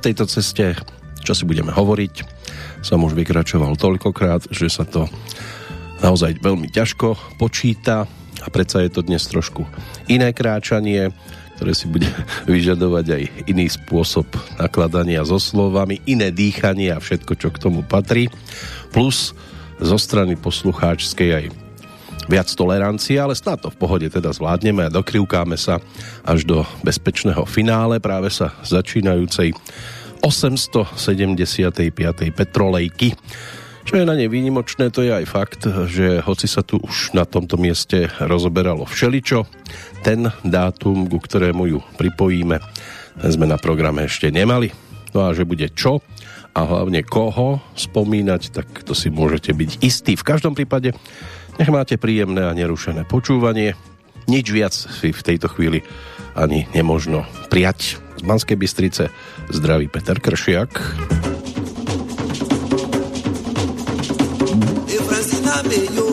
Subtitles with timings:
[0.00, 0.74] tejto ceste,
[1.20, 2.14] čo si budeme hovoriť,
[2.80, 5.04] som už vykračoval toľkokrát, že sa to
[6.00, 8.08] naozaj veľmi ťažko počíta
[8.40, 9.68] a predsa je to dnes trošku
[10.08, 11.12] iné kráčanie,
[11.60, 12.08] ktoré si bude
[12.48, 14.24] vyžadovať aj iný spôsob
[14.56, 18.32] nakladania so slovami, iné dýchanie a všetko, čo k tomu patrí.
[18.90, 19.36] Plus
[19.80, 21.44] zo strany poslucháčskej aj
[22.30, 25.82] viac tolerancie, ale snad to v pohode teda zvládneme a dokrivkáme sa
[26.22, 29.50] až do bezpečného finále práve sa začínajúcej
[30.22, 31.92] 875.
[32.32, 33.16] petrolejky.
[33.88, 37.24] Čo je na nej výnimočné, to je aj fakt, že hoci sa tu už na
[37.24, 39.48] tomto mieste rozoberalo všeličo,
[40.04, 42.60] ten dátum, ku ktorému ju pripojíme,
[43.18, 44.70] sme na programe ešte nemali.
[45.10, 46.04] No a že bude čo
[46.54, 50.14] a hlavne koho spomínať, tak to si môžete byť istí.
[50.14, 50.94] V každom prípade
[51.58, 53.74] nech máte príjemné a nerušené počúvanie.
[54.30, 55.82] Nič viac si v tejto chvíli
[56.38, 58.09] ani nemožno prijať.
[58.20, 59.08] Z Banskej Bystrice
[59.48, 60.96] zdraví Peter Kršiak.
[64.88, 66.09] E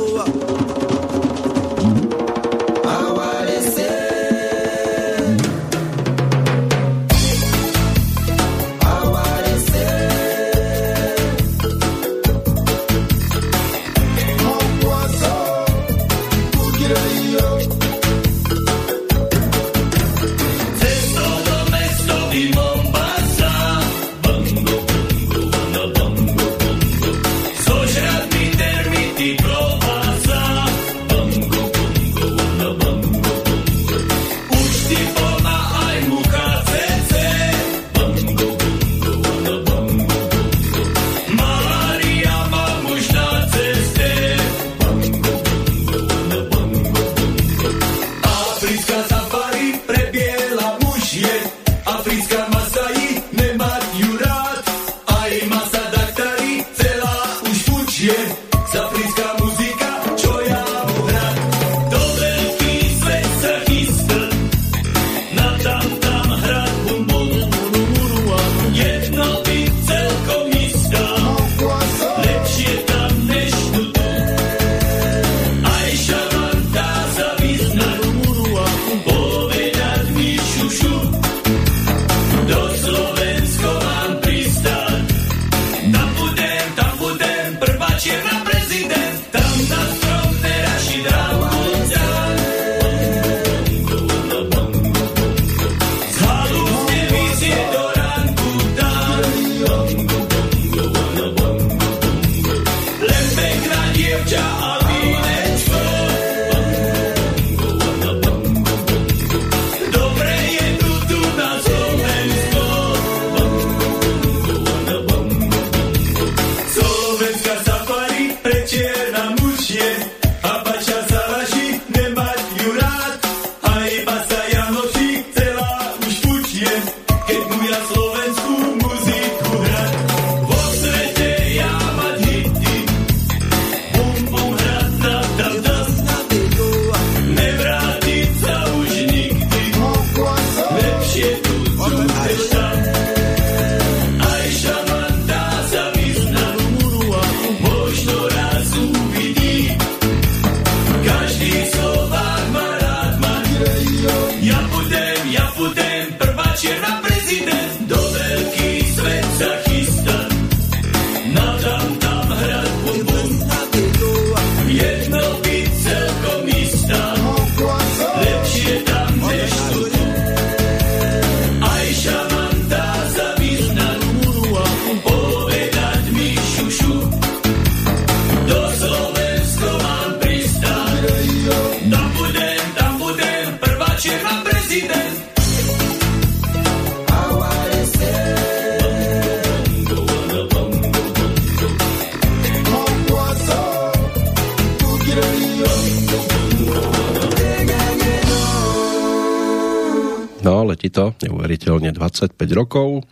[202.25, 203.05] 25 rokov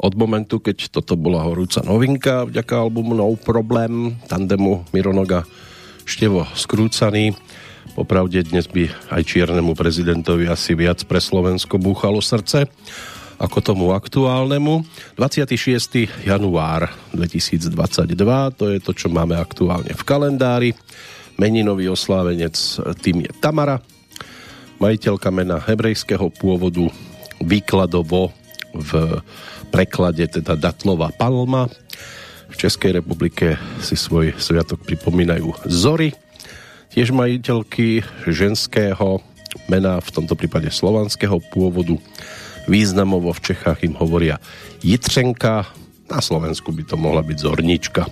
[0.00, 5.46] od momentu, keď toto bola horúca novinka vďaka albumu No Problem tandemu Mironoga
[6.02, 7.36] Števo Skrúcaný.
[7.94, 12.66] Popravde dnes by aj čiernemu prezidentovi asi viac pre Slovensko búchalo srdce
[13.40, 14.84] ako tomu aktuálnemu.
[15.16, 16.28] 26.
[16.28, 17.72] január 2022,
[18.56, 20.70] to je to, čo máme aktuálne v kalendári.
[21.40, 22.52] Meninový oslávenec
[23.00, 23.80] tým je Tamara,
[24.76, 26.84] majiteľka mena hebrejského pôvodu
[27.40, 28.39] výkladovo
[28.74, 29.20] v
[29.70, 31.70] preklade teda Datlová palma.
[32.50, 36.10] V Českej republike si svoj sviatok pripomínajú Zory,
[36.90, 39.22] tiež majiteľky ženského
[39.70, 41.94] mena, v tomto prípade slovanského pôvodu.
[42.66, 44.38] Významovo v Čechách im hovoria
[44.82, 45.66] Jitřenka,
[46.10, 48.02] na Slovensku by to mohla byť Zornička.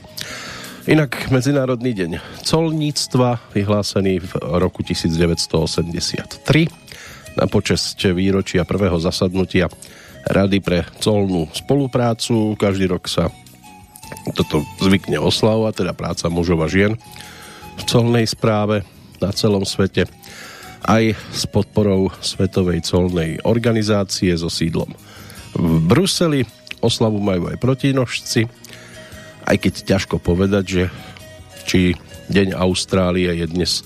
[0.88, 2.16] Inak Medzinárodný deň
[2.48, 6.40] colníctva vyhlásený v roku 1983
[7.36, 9.68] na počest výročia prvého zasadnutia
[10.28, 12.54] Rady pre colnú spoluprácu.
[12.54, 13.32] Každý rok sa
[14.36, 16.96] toto zvykne oslavovať, teda práca mužov a žien
[17.78, 18.84] v colnej správe
[19.20, 20.08] na celom svete
[20.86, 24.92] aj s podporou Svetovej colnej organizácie so sídlom
[25.56, 26.46] v Bruseli.
[26.78, 28.46] Oslavu majú aj protinožci
[29.48, 30.82] aj keď ťažko povedať, že
[31.64, 31.80] či
[32.28, 33.80] Deň Austrálie je dnes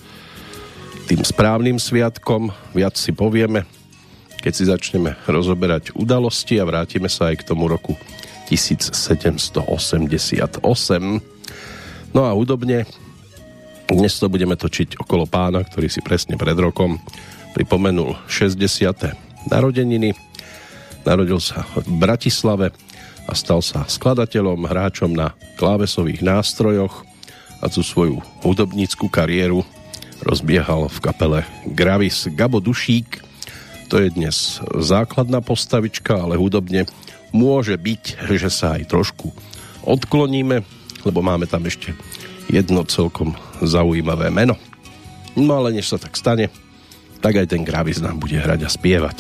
[1.07, 3.63] tým správnym sviatkom, viac si povieme,
[4.43, 7.95] keď si začneme rozoberať udalosti a vrátime sa aj k tomu roku
[8.51, 9.63] 1788.
[12.13, 12.85] No a údobne
[13.87, 16.99] dnes to budeme točiť okolo pána, ktorý si presne pred rokom
[17.55, 18.59] pripomenul 60.
[19.47, 20.13] narodeniny.
[21.07, 22.75] Narodil sa v Bratislave
[23.31, 27.07] a stal sa skladateľom, hráčom na klávesových nástrojoch
[27.63, 29.63] a tú svoju hudobníckú kariéru
[30.23, 31.41] rozbiehal v kapele
[31.71, 33.22] Gravis Gabo Dušík.
[33.93, 34.33] To je dnes
[34.81, 36.89] základná postavička, ale hudobne
[37.29, 39.29] môže byť, že sa aj trošku
[39.85, 40.65] odkloníme,
[41.05, 41.93] lebo máme tam ešte
[42.49, 44.57] jedno celkom zaujímavé meno.
[45.37, 46.49] No ale než sa tak stane,
[47.21, 49.19] tak aj ten Gravis nám bude hrať a spievať.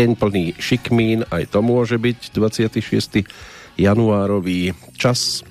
[0.00, 3.20] Deň plný šikmín, aj to môže byť 26.
[3.76, 5.44] januárový čas.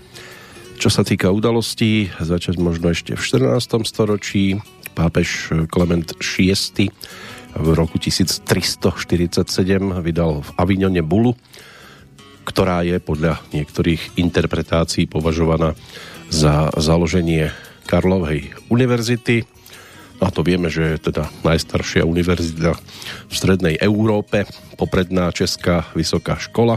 [0.82, 3.86] Čo sa týka udalostí, začať možno ešte v 14.
[3.86, 4.58] storočí.
[4.98, 6.90] Pápež Klement VI
[7.54, 8.42] v roku 1347
[10.02, 11.38] vydal v Avignone bulu,
[12.42, 15.78] ktorá je podľa niektorých interpretácií považovaná
[16.34, 17.54] za založenie
[17.86, 19.46] Karlovej univerzity.
[20.20, 22.76] A to vieme, že je teda najstaršia univerzita
[23.28, 24.44] v strednej Európe,
[24.76, 26.76] popredná Česká vysoká škola,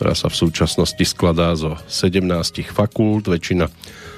[0.00, 2.24] ktorá sa v súčasnosti skladá zo 17
[2.72, 3.68] fakult, väčšina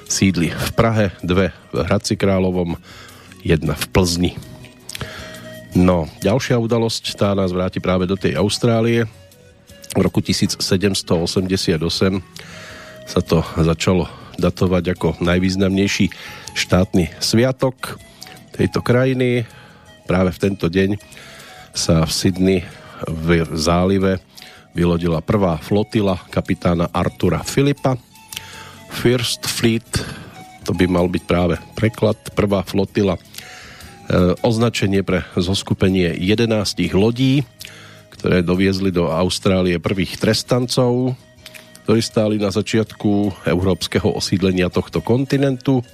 [0.07, 2.79] sídli v Prahe, dve v Hradci Královom,
[3.43, 4.31] jedna v Plzni.
[5.75, 9.05] No, ďalšia udalosť, tá nás vráti práve do tej Austrálie.
[9.91, 11.03] V roku 1788
[13.07, 14.07] sa to začalo
[14.39, 16.09] datovať ako najvýznamnejší
[16.55, 17.99] štátny sviatok
[18.57, 19.45] tejto krajiny.
[20.09, 20.97] Práve v tento deň
[21.77, 22.59] sa v Sydney
[23.05, 24.17] v zálive
[24.73, 27.93] vylodila prvá flotila kapitána Artura Filipa.
[28.89, 29.85] First Fleet,
[30.65, 33.21] to by mal byť práve preklad, prvá flotila, e,
[34.41, 37.45] označenie pre zoskupenie 11 lodí,
[38.17, 41.13] ktoré doviezli do Austrálie prvých trestancov,
[41.85, 45.85] ktorí stáli na začiatku európskeho osídlenia tohto kontinentu.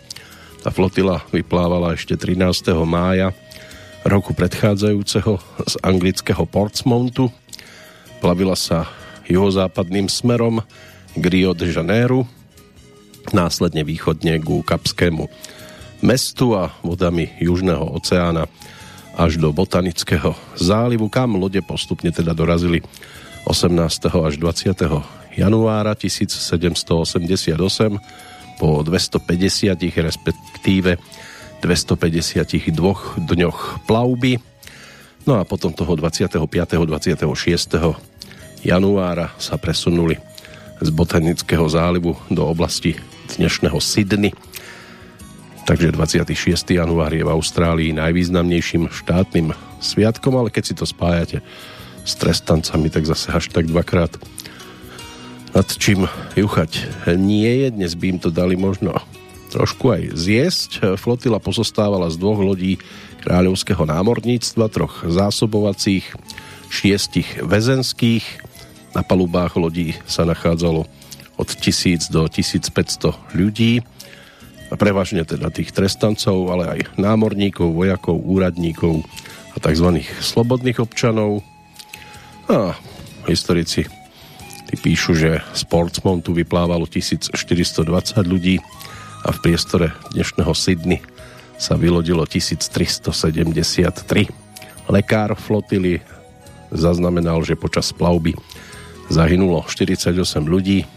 [0.64, 2.72] Tá flotila vyplávala ešte 13.
[2.88, 3.36] mája
[4.08, 7.28] roku predchádzajúceho z anglického Portsmouthu.
[8.24, 8.88] Plavila sa
[9.28, 10.64] juhozápadným smerom
[11.20, 12.24] k Rio de Janeiro,
[13.36, 15.28] následne východne ku Kapskému
[16.00, 18.48] mestu a vodami Južného oceána
[19.20, 22.80] až do Botanického zálivu, kam lode postupne teda dorazili
[23.52, 23.68] 18.
[24.16, 24.80] až 20
[25.36, 30.98] januára 1788 po 250 respektíve
[31.64, 34.36] 252 dňoch plavby.
[35.24, 36.36] No a potom toho 25.
[36.84, 37.24] 26.
[38.68, 40.20] januára sa presunuli
[40.84, 43.00] z Botanického zálivu do oblasti
[43.40, 44.36] dnešného Sydney.
[45.64, 46.76] Takže 26.
[46.76, 51.40] január je v Austrálii najvýznamnejším štátnym sviatkom, ale keď si to spájate
[52.04, 54.12] s trestancami, tak zase až tak dvakrát
[55.54, 57.68] nad čím juchať nie je.
[57.70, 58.98] Dnes by im to dali možno
[59.54, 60.98] trošku aj zjesť.
[60.98, 62.82] Flotila pozostávala z dvoch lodí
[63.22, 66.10] kráľovského námorníctva, troch zásobovacích,
[66.74, 68.26] šiestich väzenských.
[68.98, 70.90] Na palubách lodí sa nachádzalo
[71.38, 73.86] od 1000 do 1500 ľudí.
[74.70, 79.06] A prevažne teda tých trestancov, ale aj námorníkov, vojakov, úradníkov
[79.54, 80.02] a tzv.
[80.18, 81.46] slobodných občanov.
[82.50, 82.74] A
[83.30, 83.86] historici
[84.74, 87.86] Tí píšu, že z Portsmouthu vyplávalo 1420
[88.26, 88.58] ľudí
[89.22, 90.98] a v priestore dnešného Sydney
[91.62, 93.14] sa vylodilo 1373.
[94.90, 96.02] Lekár flotily
[96.74, 98.34] zaznamenal, že počas plavby
[99.14, 100.10] zahynulo 48
[100.42, 100.90] ľudí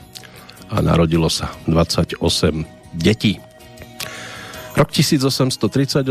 [0.72, 2.16] a narodilo sa 28
[2.96, 3.36] detí.
[4.72, 6.08] Rok 1838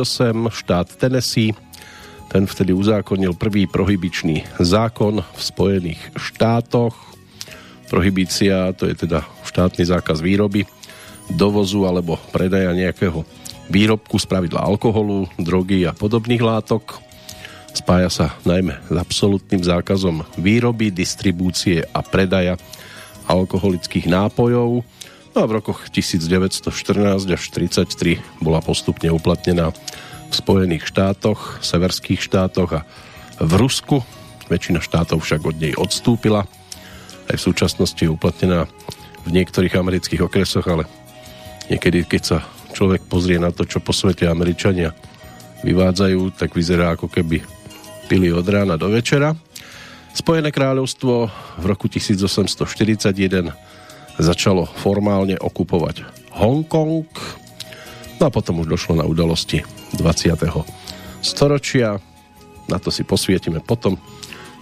[0.53, 1.57] štát Tennessee
[2.29, 7.14] ten vtedy uzákonil prvý prohybičný zákon v Spojených štátoch
[7.95, 10.67] Prohibícia to je teda štátny zákaz výroby,
[11.31, 13.23] dovozu alebo predaja nejakého
[13.71, 16.99] výrobku z pravidla alkoholu, drogy a podobných látok.
[17.71, 22.59] Spája sa najmä s absolútnym zákazom výroby, distribúcie a predaja
[23.31, 24.83] alkoholických nápojov.
[25.31, 32.75] No a v rokoch 1914 až 1933 bola postupne uplatnená v Spojených štátoch, severských štátoch
[32.75, 32.81] a
[33.39, 34.03] v Rusku.
[34.51, 36.43] Väčšina štátov však od nej odstúpila
[37.29, 38.69] aj v súčasnosti je uplatnená
[39.25, 40.85] v niektorých amerických okresoch, ale
[41.69, 42.37] niekedy, keď sa
[42.75, 44.93] človek pozrie na to, čo po svete Američania
[45.65, 47.41] vyvádzajú, tak vyzerá ako keby
[48.05, 49.33] pili od rána do večera.
[50.15, 51.27] Spojené kráľovstvo
[51.59, 53.51] v roku 1841
[54.21, 57.09] začalo formálne okupovať Hongkong,
[58.21, 59.65] no a potom už došlo na udalosti
[59.97, 60.39] 20.
[61.19, 61.99] storočia.
[62.65, 63.99] Na to si posvietime potom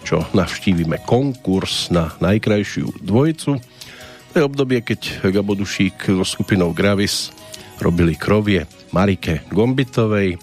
[0.04, 3.52] čo navštívime konkurs na najkrajšiu dvojicu.
[3.58, 7.32] To je obdobie, keď Gabo Dušík so skupinou Gravis
[7.80, 10.38] robili krovie Marike Gombitovej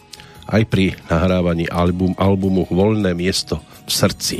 [0.51, 4.37] aj pri nahrávaní album, albumu Voľné miesto v srdci.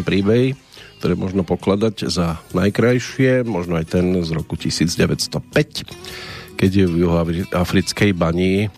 [0.00, 0.56] Iné príbehy,
[0.96, 8.16] ktoré možno pokladať za najkrajšie, možno aj ten z roku 1905, keď je v juhoafrickej
[8.16, 8.72] bani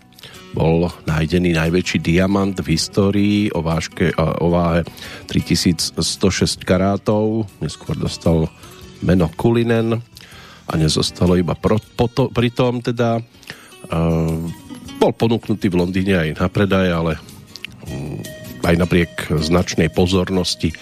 [0.51, 4.83] bol nájdený najväčší diamant v histórii o, vážke, o váhe
[5.31, 5.95] 3106
[6.67, 7.47] karátov.
[7.63, 8.51] Neskôr dostal
[8.99, 10.03] meno Kulinen
[10.67, 14.43] a nezostalo iba pro, poto, pritom teda uh,
[14.99, 17.13] bol ponúknutý v Londýne aj na predaj, ale
[17.87, 18.19] um,
[18.67, 20.75] aj napriek značnej pozornosti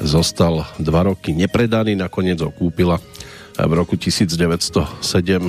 [0.00, 3.00] zostal dva roky nepredaný, nakoniec ho kúpila
[3.56, 5.00] v roku 1907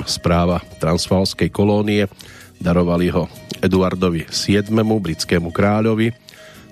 [0.08, 2.08] správa Transvalskej kolónie
[2.56, 3.30] darovali ho
[3.60, 6.14] Eduardovi VII, britskému kráľovi.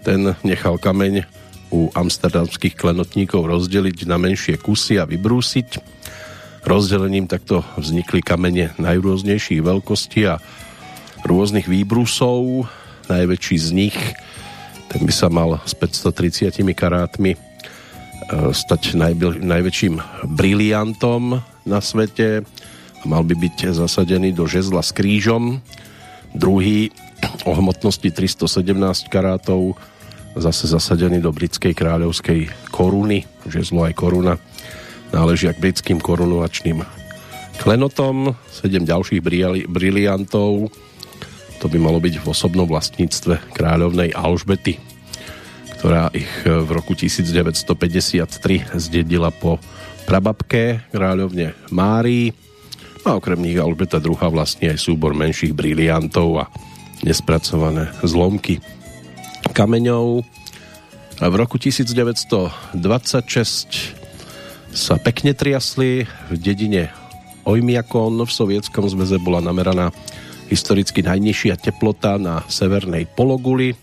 [0.00, 1.26] Ten nechal kameň
[1.74, 5.82] u amsterdamských klenotníkov rozdeliť na menšie kusy a vybrúsiť.
[6.66, 10.38] Rozdelením takto vznikli kamene najrôznejších veľkostí a
[11.26, 12.66] rôznych výbrusov.
[13.06, 13.98] Najväčší z nich,
[14.90, 17.45] ten by sa mal s 530 karátmi
[18.30, 18.98] e, stať
[19.40, 22.42] najväčším briliantom na svete.
[23.00, 25.62] A mal by byť zasadený do žezla s krížom.
[26.34, 26.90] Druhý
[27.46, 29.78] o hmotnosti 317 karátov
[30.36, 34.36] zase zasadený do britskej kráľovskej koruny, že zlo aj koruna.
[35.14, 36.84] Náležia k britským korunovačným
[37.56, 39.24] klenotom, sedem ďalších
[39.64, 40.68] briliantov,
[41.56, 44.76] to by malo byť v osobnom vlastníctve kráľovnej Alžbety,
[45.78, 49.60] ktorá ich v roku 1953 zdedila po
[50.06, 52.32] prababke kráľovne Márii
[53.06, 56.50] a okrem nich Alžbeta II vlastne aj súbor menších briliantov a
[57.06, 58.58] nespracované zlomky
[59.54, 60.26] kameňov.
[61.22, 62.76] A v roku 1926
[64.74, 66.92] sa pekne triasli v dedine
[67.46, 69.94] Ojmiakon v Sovietskom zväze bola nameraná
[70.50, 73.78] historicky najnižšia teplota na severnej pologuli.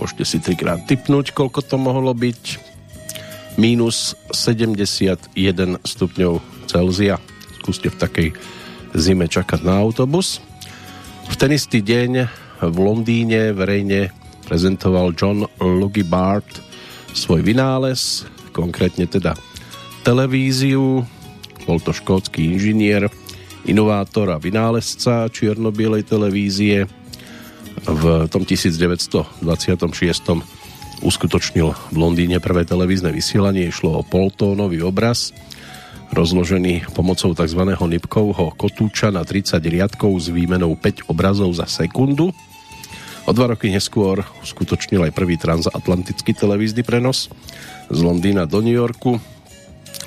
[0.00, 2.72] Môžete si trikrát typnúť, koľko to mohlo byť.
[3.60, 5.36] Mínus 71
[5.84, 7.20] stupňov Celzia
[7.60, 8.28] skúste v takej
[8.96, 10.40] zime čakať na autobus.
[11.28, 12.26] V ten istý deň
[12.64, 14.08] v Londýne verejne
[14.48, 16.48] prezentoval John Lugy Bart
[17.12, 18.24] svoj vynález,
[18.56, 19.36] konkrétne teda
[20.00, 21.04] televíziu.
[21.68, 23.12] Bol to škótsky inžinier,
[23.68, 26.88] inovátor a vynálezca čierno-bielej televízie.
[27.88, 29.44] V tom 1926
[31.00, 35.30] uskutočnil v Londýne prvé televízne vysielanie, išlo o poltónový obraz–
[36.10, 37.62] rozložený pomocou tzv.
[37.62, 42.34] Nipkovho kotúča na 30 riadkov s výmenou 5 obrazov za sekundu.
[43.28, 47.30] O dva roky neskôr skutočnil aj prvý transatlantický televízny prenos
[47.86, 49.22] z Londýna do New Yorku.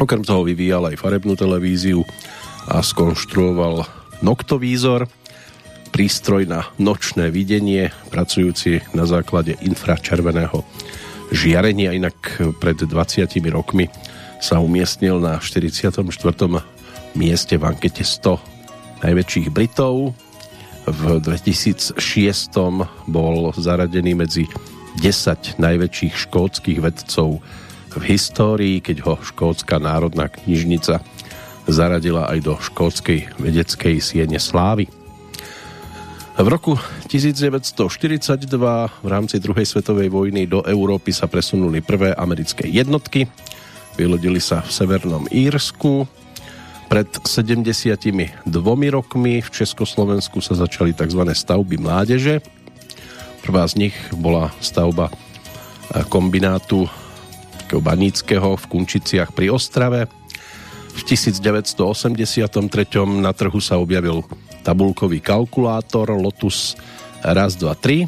[0.01, 2.03] Okrem toho vyvíjal aj farebnú televíziu
[2.67, 3.87] a skonštruoval
[4.19, 5.07] noktovízor,
[5.93, 10.65] prístroj na nočné videnie, pracujúci na základe infračerveného
[11.29, 11.93] žiarenia.
[11.93, 13.85] Inak pred 20 rokmi
[14.41, 16.01] sa umiestnil na 44.
[17.13, 20.17] mieste v ankete 100 najväčších Britov.
[20.89, 21.95] V 2006
[23.05, 24.49] bol zaradený medzi
[24.97, 27.37] 10 najväčších škótskych vedcov
[27.93, 31.05] v histórii, keď ho Škótska národná knižnica
[31.69, 34.89] zaradila aj do škótskej vedeckej siene slávy.
[36.33, 36.73] V roku
[37.07, 38.49] 1942
[39.05, 43.29] v rámci druhej svetovej vojny do Európy sa presunuli prvé americké jednotky
[43.93, 46.09] Vylodili sa v Severnom Írsku.
[46.89, 48.41] Pred 72
[48.89, 51.21] rokmi v Československu sa začali tzv.
[51.29, 52.41] stavby mládeže.
[53.45, 55.13] Prvá z nich bola stavba e,
[56.09, 56.89] kombinátu
[57.73, 60.09] baníckého v Kunčiciach pri Ostrave.
[60.93, 62.45] V 1983
[63.21, 64.25] na trhu sa objavil
[64.63, 66.79] tabulkový kalkulátor Lotus
[67.21, 68.07] raz, 2, 3,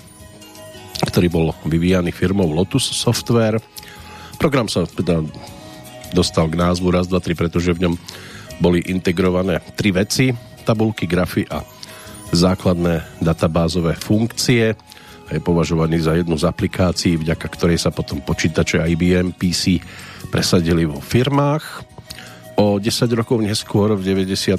[1.03, 3.59] ktorý bol vyvíjaný firmou Lotus Software.
[4.39, 5.23] Program sa teda
[6.15, 7.93] dostal k názvu raz, dva, tri, pretože v ňom
[8.63, 10.31] boli integrované tri veci,
[10.63, 11.59] tabulky, grafy a
[12.31, 14.75] základné databázové funkcie
[15.25, 19.81] a je považovaný za jednu z aplikácií, vďaka ktorej sa potom počítače IBM PC
[20.29, 21.94] presadili vo firmách.
[22.55, 24.55] O 10 rokov neskôr, v 93.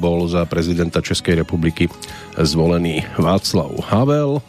[0.00, 1.92] bol za prezidenta Českej republiky
[2.40, 4.40] zvolený Václav Havel.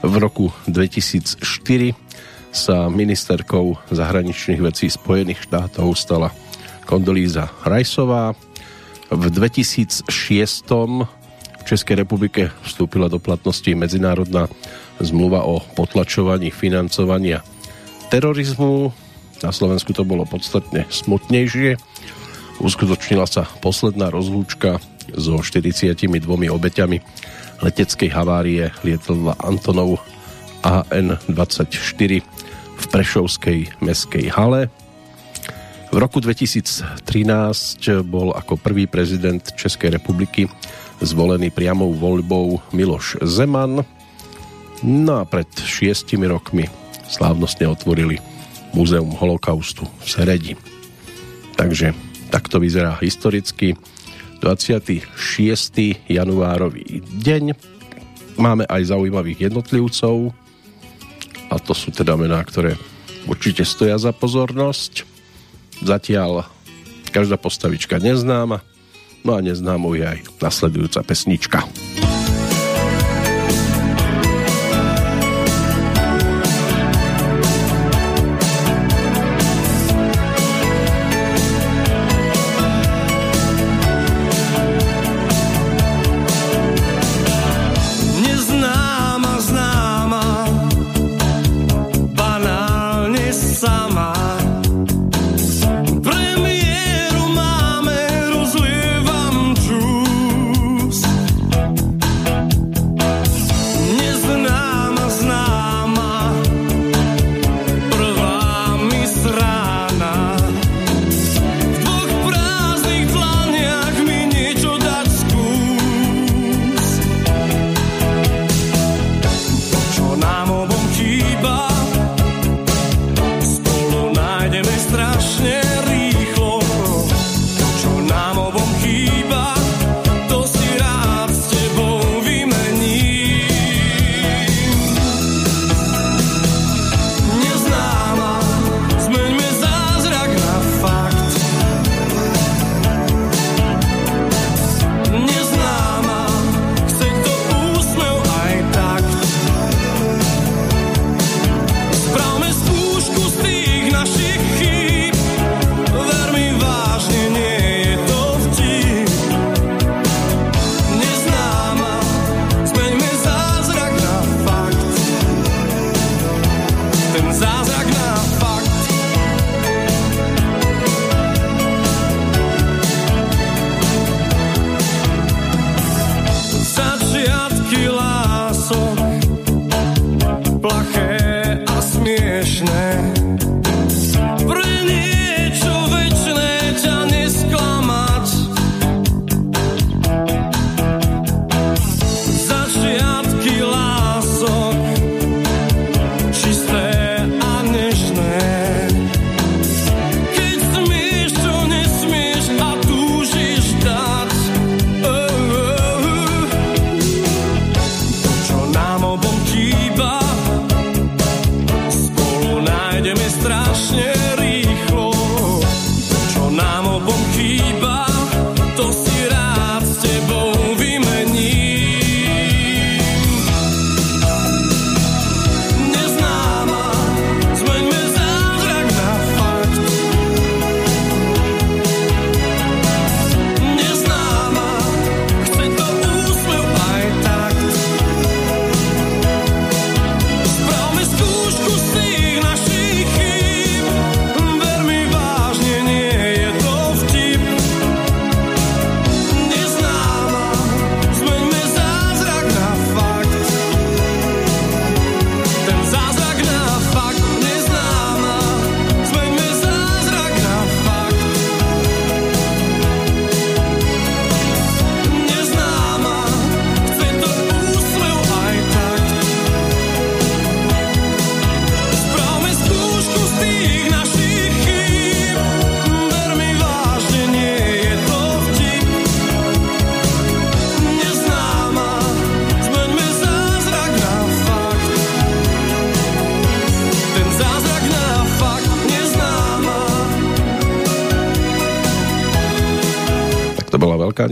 [0.00, 1.44] V roku 2004
[2.48, 6.32] sa ministerkou zahraničných vecí Spojených štátov stala
[6.88, 8.32] Kondolíza Rajsová.
[9.12, 14.48] V 2006 v Českej republike vstúpila do platnosti medzinárodná
[15.04, 17.44] zmluva o potlačovaní financovania
[18.08, 19.07] terorizmu.
[19.38, 21.78] Na Slovensku to bolo podstatne smutnejšie.
[22.58, 24.82] Uskutočnila sa posledná rozlúčka
[25.14, 26.10] so 42
[26.50, 26.98] obeťami
[27.62, 30.02] leteckej havárie lietadla Antonov
[30.66, 32.22] AN-24
[32.78, 34.70] v Prešovskej meskej hale.
[35.88, 37.00] V roku 2013
[38.04, 40.50] bol ako prvý prezident Českej republiky
[41.00, 43.86] zvolený priamou voľbou Miloš Zeman.
[44.82, 46.68] No a pred šiestimi rokmi
[47.08, 48.20] slávnostne otvorili
[48.72, 50.52] Múzeum holokaustu v Seredi.
[51.58, 51.96] Takže
[52.28, 53.74] takto vyzerá historicky
[54.38, 55.10] 26.
[56.06, 57.58] januárový deň.
[58.38, 60.30] Máme aj zaujímavých jednotlivcov
[61.50, 62.78] a to sú teda mená, ktoré
[63.26, 65.02] určite stoja za pozornosť.
[65.82, 66.46] Zatiaľ
[67.10, 68.62] každá postavička neznáma,
[69.26, 71.64] no a neznámou je aj nasledujúca pesnička.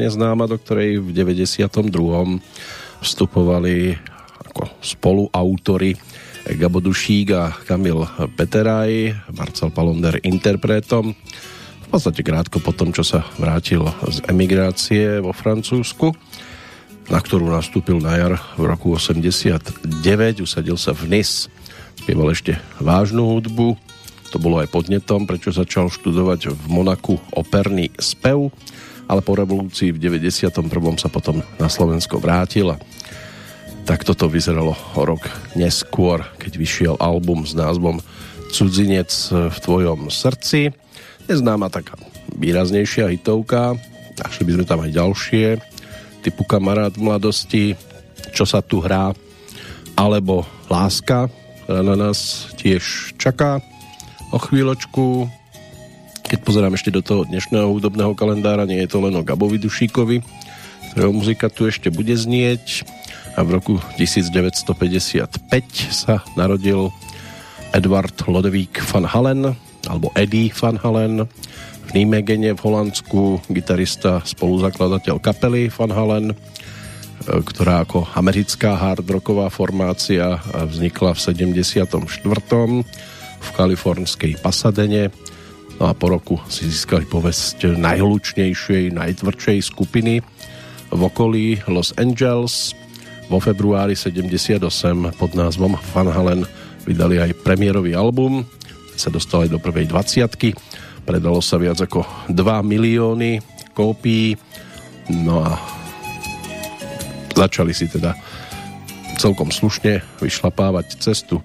[0.07, 1.67] Neznáma, do ktorej v 92.
[3.03, 3.99] vstupovali
[4.47, 5.99] ako spoluautori
[6.47, 8.07] Gabo Dušík a Kamil
[8.39, 11.11] Peteraj, Marcel Palonder interpretom.
[11.11, 16.15] V podstate krátko po tom, čo sa vrátil z emigrácie vo Francúzsku,
[17.11, 19.91] na ktorú nastúpil na jar v roku 89,
[20.47, 21.51] usadil sa v Nice,
[21.99, 23.75] spieval ešte vážnu hudbu,
[24.31, 28.55] to bolo aj podnetom, prečo začal študovať v Monaku operný spev
[29.07, 30.51] ale po revolúcii v 91.
[30.99, 32.79] sa potom na Slovensko vrátil a
[33.87, 38.03] tak toto vyzeralo rok neskôr, keď vyšiel album s názvom
[38.51, 40.75] Cudzinec v tvojom srdci.
[41.31, 41.95] Neznáma taká
[42.35, 43.79] výraznejšia hitovka,
[44.19, 45.47] našli by sme tam aj ďalšie,
[46.27, 47.79] typu Kamarát v mladosti,
[48.35, 49.15] Čo sa tu hrá,
[49.95, 51.31] alebo Láska,
[51.63, 53.63] ktorá na nás tiež čaká
[54.35, 55.31] o chvíľočku.
[56.27, 60.27] Keď pozerám ešte do toho dnešného hudobného kalendára, nie je to len o Gabovi Dušíkovi,
[60.91, 62.83] ktorého muzika tu ešte bude znieť.
[63.39, 65.39] A v roku 1955
[65.95, 66.91] sa narodil
[67.71, 69.55] Edward Lodevík van Halen,
[69.87, 71.31] alebo Eddie van Halen,
[71.87, 76.37] v Nijmegene v Holandsku, gitarista, spoluzakladateľ kapely Van Halen, e,
[77.23, 82.83] ktorá ako americká hard rocková formácia vznikla v 74.
[83.39, 85.15] v kalifornskej Pasadene.
[85.77, 90.25] No a po roku si získali povesť najhlučnejšej, najtvrdšej skupiny
[90.89, 92.73] v okolí Los Angeles.
[93.29, 94.63] Vo februári 78
[95.21, 96.49] pod názvom Van Halen
[96.89, 98.47] vydali aj premiérový album,
[98.97, 100.57] sa dostali do prvej 20
[101.07, 102.35] predalo sa viac ako 2
[102.67, 103.39] milióny
[103.71, 104.35] kópií.
[105.13, 105.55] No a
[107.37, 108.17] začali si teda
[109.23, 111.39] celkom slušne vyšlapávať cestu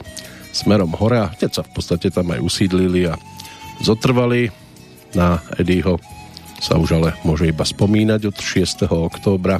[0.52, 3.16] smerom hore a sa v podstate tam aj usídlili a
[3.82, 4.54] zotrvali
[5.18, 5.98] na Eddieho
[6.62, 8.86] sa už ale môže iba spomínať od 6.
[8.86, 9.58] októbra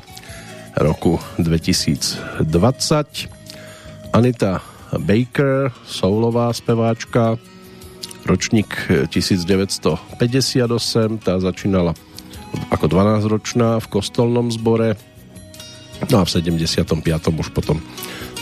[0.78, 7.40] roku 2020 Anita Baker, soulová speváčka,
[8.28, 8.76] ročník
[9.08, 11.96] 1958, tá začínala
[12.70, 15.00] ako 12-ročná v kostolnom zbore,
[16.12, 16.84] no a v 75.
[17.32, 17.80] už potom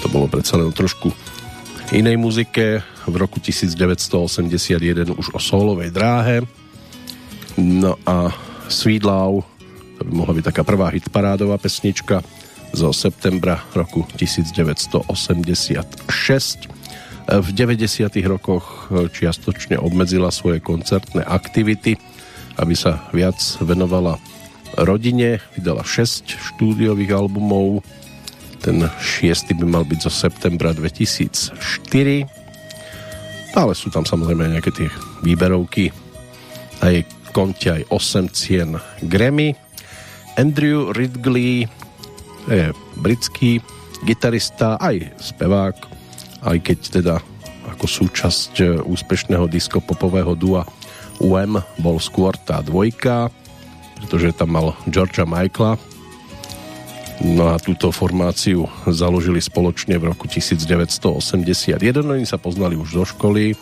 [0.01, 1.13] to bolo predsa len trošku
[1.91, 6.45] inej muzike, v roku 1981 už o solovej dráhe,
[7.57, 8.29] no a
[8.85, 9.41] Love,
[9.97, 12.21] to by mohla byť taká prvá hitparádová pesnička,
[12.69, 16.69] zo septembra roku 1986.
[17.29, 18.09] V 90.
[18.25, 21.97] rokoch čiastočne obmedzila svoje koncertné aktivity,
[22.61, 24.17] aby sa viac venovala
[24.77, 25.41] rodine.
[25.57, 27.81] Vydala 6 štúdiových albumov.
[28.59, 31.55] Ten šiestý by mal byť zo septembra 2004.
[33.55, 34.89] Ale sú tam samozrejme nejaké tie
[35.25, 35.89] výberovky.
[36.83, 39.55] Na jej konte aj 8 cien Grammy.
[40.39, 41.67] Andrew Ridgley
[42.47, 43.59] je britský
[44.07, 45.75] gitarista, aj spevák,
[46.47, 47.15] aj keď teda
[47.75, 50.63] ako súčasť e, úspešného diskopopového dua
[51.19, 53.27] UM bol skôr tá dvojka,
[53.99, 55.75] pretože tam mal Georgia Michaela.
[57.19, 61.75] No a túto formáciu založili spoločne v roku 1981.
[61.99, 63.59] Oni sa poznali už zo školy.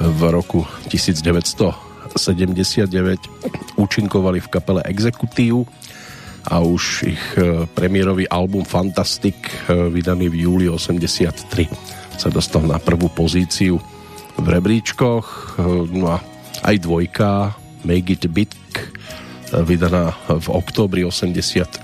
[0.00, 2.20] V roku 1979
[3.80, 5.64] účinkovali v kapele Executive
[6.48, 9.36] a už ich e, premiérový album Fantastic,
[9.68, 11.68] e, vydaný v júli 83,
[12.16, 13.76] sa dostal na prvú pozíciu
[14.40, 15.26] v rebríčkoch.
[15.60, 16.24] E, no a
[16.64, 18.52] aj dvojka Make It Big,
[19.52, 21.82] vydaná v októbri 84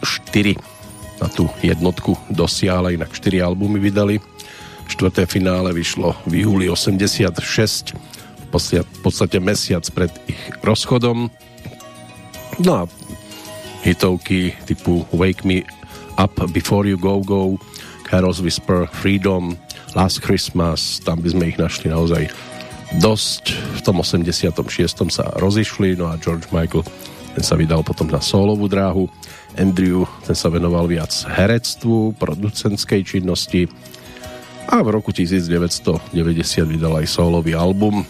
[1.17, 4.21] na tú jednotku dosiahla, inak 4 albumy vydali.
[4.87, 7.97] Štvrté finále vyšlo v júli 86,
[8.47, 11.29] v podstate mesiac pred ich rozchodom.
[12.63, 12.83] No a
[13.83, 15.67] hitovky typu Wake Me
[16.17, 17.59] Up Before You Go Go,
[18.07, 19.59] Carol's Whisper, Freedom,
[19.99, 22.31] Last Christmas, tam by sme ich našli naozaj
[23.03, 23.53] dosť.
[23.77, 24.55] V tom 86.
[25.11, 26.87] sa rozišli, no a George Michael
[27.37, 29.13] ten sa vydal potom na solovú dráhu.
[29.61, 33.69] Andrew, ten sa venoval viac herectvu, producentskej činnosti
[34.73, 36.17] a v roku 1990
[36.65, 38.09] vydal aj solový album.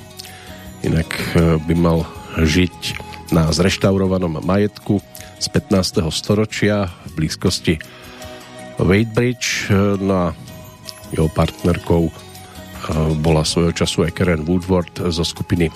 [0.86, 2.06] Inak eh, by mal
[2.38, 3.02] žiť
[3.34, 5.02] na zreštaurovanom majetku
[5.42, 6.06] z 15.
[6.14, 7.82] storočia v blízkosti
[8.78, 9.74] Wadebridge.
[9.98, 10.26] No a
[11.10, 12.14] jeho partnerkou eh,
[13.18, 15.66] bola svojho času aj Karen Woodward zo skupiny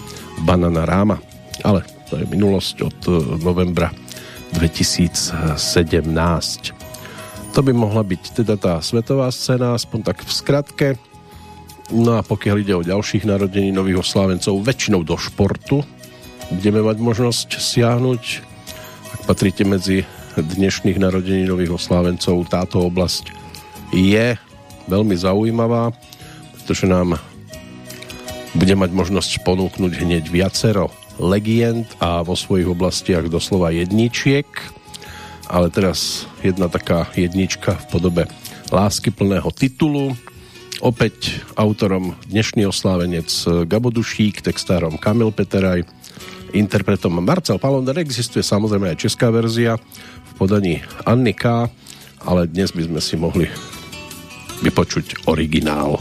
[0.46, 1.18] Banana Rama.
[1.60, 3.94] Ale to je minulosť od eh, novembra
[4.58, 5.54] 2017.
[7.54, 10.88] To by mohla byť teda tá svetová scéna, aspoň tak v skratke.
[11.90, 15.82] No a pokiaľ ide o ďalších narodení nových oslávencov, väčšinou do športu
[16.50, 18.22] budeme mať možnosť siahnuť
[19.26, 20.98] patríte medzi dnešných
[21.46, 23.34] nových oslávencov, táto oblasť
[23.90, 24.38] je
[24.86, 25.90] veľmi zaujímavá,
[26.54, 27.18] pretože nám
[28.54, 30.90] bude mať možnosť ponúknuť hneď viacero
[31.20, 34.48] legend a vo svojich oblastiach doslova jedničiek,
[35.52, 38.22] ale teraz jedna taká jednička v podobe
[38.72, 40.16] lásky plného titulu.
[40.80, 43.28] Opäť autorom dnešný oslávenec
[43.68, 45.84] Gabo Dušík, textárom Kamil Peteraj,
[46.56, 48.00] interpretom Marcel Palonder.
[48.00, 51.68] Existuje samozrejme aj česká verzia v podaní Anny K.,
[52.24, 53.46] ale dnes by sme si mohli
[54.64, 56.00] vypočuť originál.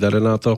[0.00, 0.56] Vydarená to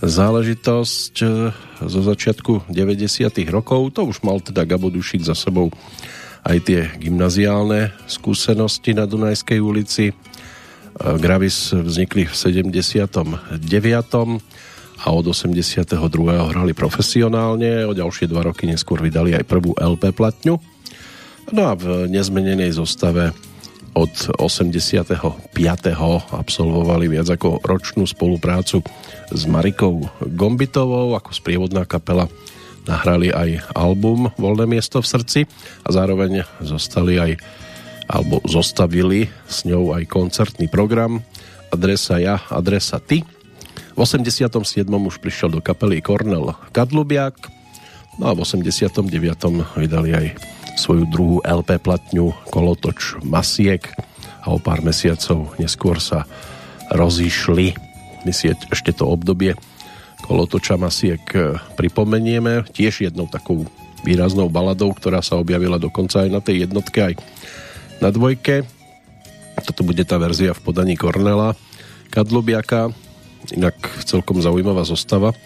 [0.00, 1.52] záležitosť e,
[1.84, 3.28] zo začiatku 90.
[3.52, 3.92] rokov.
[4.00, 5.68] To už mal teda Gabo Dušik za sebou
[6.48, 10.04] aj tie gymnaziálne skúsenosti na Dunajskej ulici.
[10.08, 10.14] E,
[10.96, 13.60] Gravis vznikli v 79.
[15.04, 15.92] a od 82.
[16.24, 17.84] hrali profesionálne.
[17.84, 20.56] O ďalšie dva roky neskôr vydali aj prvú LP platňu.
[21.52, 23.36] No a v nezmenenej zostave
[23.94, 25.54] od 85.
[26.34, 28.82] absolvovali viac ako ročnú spoluprácu
[29.30, 32.26] s Marikou Gombitovou ako sprievodná kapela
[32.84, 35.40] nahrali aj album Voľné miesto v srdci
[35.86, 37.32] a zároveň zostali aj
[38.04, 41.24] alebo zostavili s ňou aj koncertný program
[41.72, 43.26] Adresa ja, adresa ty.
[43.94, 44.86] V 87.
[44.86, 47.34] už prišiel do kapely Kornel Kadlubiak
[48.18, 49.10] no a v 89.
[49.74, 53.82] vydali aj svoju druhú LP platňu Kolotoč Masiek
[54.44, 56.28] a o pár mesiacov neskôr sa
[56.92, 57.74] rozišli.
[58.28, 59.56] My si ešte to obdobie
[60.24, 63.68] Kolotoča Masiek e, pripomenieme tiež jednou takou
[64.04, 67.14] výraznou baladou, ktorá sa objavila dokonca aj na tej jednotke, aj
[68.00, 68.64] na dvojke.
[69.64, 71.56] Toto bude tá verzia v podaní Kornela
[72.08, 72.92] Kadlubiaka,
[73.52, 73.76] inak
[74.08, 75.36] celkom zaujímavá zostava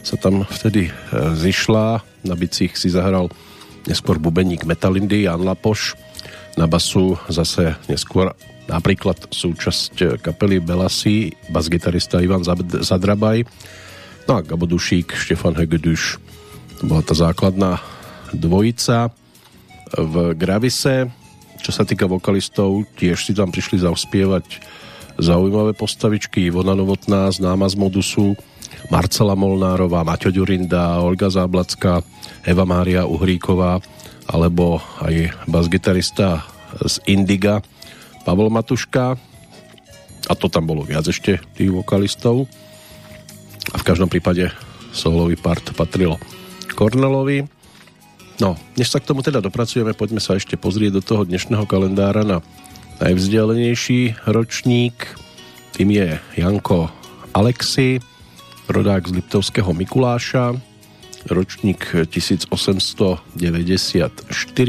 [0.00, 0.92] sa tam vtedy e,
[1.36, 2.00] zišla.
[2.24, 3.30] Na bicích si zahral
[3.86, 5.94] neskôr bubeník Metalindy Jan Lapoš,
[6.54, 8.36] na basu zase neskôr
[8.68, 12.44] napríklad súčasť kapely Belasi, basgitarista Ivan
[12.84, 13.48] Zadrabaj,
[14.28, 16.22] no a Gabo Dušík, Štefan Hegeduš,
[16.78, 17.82] to bola tá základná
[18.34, 19.10] dvojica
[19.92, 21.10] v Gravise.
[21.62, 24.58] Čo sa týka vokalistov, tiež si tam prišli zauspievať
[25.14, 26.50] zaujímavé postavičky.
[26.50, 28.34] Ivona Novotná, známa z Modusu,
[28.90, 32.02] Marcela Molnárová, Maťo Ďurinda, Olga Záblacká,
[32.42, 33.78] Eva Mária Uhríková
[34.26, 36.46] alebo aj basgitarista
[36.82, 37.60] z Indiga
[38.24, 39.18] Pavol Matuška
[40.30, 42.46] a to tam bolo viac ešte tých vokalistov
[43.70, 44.50] a v každom prípade
[44.94, 46.18] solový part patril
[46.74, 47.46] Kornelovi.
[48.40, 52.26] No, než sa k tomu teda dopracujeme, poďme sa ešte pozrieť do toho dnešného kalendára
[52.26, 52.42] na
[52.98, 54.94] najvzdialenejší ročník.
[55.74, 56.06] Tým je
[56.38, 56.90] Janko
[57.32, 58.02] Alexi,
[58.70, 60.54] rodák z Liptovského Mikuláša,
[61.30, 63.26] ročník 1894,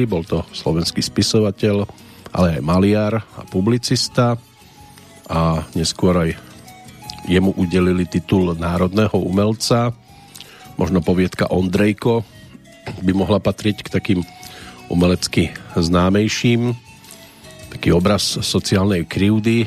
[0.06, 1.86] bol to slovenský spisovateľ,
[2.34, 4.38] ale aj maliar a publicista
[5.30, 6.32] a neskôr aj
[7.30, 9.94] jemu udelili titul národného umelca.
[10.76, 12.26] Možno poviedka Ondrejko
[13.06, 14.20] by mohla patriť k takým
[14.92, 16.76] umelecky známejším.
[17.72, 19.66] Taký obraz sociálnej krivdy,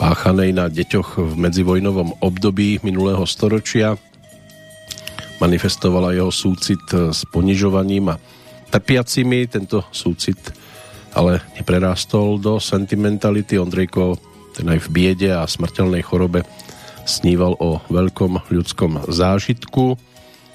[0.00, 4.00] páchanej na deťoch v medzivojnovom období minulého storočia.
[5.44, 8.16] Manifestovala jeho súcit s ponižovaním a
[8.72, 9.44] trpiacimi.
[9.44, 10.40] Tento súcit
[11.12, 13.60] ale neprerástol do sentimentality.
[13.60, 14.16] Ondrejko
[14.56, 16.48] ten aj v biede a smrteľnej chorobe
[17.04, 20.00] sníval o veľkom ľudskom zážitku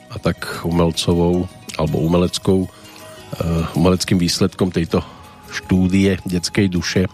[0.09, 1.45] a tak umelcovou
[1.77, 2.69] alebo umeleckou uh,
[3.77, 5.05] umeleckým výsledkom tejto
[5.53, 7.05] štúdie detskej duše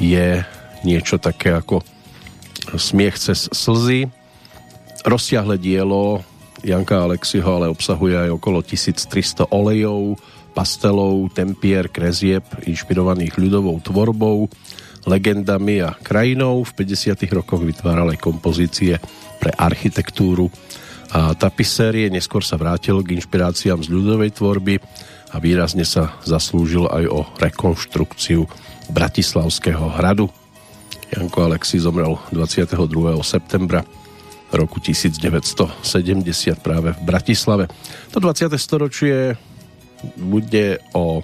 [0.00, 0.40] je
[0.84, 1.82] niečo také ako
[2.78, 4.06] Smiech cez slzy.
[5.02, 6.22] Rozsiahle dielo
[6.62, 10.14] Janka Alexiho ale obsahuje aj okolo 1300 olejov,
[10.54, 14.46] pastelov, tempier, krezieb inšpirovaných ľudovou tvorbou,
[15.02, 16.62] legendami a krajinou.
[16.62, 17.18] V 50.
[17.34, 18.94] rokoch vytváral aj kompozície
[19.42, 20.46] pre architektúru
[21.10, 22.06] a tapisérie.
[22.06, 24.78] Neskôr sa vrátil k inšpiráciám z ľudovej tvorby
[25.34, 28.46] a výrazne sa zaslúžil aj o rekonštrukciu
[28.92, 30.30] Bratislavského hradu.
[31.12, 32.72] Janko Alexi zomrel 22.
[33.20, 33.84] septembra
[34.48, 35.76] roku 1970
[36.64, 37.68] práve v Bratislave.
[38.16, 38.48] To 20.
[38.56, 39.36] storočie
[40.16, 41.20] bude o,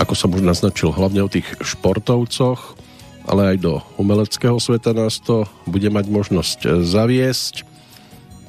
[0.00, 2.80] ako som už naznačil, hlavne o tých športovcoch,
[3.28, 7.68] ale aj do umeleckého sveta nás to bude mať možnosť zaviesť.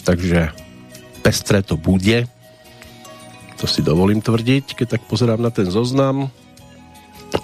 [0.07, 0.55] Takže
[1.19, 2.31] pestré to bude.
[3.59, 6.31] To si dovolím tvrdiť, keď tak pozerám na ten zoznam.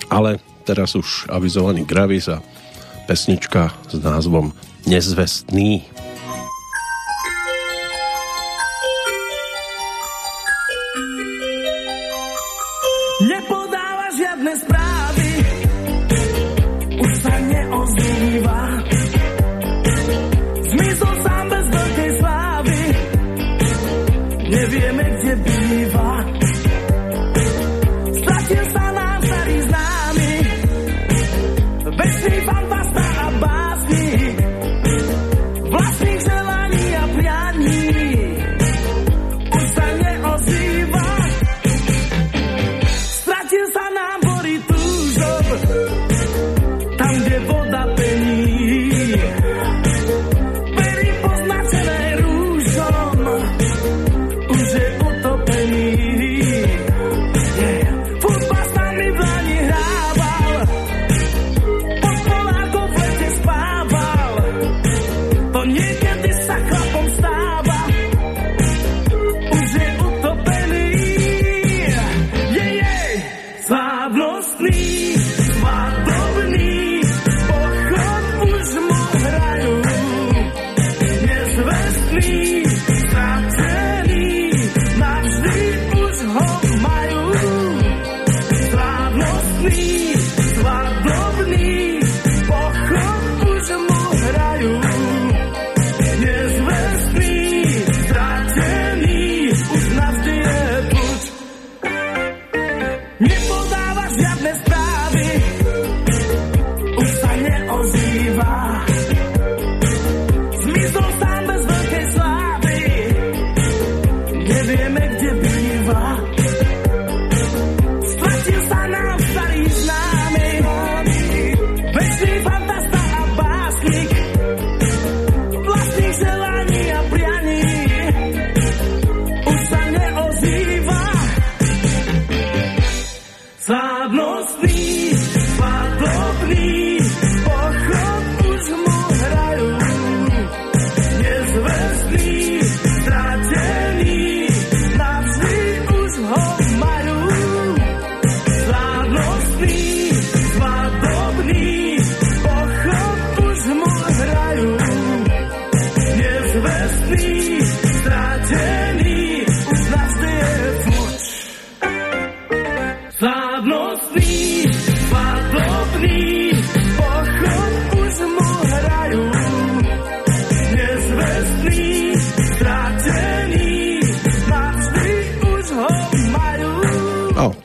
[0.07, 2.39] Ale teraz už avizovaný Gravis a
[3.05, 4.51] pesnička s názvom
[4.89, 5.85] Nezvestný.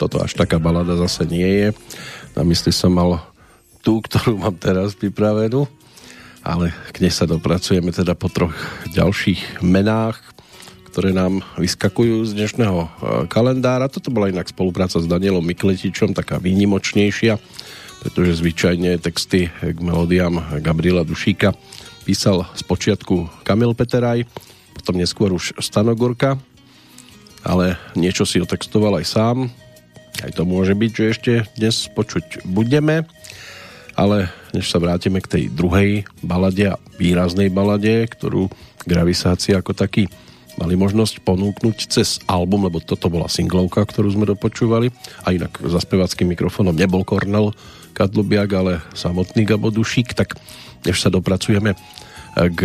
[0.01, 1.69] Toto až taká balada zase nie je.
[2.33, 3.21] Na mysli som mal
[3.85, 5.69] tú, ktorú mám teraz pripravenú,
[6.41, 8.57] ale k nej sa dopracujeme teda po troch
[8.97, 10.17] ďalších menách,
[10.89, 12.89] ktoré nám vyskakujú z dnešného e,
[13.29, 13.93] kalendára.
[13.93, 17.37] Toto bola inak spolupráca s Danielom Mikletičom, taká výnimočnejšia,
[18.01, 21.53] pretože zvyčajne texty k melódiám Gabriela Dušíka
[22.09, 24.25] písal z počiatku Kamil Peteraj,
[24.75, 26.41] potom neskôr už Stanogorka,
[27.45, 29.37] ale niečo si otextoval aj sám.
[30.21, 33.09] Aj to môže byť, že ešte dnes počuť budeme,
[33.97, 38.53] ale než sa vrátime k tej druhej balade a výraznej balade, ktorú
[38.85, 40.09] gravisácia ako taký
[40.61, 44.93] mali možnosť ponúknuť cez album, lebo toto bola singlovka, ktorú sme dopočúvali.
[45.25, 47.57] A inak za spevackým mikrofónom nebol Kornel
[47.97, 50.37] Kadlubiak, ale samotný Gabo Dušík, tak
[50.85, 51.73] než sa dopracujeme
[52.37, 52.61] k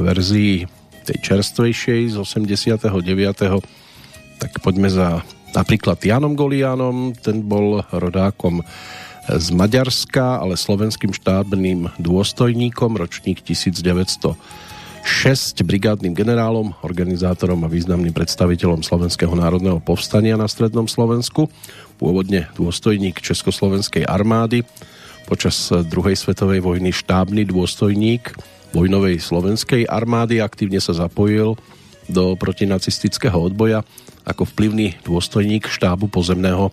[0.00, 0.64] verzii
[1.04, 2.88] tej čerstvejšej z 89.
[4.40, 8.60] tak poďme za napríklad Janom Golianom, ten bol rodákom
[9.28, 14.66] z Maďarska, ale slovenským štátnym dôstojníkom, ročník 1900
[15.08, 21.48] 6 brigádnym generálom, organizátorom a významným predstaviteľom Slovenského národného povstania na Strednom Slovensku,
[21.96, 24.68] pôvodne dôstojník Československej armády,
[25.24, 28.36] počas druhej svetovej vojny štábny dôstojník
[28.76, 31.56] vojnovej slovenskej armády, aktívne sa zapojil
[32.08, 33.84] do protinacistického odboja
[34.28, 36.68] ako vplyvný dôstojník štábu pozemného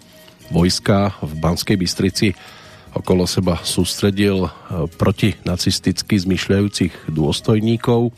[0.51, 2.35] vojska v Banskej Bystrici
[2.91, 4.51] okolo seba sústredil
[4.99, 8.11] protinacisticky zmyšľajúcich dôstojníkov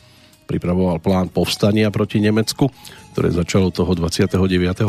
[0.48, 2.72] pripravoval plán povstania proti Nemecku,
[3.12, 4.32] ktoré začalo toho 29.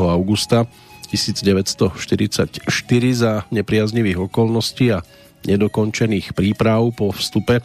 [0.07, 0.63] augusta
[1.11, 2.63] 1944
[3.11, 5.03] za nepriaznivých okolností a
[5.43, 7.59] nedokončených príprav po vstupe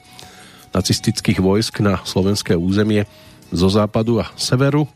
[0.75, 3.07] nacistických vojsk na slovenské územie
[3.55, 4.91] zo západu a severu.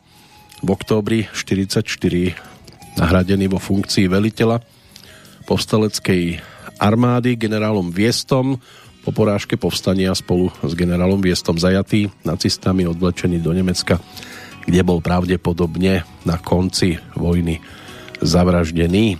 [0.58, 4.58] V októbri 1944 nahradený vo funkcii veliteľa
[5.46, 6.42] povstaleckej
[6.82, 8.58] armády generálom Viestom
[9.06, 14.02] po porážke povstania spolu s generálom Viestom zajatý nacistami odvlečený do Nemecka,
[14.66, 17.62] kde bol pravdepodobne na konci vojny
[18.20, 19.16] zavraždený.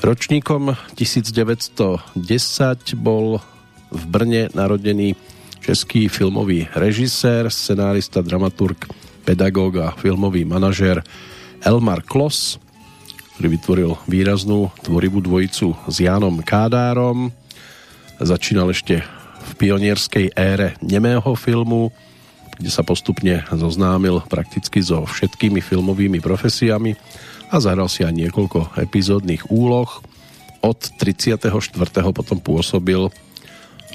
[0.00, 2.16] Ročníkom 1910
[2.96, 3.44] bol
[3.92, 5.14] v Brne narodený
[5.60, 8.88] český filmový režisér, scenárista, dramaturg,
[9.22, 11.04] pedagóg a filmový manažér
[11.60, 12.56] Elmar Klos,
[13.36, 17.32] ktorý vytvoril výraznú tvorivú dvojicu s Jánom Kádárom,
[18.20, 19.00] Začínal ešte
[19.40, 21.88] v pionierskej ére nemého filmu,
[22.60, 27.00] kde sa postupne zoznámil prakticky so všetkými filmovými profesiami
[27.48, 29.88] a zahral si aj niekoľko epizódnych úloh.
[30.60, 31.48] Od 34.
[32.12, 33.08] potom pôsobil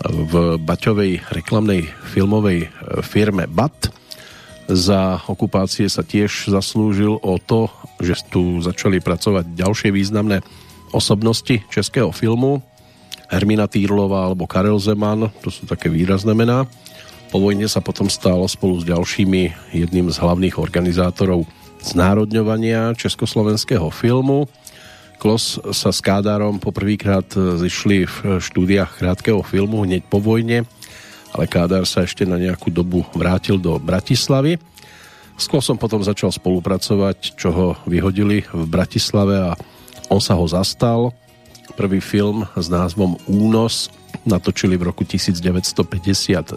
[0.02, 2.74] v Baťovej reklamnej filmovej
[3.06, 3.94] firme BAT.
[4.66, 7.70] Za okupácie sa tiež zaslúžil o to,
[8.02, 10.42] že tu začali pracovať ďalšie významné
[10.90, 12.66] osobnosti českého filmu,
[13.30, 16.70] Hermina Týrlová alebo Karel Zeman, to sú také výrazné mená.
[17.34, 21.50] Po vojne sa potom stal spolu s ďalšími jedným z hlavných organizátorov
[21.82, 24.50] znárodňovania československého filmu.
[25.18, 30.70] Klos sa s Kádárom poprvýkrát zišli v štúdiách krátkeho filmu hneď po vojne,
[31.36, 34.56] ale Kádár sa ešte na nejakú dobu vrátil do Bratislavy.
[35.36, 39.60] S Klosom potom začal spolupracovať, čo ho vyhodili v Bratislave a
[40.08, 41.12] on sa ho zastal
[41.76, 43.92] Prvý film s názvom Únos
[44.24, 46.56] natočili v roku 1952.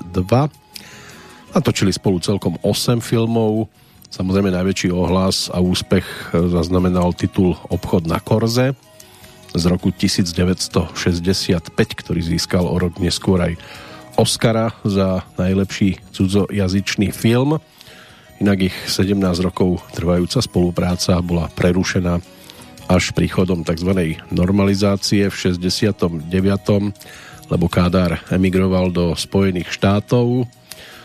[1.58, 3.66] Natočili spolu celkom 8 filmov.
[4.14, 8.78] Samozrejme najväčší ohlas a úspech zaznamenal titul Obchod na Korze
[9.58, 13.58] z roku 1965, ktorý získal o rok neskôr aj
[14.18, 17.62] Oscara za najlepší cudzojazyčný film.
[18.42, 19.14] Inak ich 17
[19.46, 22.18] rokov trvajúca spolupráca bola prerušená
[22.90, 24.18] až príchodom tzv.
[24.34, 26.18] normalizácie v 69.
[27.46, 30.50] lebo Kádár emigroval do Spojených štátov.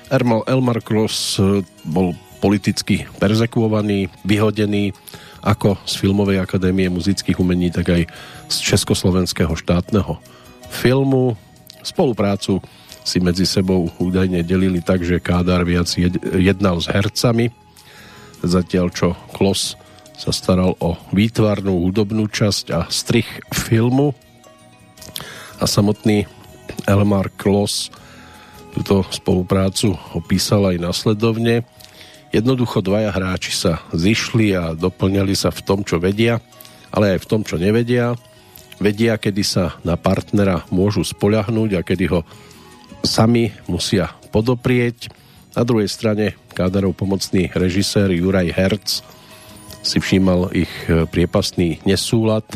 [0.09, 4.89] Elmar Cross eh, bol politicky perzekuovaný, vyhodený
[5.45, 8.01] ako z Filmovej akadémie muzických umení, tak aj
[8.49, 10.18] z Československého štátneho
[10.74, 11.38] filmu.
[11.86, 12.64] Spoluprácu
[13.04, 15.91] si medzi sebou údajne delili tak, že Kádár viac
[16.39, 17.51] jednal s hercami,
[18.43, 19.76] zatiaľ čo Klos
[20.16, 24.16] sa staral o výtvarnú hudobnú časť a strich filmu
[25.60, 26.26] a samotný
[26.88, 27.91] Elmar Klos
[28.74, 31.68] túto spoluprácu opísal aj nasledovne.
[32.34, 36.41] Jednoducho dvaja hráči sa zišli a doplňali sa v tom, čo vedia
[36.93, 38.14] ale aj v tom, čo nevedia.
[38.78, 42.22] Vedia, kedy sa na partnera môžu spoľahnúť a kedy ho
[43.04, 45.12] sami musia podoprieť.
[45.54, 48.88] Na druhej strane Kádarov pomocný režisér Juraj Herc
[49.84, 52.47] si všímal ich priepastný nesúlad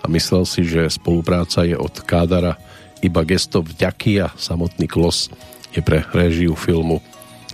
[0.00, 2.56] a myslel si, že spolupráca je od Kádara
[3.02, 5.28] iba gesto vďaky a samotný klos
[5.74, 7.02] je pre režiu filmu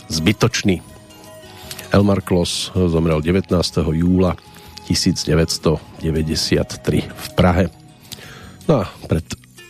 [0.06, 0.84] zbytočný.
[1.90, 3.50] Elmar Klos zomrel 19.
[3.94, 4.36] júla
[4.86, 6.02] 1993
[7.10, 7.70] v Prahe.
[8.66, 9.26] No a pred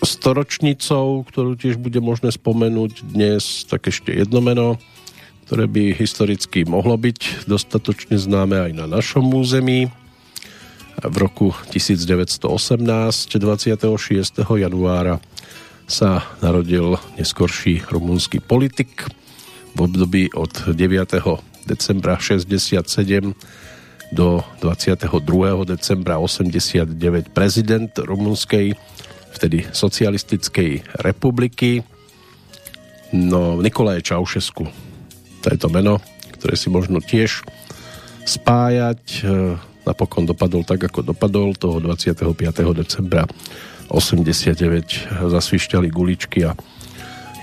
[0.06, 4.78] storočnicou, ktorú tiež bude možné spomenúť dnes, tak ešte jedno meno,
[5.46, 9.90] ktoré by historicky mohlo byť dostatočne známe aj na našom území.
[10.96, 13.82] V roku 1918, 26.
[14.40, 15.20] januára
[15.86, 19.06] sa narodil neskorší rumúnsky politik
[19.76, 21.68] v období od 9.
[21.68, 22.80] decembra 67
[24.10, 25.66] do 22.
[25.66, 28.74] decembra 89 prezident rumunskej
[29.36, 31.84] vtedy socialistickej republiky
[33.12, 34.86] no Nikolaje Čaušesku
[35.46, 36.02] to je to meno,
[36.34, 37.46] ktoré si možno tiež
[38.26, 39.54] spájať e,
[39.86, 42.34] napokon dopadol tak, ako dopadol toho 25.
[42.74, 43.22] decembra
[43.86, 46.58] 89 zasvišťali guličky a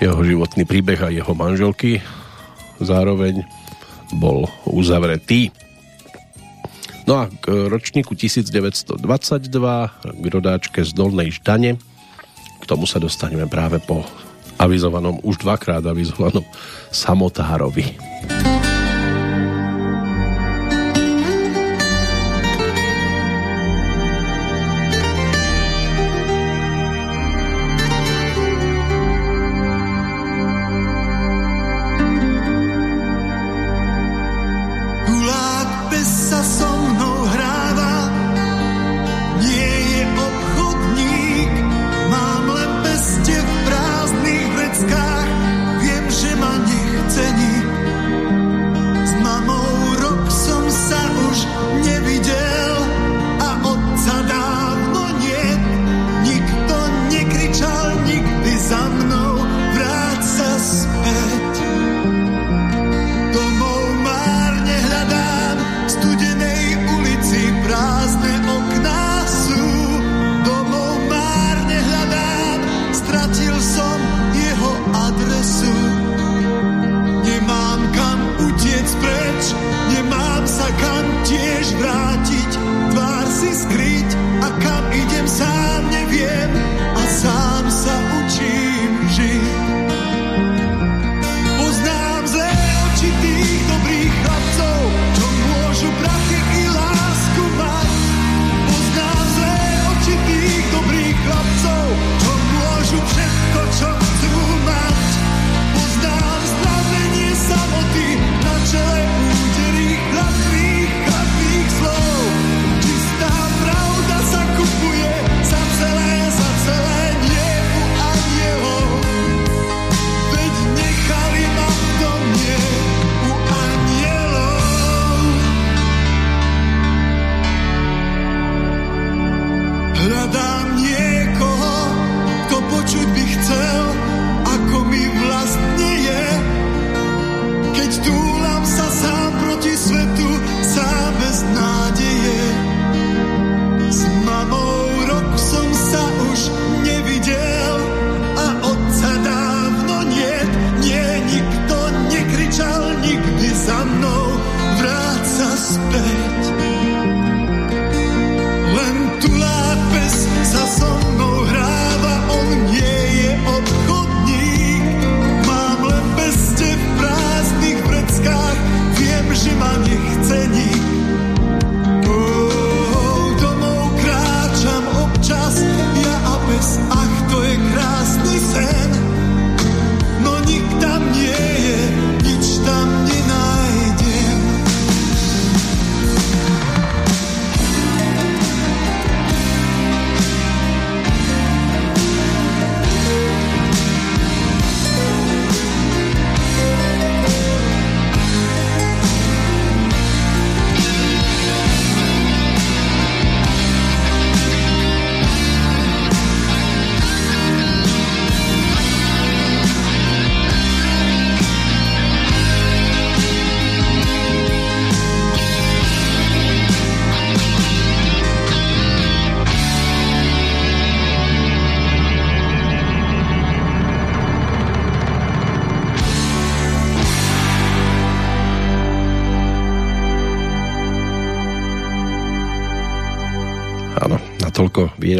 [0.04, 2.04] jeho životný príbeh a jeho manželky
[2.84, 3.48] zároveň
[4.20, 5.56] bol uzavretý.
[7.04, 9.04] No a k ročníku 1922
[10.04, 11.76] k rodáčke z Dolnej Ždane
[12.64, 14.08] k tomu sa dostaneme práve po
[14.56, 16.48] avizovanom, už dvakrát avizovanom
[16.96, 18.00] samotárovi.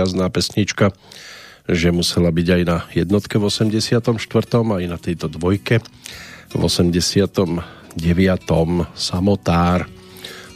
[0.04, 0.92] Výrazná pesnička,
[1.64, 4.20] že musela byť aj na jednotke v 84.
[4.52, 5.80] aj na tejto dvojke
[6.52, 7.64] v 89.
[9.00, 9.88] Samotár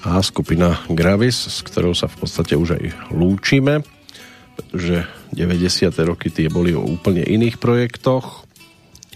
[0.03, 3.87] a skupina Gravis, s ktorou sa v podstate už aj lúčime,
[4.59, 5.95] pretože 90.
[6.03, 8.43] roky tie boli o úplne iných projektoch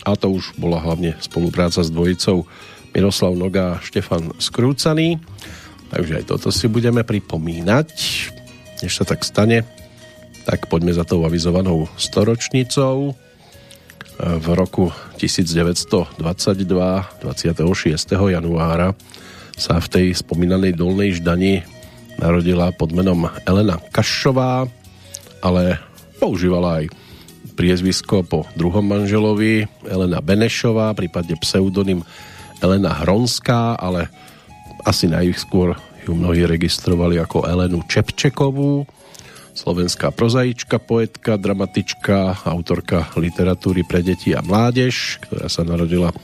[0.07, 2.47] a to už bola hlavne spolupráca s dvojicou
[2.95, 5.19] Miroslav Noga a Štefan Skrúcaný.
[5.91, 7.87] Takže aj toto si budeme pripomínať.
[8.79, 9.80] Než sa tak stane,
[10.45, 13.13] tak poďme za tou avizovanou storočnicou.
[14.21, 17.25] V roku 1922, 26.
[18.13, 18.93] januára
[19.57, 21.65] sa v tej spomínanej Dolnej Ždani
[22.21, 24.69] narodila pod menom Elena Kašová,
[25.41, 25.81] ale
[26.21, 26.93] používala aj
[27.57, 32.05] priezvisko po druhom manželovi Elena Benešová, prípadne pseudonym
[32.61, 34.05] Elena Hronská, ale
[34.85, 38.85] asi najskôr ju mnohí registrovali ako Elenu Čepčekovú,
[39.53, 46.15] slovenská prozaička, poetka, dramatička, autorka literatúry pre deti a mládež, ktorá sa narodila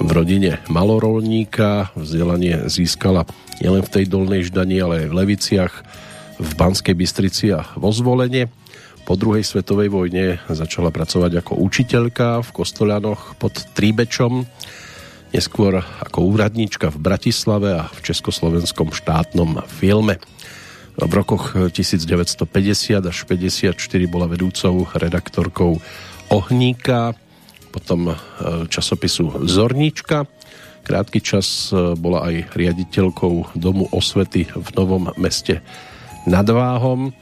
[0.00, 1.92] v rodine malorolníka.
[1.98, 3.28] Vzdelanie získala
[3.60, 5.74] nielen v tej dolnej ždani, ale aj v Leviciach,
[6.40, 8.48] v Banskej Bystrici a vo Zvolenie.
[9.04, 14.46] Po druhej svetovej vojne začala pracovať ako učiteľka v Kostolianoch pod Tríbečom
[15.30, 20.18] neskôr ako úradníčka v Bratislave a v Československom štátnom filme.
[20.98, 22.46] V rokoch 1950
[23.06, 23.76] až 54
[24.10, 25.78] bola vedúcou redaktorkou
[26.30, 27.14] Ohníka,
[27.70, 28.14] potom e,
[28.66, 30.26] časopisu Zorníčka.
[30.82, 35.62] Krátky čas e, bola aj riaditeľkou Domu osvety v Novom meste
[36.26, 37.14] nad Váhom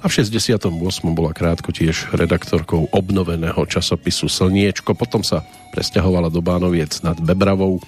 [0.00, 0.72] a v 68.
[1.12, 4.96] bola krátko tiež redaktorkou obnoveného časopisu Slniečko.
[4.96, 5.44] Potom sa
[5.76, 7.84] presťahovala do Bánoviec nad Bebravou,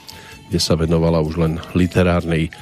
[0.52, 2.52] kde sa venovala už len literárnej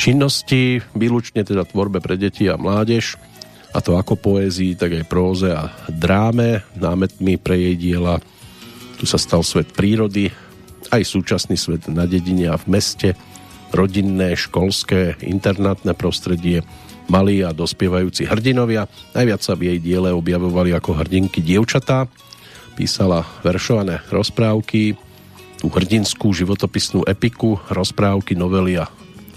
[0.00, 3.20] činnosti, výlučne teda tvorbe pre deti a mládež,
[3.70, 6.64] a to ako poézii, tak aj próze a dráme.
[6.74, 8.18] Námetmi pre jej diela
[8.98, 10.28] tu sa stal svet prírody,
[10.92, 13.16] aj súčasný svet na dedine a v meste,
[13.70, 16.66] rodinné, školské, internátne prostredie,
[17.06, 18.90] malí a dospievajúci hrdinovia.
[19.16, 22.10] Najviac sa v jej diele objavovali ako hrdinky dievčatá.
[22.76, 24.98] Písala veršované rozprávky,
[25.62, 28.90] tú hrdinskú životopisnú epiku, rozprávky, novely a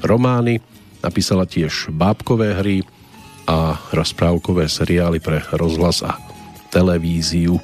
[0.03, 0.59] romány.
[1.03, 2.83] Napísala tiež bábkové hry
[3.47, 6.15] a rozprávkové seriály pre rozhlas a
[6.71, 7.59] televíziu,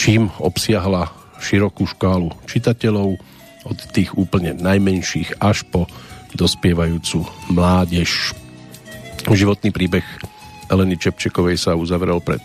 [0.00, 3.20] čím obsiahla širokú škálu čitateľov
[3.68, 5.84] od tých úplne najmenších až po
[6.32, 8.32] dospievajúcu mládež.
[9.28, 10.04] Životný príbeh
[10.72, 12.40] Eleny Čepčekovej sa uzavrel pred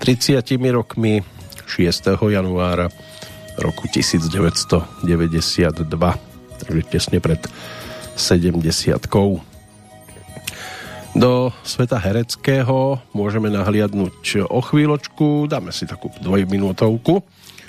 [0.00, 1.24] 30 rokmi
[1.64, 2.32] 6.
[2.32, 2.88] januára
[3.60, 6.28] roku 1992
[6.58, 7.38] takže tesne pred
[8.18, 8.98] 70
[11.18, 17.24] do sveta hereckého môžeme nahliadnúť o chvíľočku, dáme si takú dvojminútovku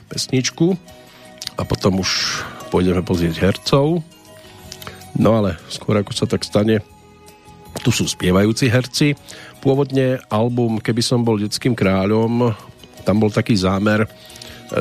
[0.06, 0.78] pesničku
[1.58, 4.06] a potom už pôjdeme pozrieť hercov.
[5.18, 6.86] No ale skôr ako sa tak stane,
[7.82, 9.18] tu sú spievajúci herci.
[9.66, 12.54] Pôvodne album Keby som bol detským kráľom,
[13.02, 14.10] tam bol taký zámer eh,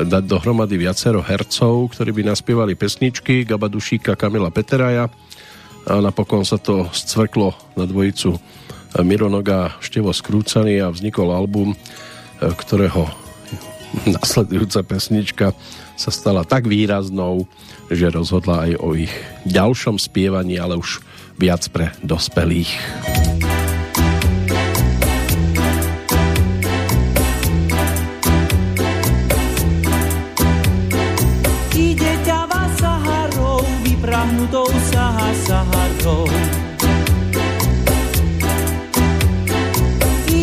[0.05, 5.09] dať dohromady viacero hercov, ktorí by naspievali pesničky Gaba Dušíka, Kamila Peteraja
[5.87, 8.35] a napokon sa to scvrklo na dvojicu
[9.05, 13.05] Mironoga Števo Skrúcaný a vznikol album, eh, ktorého
[14.17, 15.47] nasledujúca pesnička
[15.99, 17.45] sa stala tak výraznou,
[17.91, 19.11] že rozhodla aj o ich
[19.45, 21.03] ďalšom spievaní, ale už
[21.35, 22.71] viac pre dospelých.
[31.75, 34.67] Ide ťava Saharou, vyprahnutou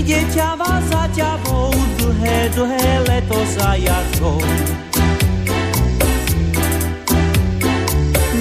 [0.07, 4.39] Ide ťava za ťavou, dlhé, dlhé leto za jarkou.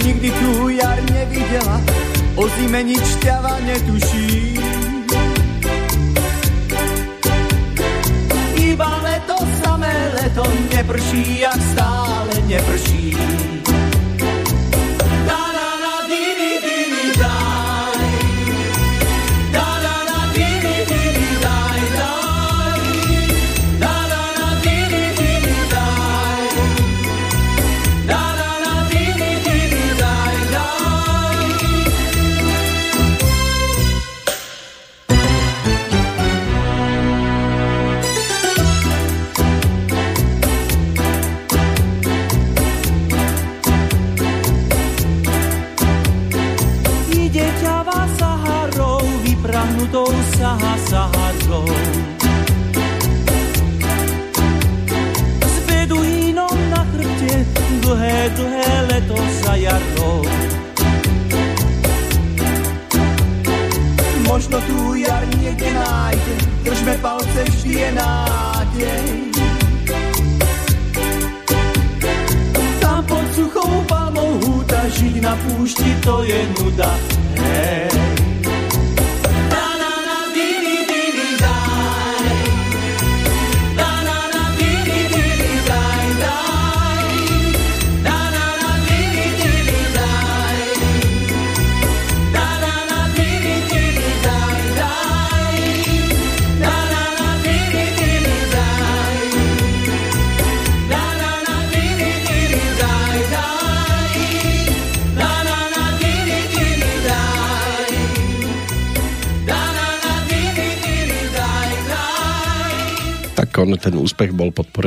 [0.06, 1.82] Nikdy tu jar nevidela,
[2.38, 4.62] o zime nič ťava netuší.
[8.62, 9.90] Iba leto, samé
[10.22, 13.18] leto, neprší, jak stále neprší.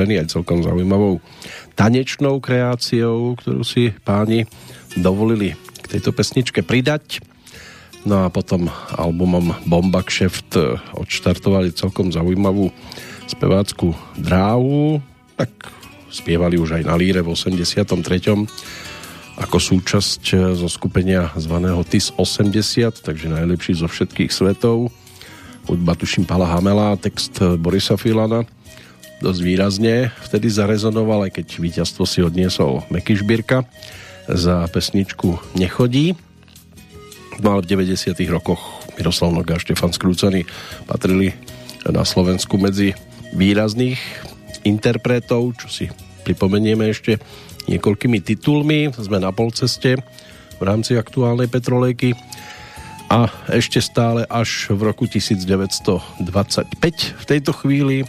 [0.08, 1.20] Podporený aj celkom zaujímavou
[1.76, 4.48] tanečnou kreáciou, ktorú si páni
[4.96, 5.52] dovolili
[5.84, 7.20] k tejto pesničke pridať.
[8.08, 10.56] No a potom albumom Bomba Kšeft
[10.96, 12.72] odštartovali celkom zaujímavú
[13.28, 15.04] spevácku dráhu,
[15.36, 15.52] tak
[16.08, 17.84] spievali už aj na líre v 83.
[19.36, 24.88] ako súčasť zo skupenia zvaného TIS 80, takže najlepší zo všetkých svetov.
[25.68, 28.48] Hudba tuším Pala Hamela, text Borisa Filana
[29.18, 33.66] dosť výrazne vtedy zarezonoval, aj keď víťazstvo si odniesol Meky Šbírka
[34.30, 36.14] za pesničku Nechodí.
[37.42, 38.60] No ale v 90 rokoch
[38.98, 40.42] Miroslav Noga a Štefan Skrúcany
[40.86, 41.34] patrili
[41.86, 42.94] na Slovensku medzi
[43.34, 43.98] výrazných
[44.66, 45.86] interpretov, čo si
[46.26, 47.22] pripomenieme ešte
[47.70, 48.90] niekoľkými titulmi.
[48.94, 50.02] Sme na polceste
[50.58, 52.18] v rámci aktuálnej petrolejky
[53.08, 56.20] a ešte stále až v roku 1925
[57.16, 58.04] v tejto chvíli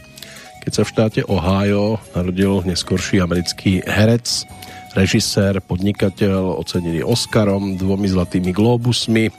[0.60, 4.46] keď sa v štáte Ohio narodil neskorší americký herec,
[4.94, 9.32] režisér, podnikateľ, ocenený Oscarom, dvomi zlatými globusmi,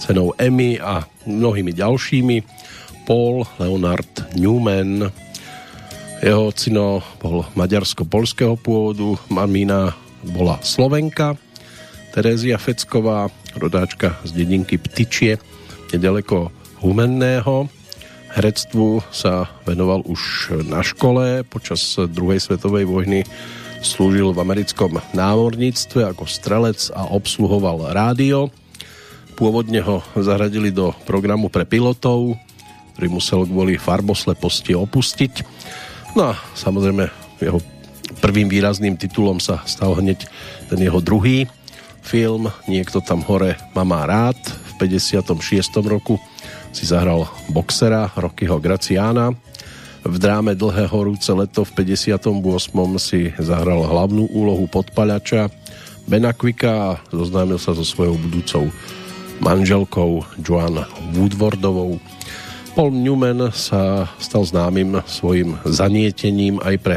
[0.00, 2.36] cenou Emmy a mnohými ďalšími,
[3.04, 5.10] Paul Leonard Newman.
[6.20, 11.34] Jeho ocino bol maďarsko-polského pôvodu, mamina bola Slovenka,
[12.12, 15.40] Terézia Fecková, rodáčka z dedinky Ptyčie,
[15.94, 16.52] nedaleko
[16.84, 17.79] Humenného,
[18.30, 21.42] Herectvu sa venoval už na škole.
[21.42, 23.26] Počas druhej svetovej vojny
[23.82, 28.54] slúžil v americkom námorníctve ako strelec a obsluhoval rádio.
[29.34, 32.36] Pôvodne ho zaradili do programu pre pilotov,
[32.94, 35.32] ktorý musel kvôli farbosleposti opustiť.
[36.14, 37.08] No a samozrejme
[37.40, 37.58] jeho
[38.20, 40.28] prvým výrazným titulom sa stal hneď
[40.68, 41.48] ten jeho druhý
[42.00, 44.36] film Niekto tam hore má má rád
[44.76, 45.36] v 56.
[45.84, 46.16] roku
[46.70, 49.34] si zahral boxera Rockyho Graciana.
[50.00, 52.30] V dráme Dlhé horúce leto v 58.
[52.96, 55.52] si zahral hlavnú úlohu podpaľača
[56.08, 58.64] Bena Quicka a zoznámil sa so svojou budúcou
[59.44, 60.80] manželkou Joan
[61.12, 62.00] Woodwardovou.
[62.72, 66.96] Paul Newman sa stal známym svojim zanietením aj pre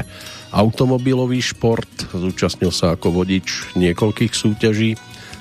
[0.53, 1.89] automobilový šport.
[2.13, 4.95] Zúčastnil sa ako vodič niekoľkých súťaží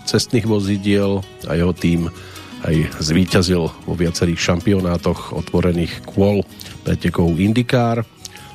[0.09, 2.11] cestných vozidiel a jeho tým
[2.63, 6.47] aj zvíťazil vo viacerých šampionátoch otvorených kôl
[6.87, 8.07] pretekov Indikár.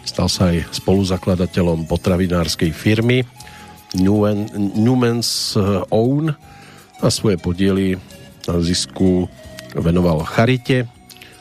[0.07, 3.27] Stal sa aj spoluzakladateľom potravinárskej firmy
[4.75, 5.55] Newman's
[5.91, 6.31] Own
[7.03, 7.99] a svoje podiely
[8.47, 9.27] na zisku
[9.75, 10.87] venoval Charite.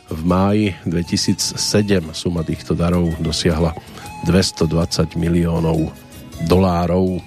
[0.07, 1.59] V máji 2007
[2.15, 3.75] suma týchto darov dosiahla
[4.27, 5.91] 220 miliónov
[6.47, 7.19] dolárov.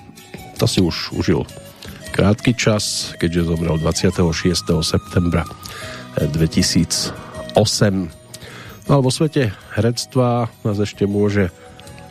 [0.59, 1.43] To si už užil
[2.20, 4.43] krátky čas, keďže zomrel 26.
[4.84, 5.47] septembra
[6.20, 7.15] 2008.
[8.91, 11.47] No a vo svete herectva nás ešte môže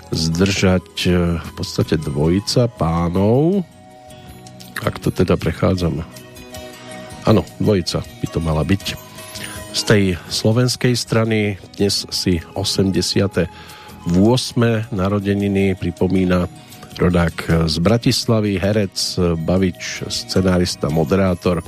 [0.09, 3.69] zdržať e, v podstate dvojica pánov.
[4.81, 6.01] Ak to teda prechádzam.
[7.29, 8.97] Áno, dvojica by to mala byť.
[9.77, 13.45] Z tej slovenskej strany dnes si 88.
[14.89, 16.49] narodeniny pripomína
[16.99, 18.99] rodák z Bratislavy, herec,
[19.39, 21.63] bavič, scenárista, moderátor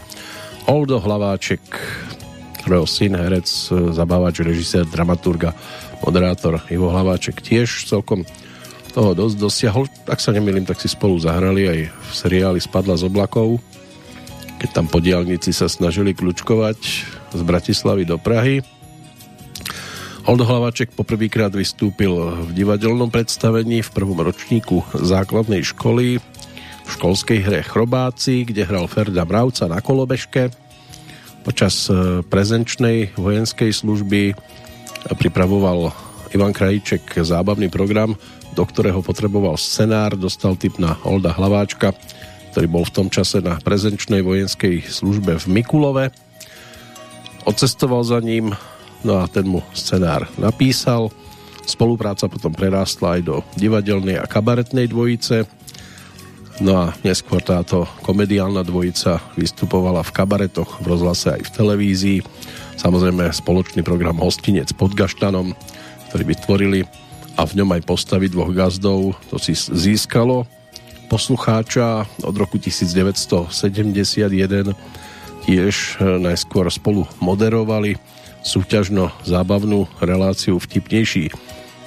[0.66, 1.62] Oldo Hlaváček,
[2.60, 3.46] ktorého syn, herec,
[3.94, 5.54] zabávač, režisér, dramaturga,
[6.02, 8.26] moderátor Ivo Hlaváček tiež celkom
[8.90, 9.86] toho dosť dosiahol.
[10.10, 13.62] Ak sa nemýlim, tak si spolu zahrali aj v seriáli Spadla z oblakov,
[14.58, 16.78] keď tam podielníci sa snažili kľúčkovať
[17.30, 18.66] z Bratislavy do Prahy
[20.28, 20.44] Oldo
[20.92, 22.12] poprvýkrát vystúpil
[22.44, 29.24] v divadelnom predstavení v prvom ročníku základnej školy v školskej hre Chrobáci, kde hral Ferda
[29.24, 30.52] Mravca na kolobežke.
[31.40, 34.36] Počas e, prezenčnej vojenskej služby
[35.16, 35.94] pripravoval
[36.36, 38.12] Ivan Krajíček zábavný program,
[38.52, 41.96] do ktorého potreboval scenár, dostal tip na Olda Hlaváčka,
[42.52, 46.04] ktorý bol v tom čase na prezenčnej vojenskej službe v Mikulove.
[47.48, 48.52] Odcestoval za ním
[49.00, 51.08] No a ten mu scenár napísal
[51.70, 55.46] Spolupráca potom prerástla aj do divadelnej a kabaretnej dvojice.
[56.58, 62.18] No a neskôr táto komediálna dvojica vystupovala v kabaretoch, v rozhlase aj v televízii.
[62.74, 65.54] Samozrejme spoločný program Hostinec pod Gaštanom,
[66.10, 66.80] ktorý vytvorili
[67.38, 69.14] a v ňom aj postavy dvoch gazdov.
[69.30, 70.44] To si získalo
[71.06, 74.74] poslucháča od roku 1971
[75.40, 77.96] tiež e, najskôr spolu moderovali
[78.40, 81.32] súťažno zábavnú reláciu vtipnejší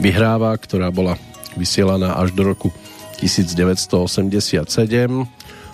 [0.02, 1.18] vyhráva, ktorá bola
[1.58, 2.70] vysielaná až do roku
[3.22, 4.66] 1987.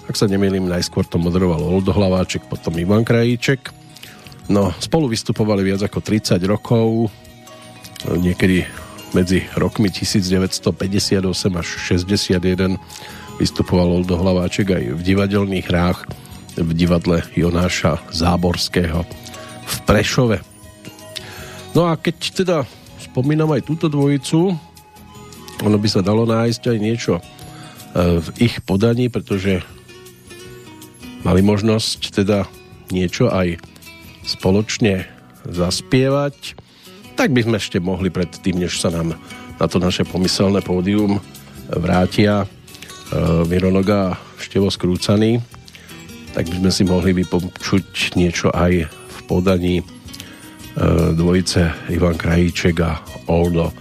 [0.10, 3.72] Ak sa nemýlim, najskôr to moderoval Oldo Hlaváček, potom Ivan Krajíček.
[4.50, 7.14] No, spolu vystupovali viac ako 30 rokov,
[8.10, 8.66] niekedy
[9.14, 11.22] medzi rokmi 1958
[11.58, 12.78] až 61
[13.38, 16.10] vystupoval Oldo Hlaváček aj v divadelných hrách
[16.60, 19.06] v divadle Jonáša Záborského
[19.66, 20.59] v Prešove.
[21.78, 22.58] No a keď teda
[23.10, 24.54] spomínam aj túto dvojicu.
[25.60, 27.24] Ono by sa dalo nájsť aj niečo e,
[28.22, 29.60] v ich podaní, pretože
[31.26, 32.48] mali možnosť teda
[32.94, 33.60] niečo aj
[34.24, 35.04] spoločne
[35.44, 36.56] zaspievať.
[37.20, 39.20] Tak by sme ešte mohli pred tým, než sa nám
[39.60, 41.20] na to naše pomyselné pódium
[41.68, 42.48] vrátia e,
[43.48, 45.44] Mironoga Števo Skrúcaný,
[46.32, 49.99] tak by sme si mohli vypočuť niečo aj v podaní E,
[51.14, 53.74] dvojice Ivan Krajíček a Oldo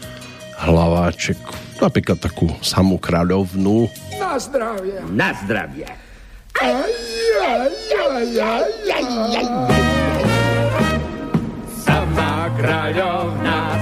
[0.58, 1.38] Hlaváček.
[1.78, 3.86] Napríklad takú samú kráľovnú.
[4.18, 4.98] Na zdravie.
[5.14, 5.86] Na zdravie.
[6.58, 6.90] Aj,
[7.38, 9.06] aj, aj, aj, aj,
[9.38, 9.46] aj.
[11.86, 13.77] Sama kráľovná,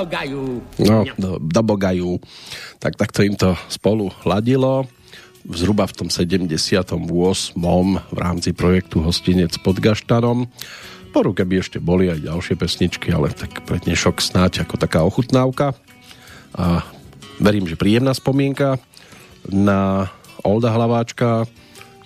[0.00, 0.64] dobogajú.
[0.80, 2.16] No, do, dobogajú.
[2.80, 4.88] Tak takto im to spolu ladilo.
[5.44, 6.96] Zhruba v tom 78.
[7.92, 10.48] v rámci projektu Hostinec pod Gaštanom.
[11.10, 15.04] Po ruke by ešte boli aj ďalšie pesničky, ale tak pre dnešok snáď ako taká
[15.04, 15.76] ochutnávka.
[16.56, 16.86] A
[17.42, 18.80] verím, že príjemná spomienka
[19.48, 20.08] na
[20.40, 21.44] Olda Hlaváčka,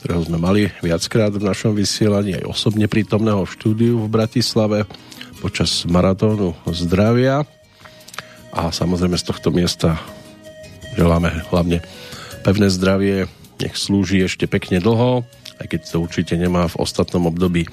[0.01, 4.89] ktorého sme mali viackrát v našom vysielaní aj osobne prítomného v štúdiu v Bratislave
[5.45, 7.45] počas maratónu zdravia
[8.55, 9.99] a samozrejme z tohto miesta
[10.95, 11.83] želáme hlavne
[12.47, 13.27] pevné zdravie,
[13.59, 15.27] nech slúži ešte pekne dlho,
[15.59, 17.67] aj keď to určite nemá v ostatnom období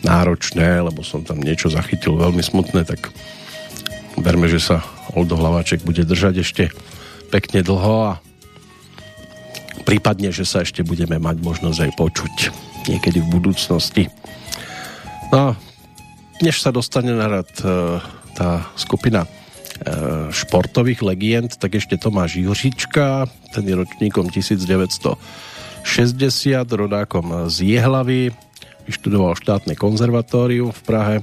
[0.00, 3.12] náročné, lebo som tam niečo zachytil veľmi smutné, tak
[4.18, 4.80] verme, že sa
[5.12, 6.64] Oldo Hlaváček bude držať ešte
[7.28, 8.20] pekne dlho a
[9.84, 12.34] prípadne, že sa ešte budeme mať možnosť aj počuť
[12.88, 14.08] niekedy v budúcnosti.
[15.28, 15.56] No,
[16.40, 18.00] než sa dostane na rad e,
[18.36, 19.24] tá skupina
[20.30, 25.18] športových legend, tak ešte Tomáš Juřička, ten je ročníkom 1960,
[26.72, 28.30] rodákom z Jehlavy,
[28.86, 31.16] vyštudoval štátne konzervatórium v Prahe,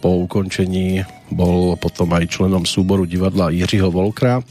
[0.00, 4.44] po ukončení bol potom aj členom súboru divadla Jiřího Volkra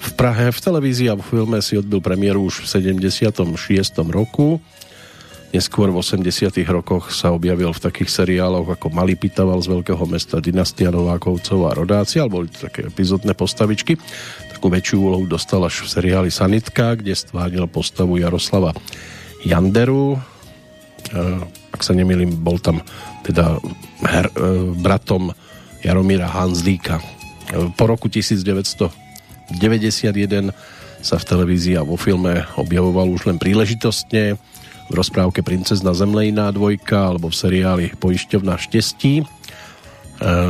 [0.00, 0.48] v Prahe.
[0.48, 3.36] V televízii a v filme si odbil premiéru už v 76.
[4.08, 4.58] roku
[5.50, 10.38] Neskôr v 80 rokoch sa objavil v takých seriáloch ako Malý Pitaval z veľkého mesta,
[10.38, 13.98] Dynastia Novákovcov a Rodáci, alebo boli to také epizodné postavičky.
[14.54, 18.78] Takú väčšiu úlohu dostal až v seriáli Sanitka, kde stvárnil postavu Jaroslava
[19.42, 20.14] Janderu.
[20.14, 20.18] E,
[21.74, 22.78] ak sa nemýlim, bol tam
[23.26, 23.58] teda
[24.06, 25.34] her, e, bratom
[25.82, 27.02] Jaromíra Hanzlíka.
[27.02, 29.50] E, po roku 1991
[31.02, 34.38] sa v televízii a vo filme objavoval už len príležitostne
[34.90, 39.22] v rozprávke Princezna Zemlejná dvojka alebo v seriáli Poišťovná štestí.
[39.22, 39.24] E,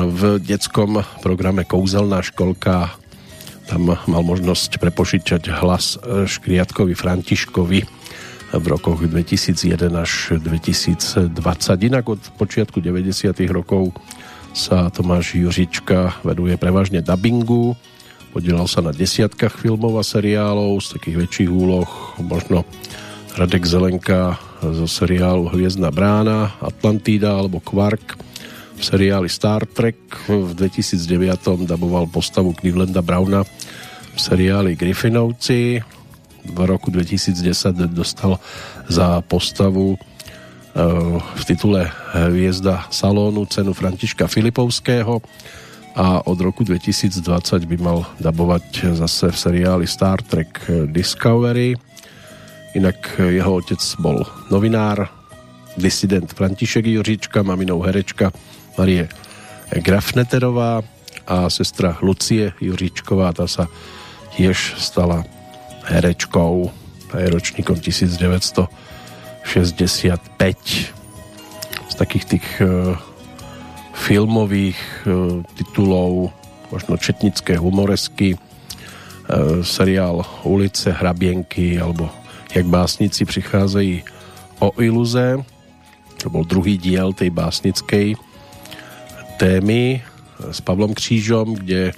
[0.08, 2.96] v detskom programe Kouzelná školka
[3.68, 7.80] tam mal možnosť prepožičať hlas Škriatkovi Františkovi
[8.50, 11.30] v rokoch 2001 až 2020.
[11.86, 13.30] Inak od počiatku 90.
[13.46, 13.94] rokov
[14.50, 17.78] sa Tomáš Juřička veduje prevažne dubbingu,
[18.34, 21.86] podielal sa na desiatkách filmov a seriálov z takých väčších úloh,
[22.18, 22.66] možno
[23.36, 28.18] Radek Zelenka zo seriálu Hviezdna brána, Atlantída alebo Quark
[28.76, 29.96] v seriáli Star Trek
[30.26, 33.46] v 2009 daboval postavu Clevelanda Browna
[34.14, 35.80] v seriáli Griffinovci
[36.44, 38.40] v roku 2010 dostal
[38.88, 40.00] za postavu
[41.34, 45.18] v titule Hviezda salónu cenu Františka Filipovského.
[45.98, 51.74] A od roku 2020 by mal dabovať zase v seriáli Star Trek Discovery.
[52.70, 55.10] Inak jeho otec bol novinár,
[55.74, 58.30] disident František Jožička, maminou herečka
[58.78, 59.10] Marie
[59.74, 60.78] Grafneterová
[61.26, 63.66] a sestra Lucie Jožičková, tá sa
[64.38, 65.26] tiež stala
[65.90, 66.70] herečkou.
[67.10, 68.70] Aj ročníkom 1965
[71.90, 72.94] z takých tých uh,
[73.98, 74.78] filmových
[75.10, 76.30] uh, titulov
[76.70, 82.19] možno četnické humoresky uh, seriál Ulice, hrabienky alebo
[82.54, 84.02] Jak básnici přicházejí
[84.58, 85.44] o iluze
[86.20, 88.12] to bol druhý diel tej básnickej
[89.40, 90.04] témy
[90.52, 91.96] s Pavlom Křížom, kde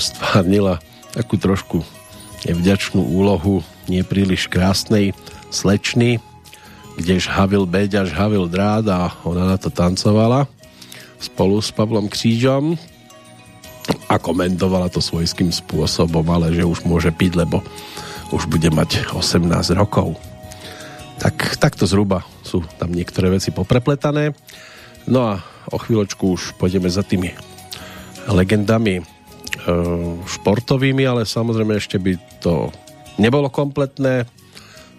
[0.00, 0.80] stvárnila
[1.12, 1.84] takú trošku
[2.48, 3.60] nevďačnú úlohu
[3.92, 5.12] nepríliš krásnej
[5.52, 6.16] slečny,
[6.96, 10.48] kde žhavil beď a žhavil drát a ona na to tancovala
[11.20, 12.80] spolu s Pavlom Křížom
[14.08, 17.60] a komentovala to svojským spôsobom, ale že už môže piť, lebo
[18.30, 20.18] už bude mať 18 rokov.
[21.20, 24.32] Tak, takto zhruba sú tam niektoré veci poprepletané.
[25.04, 27.34] No a o chvíľočku už pôjdeme za tými
[28.30, 29.04] legendami
[29.60, 29.72] E,
[30.24, 32.72] športovými, ale samozrejme ešte by to
[33.20, 34.24] nebolo kompletné,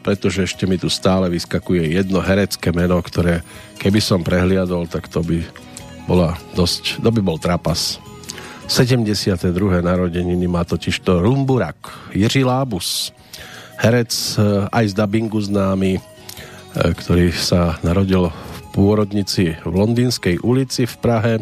[0.06, 3.42] pretože ešte mi tu stále vyskakuje jedno herecké meno, ktoré
[3.82, 5.42] keby som prehliadol, tak to by
[6.06, 7.98] bola dosť, to by bol trapas.
[8.70, 9.50] 72.
[9.82, 13.10] narodeniny má totiž to Rumburak, Jiří Lábus,
[13.82, 16.02] herec e, aj z dabingu známy, e,
[16.74, 21.34] ktorý sa narodil v pôrodnici v Londýnskej ulici v Prahe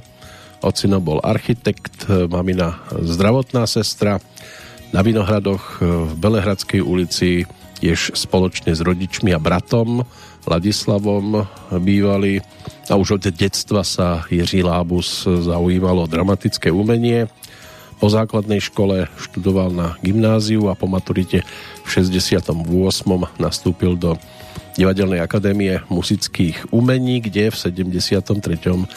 [0.63, 4.23] Ocino bol architekt, e, mamina zdravotná sestra.
[4.89, 7.45] Na Vinohradoch v Belehradskej ulici
[7.77, 10.01] tiež spoločne s rodičmi a bratom
[10.49, 11.45] Ladislavom
[11.77, 12.41] bývali
[12.89, 17.29] a už od detstva sa Jiří Lábus zaujímalo dramatické umenie.
[17.99, 21.43] Po základnej škole študoval na gymnáziu a po maturite
[21.83, 22.55] v 68.
[23.35, 24.15] nastúpil do
[24.79, 28.87] Divadelnej akadémie muzických umení, kde v 73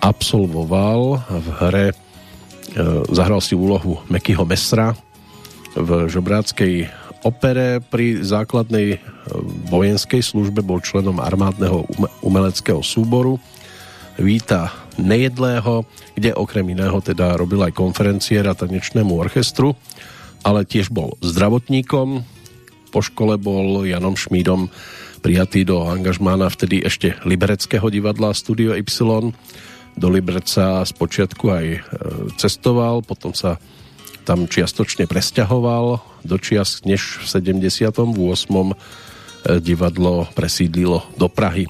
[0.00, 1.96] absolvoval v hre e,
[3.12, 4.96] zahral si úlohu Mekyho Mesra
[5.76, 6.88] v žobráckej
[7.20, 8.98] opere pri základnej e,
[9.68, 11.84] vojenskej službe bol členom armádneho
[12.24, 13.36] umeleckého súboru
[14.16, 15.84] Víta Nejedlého,
[16.16, 19.76] kde okrem iného teda robil aj konferenciéra tanečnému orchestru,
[20.40, 22.24] ale tiež bol zdravotníkom.
[22.94, 24.72] Po škole bol Janom Šmídom
[25.20, 28.86] prijatý do angažmána vtedy ešte Libereckého divadla Studio Y,
[29.96, 31.80] do Liberca spočiatku aj e,
[32.36, 33.56] cestoval, potom sa
[34.28, 37.96] tam čiastočne presťahoval do čias, než v 78.
[37.96, 38.74] E,
[39.64, 41.64] divadlo presídlilo do Prahy.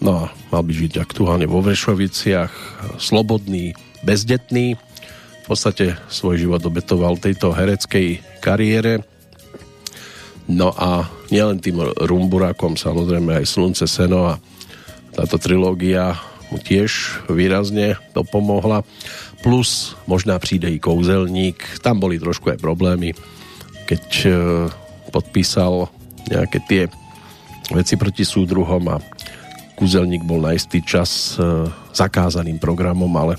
[0.00, 2.52] No a mal by žiť aktuálne vo Vrešoviciach,
[3.00, 3.72] slobodný,
[4.04, 4.76] bezdetný.
[4.76, 9.06] V podstate svoj život obetoval tejto hereckej kariére.
[10.46, 14.38] No a nielen tým Rumburákom, samozrejme aj Slunce, Seno a
[15.16, 16.14] táto trilógia
[16.52, 18.86] mu tiež výrazne to pomohla.
[19.42, 23.14] Plus možná přijde i kouzelník, tam boli trošku aj problémy,
[23.86, 24.28] keď e,
[25.10, 25.90] podpísal
[26.30, 26.82] nejaké tie
[27.70, 29.02] veci proti súdruhom a
[29.76, 33.36] kúzelník bol na istý čas e, zakázaným programom, ale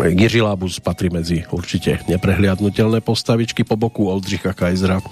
[0.00, 5.02] Jiří Lábus patrí medzi určite neprehliadnutelné postavičky po boku Oldřicha Kajzra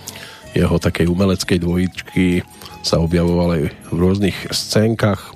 [0.57, 2.41] jeho takej umeleckej dvojičky
[2.81, 3.63] sa objavoval aj
[3.93, 5.35] v rôznych scénkach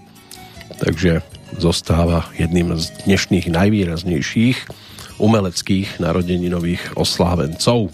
[0.81, 1.21] takže
[1.61, 4.59] zostáva jedným z dnešných najvýraznejších
[5.21, 7.93] umeleckých narodeninových oslávencov.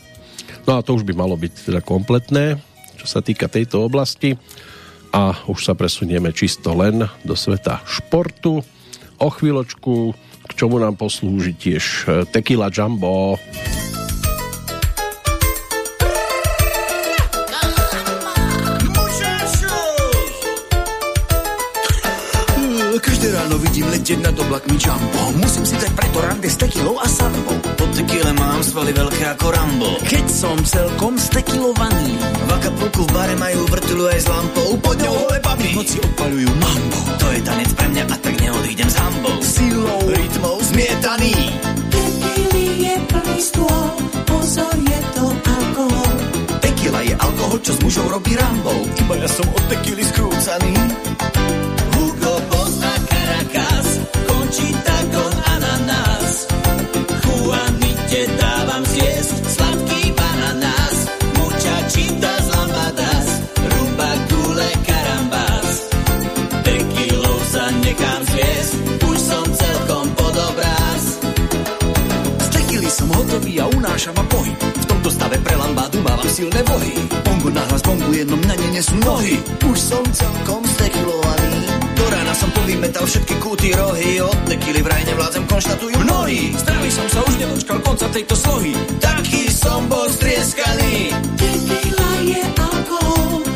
[0.64, 2.56] No a to už by malo byť teda kompletné,
[2.96, 4.38] čo sa týka tejto oblasti
[5.12, 8.64] a už sa presunieme čisto len do sveta športu.
[9.18, 10.14] O chvíľočku,
[10.48, 11.84] k čomu nám poslúži tiež
[12.32, 13.36] Tequila Jumbo.
[13.36, 14.07] Každé
[23.48, 25.32] ráno vidím letět nad oblakmi jumbo.
[25.40, 27.56] Musím si dať preto rande s tekilou a sambou.
[27.80, 29.90] Po tekile mám svaly veľké ako Rambo.
[30.04, 34.76] Keď som celkom stekilovaný V Acapulku v bare majú vrtulu aj s lampou.
[34.84, 35.70] Pod ňou holé baby.
[35.72, 39.36] Noci odpalujú mambo To je tanec pre mňa a tak neodídem s hambou.
[39.40, 41.32] Silou, rytmou zmietaný.
[41.88, 43.88] Tekily je plný stôl
[44.28, 46.14] Pozor, je to alkohol.
[46.60, 48.76] Tekila je alkohol, čo s mužou robí Rambou.
[49.00, 50.76] Iba ja som od tekily skrúcaný
[67.82, 68.72] nechám zviesť,
[69.04, 71.04] už som celkom pod obráz.
[72.88, 74.56] Som hotový a unáša ma pohyb.
[74.58, 76.96] V tomto stave pre lambádu mávam silné vohy.
[77.22, 79.38] Bongo nahlas bongu, jedno mňa nenesú nohy.
[79.70, 81.68] Už som celkom stekilovaný.
[81.94, 84.18] Do rána som povymetal všetky kúty, rohy.
[84.24, 86.56] Od tekily vraj nevládzem, konštatujú mnohí.
[86.58, 88.72] Zdravý som sa už nedočkal konca tejto slohy.
[88.98, 91.12] Taký som bol strieskaný.
[91.38, 93.47] Tekila je alkohol.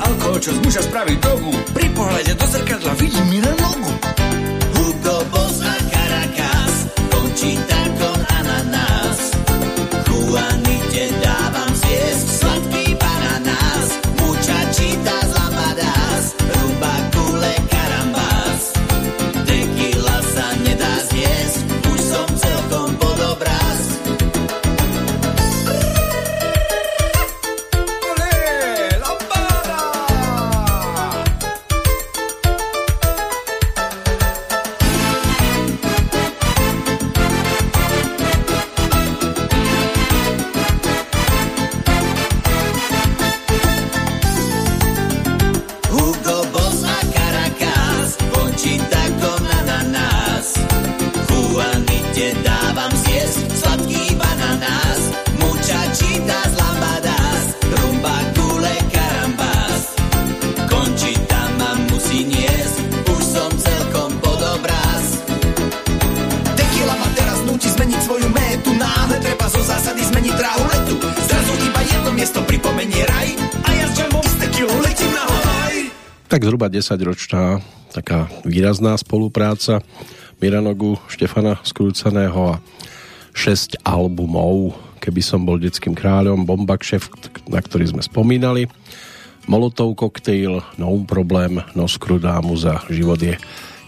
[0.00, 1.52] Alkohol, čo z muža spraví drogu.
[1.74, 4.13] Pri pohľade do zrkadla vidím mi na nogu.
[76.74, 77.62] 10-ročná
[77.94, 79.78] taká výrazná spolupráca
[80.42, 82.60] Miranogu, Štefana Skrúcaného a
[83.30, 84.74] 6 albumov.
[84.98, 88.66] Keby som bol detským kráľom, Bomba Kšeft, na ktorý sme spomínali.
[89.46, 93.38] Molotov koktejl, No problém, Noskrudámu za život je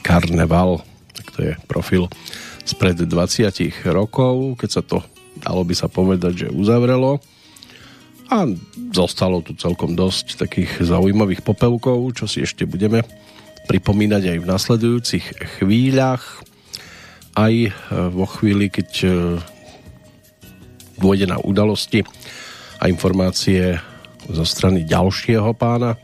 [0.06, 0.86] Karneval.
[1.10, 2.06] Tak to je profil
[2.62, 3.10] spred 20
[3.90, 5.02] rokov, keď sa to
[5.40, 7.20] dalo by sa povedať, že uzavrelo
[8.26, 8.42] a
[8.90, 13.06] zostalo tu celkom dosť takých zaujímavých popelkov, čo si ešte budeme
[13.70, 15.26] pripomínať aj v nasledujúcich
[15.58, 16.42] chvíľach.
[17.36, 17.70] Aj e,
[18.10, 19.08] vo chvíli, keď e,
[20.98, 22.02] dôjde na udalosti
[22.80, 23.78] a informácie
[24.26, 25.94] zo strany ďalšieho pána,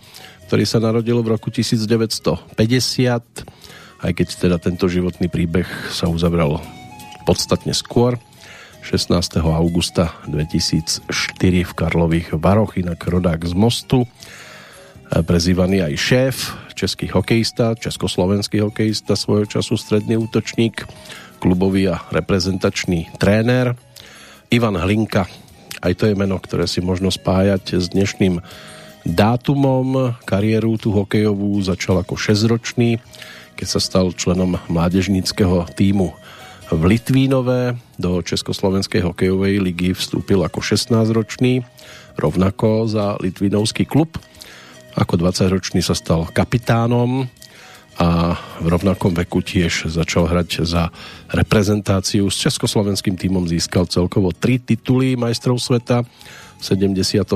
[0.46, 2.54] ktorý sa narodil v roku 1950,
[4.02, 6.60] aj keď teda tento životný príbeh sa uzavrel
[7.24, 8.18] podstatne skôr,
[8.82, 9.38] 16.
[9.46, 11.06] augusta 2004
[11.62, 14.10] v Karlových Varoch, inak rodák z Mostu,
[15.06, 16.36] prezývaný aj šéf,
[16.74, 20.82] český hokejista, československý hokejista svojho času, stredný útočník,
[21.38, 23.78] klubový a reprezentačný tréner.
[24.50, 25.30] Ivan Hlinka,
[25.78, 28.42] aj to je meno, ktoré si možno spájať s dnešným
[29.06, 30.18] dátumom.
[30.26, 32.98] Kariéru tú hokejovú začal ako 6-ročný,
[33.54, 36.18] keď sa stal členom mládežníckého týmu
[36.72, 37.76] v Litvínové.
[38.00, 41.60] Do Československej hokejovej ligy vstúpil ako 16-ročný,
[42.16, 44.16] rovnako za Litvínovský klub.
[44.96, 47.28] Ako 20-ročný sa stal kapitánom
[48.00, 50.88] a v rovnakom veku tiež začal hrať za
[51.28, 52.28] reprezentáciu.
[52.32, 57.28] S československým týmom získal celkovo tri tituly majstrov sveta v 72.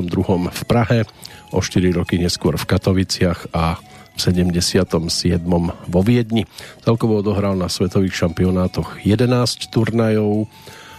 [0.48, 1.04] v Prahe,
[1.52, 3.76] o 4 roky neskôr v Katoviciach a
[4.16, 5.44] 77.
[5.68, 6.48] vo Viedni.
[6.82, 10.48] Celkovo odohral na svetových šampionátoch 11 turnajov,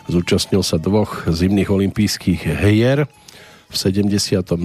[0.07, 3.09] zúčastnil sa dvoch zimných olympijských hier,
[3.67, 4.55] v 72.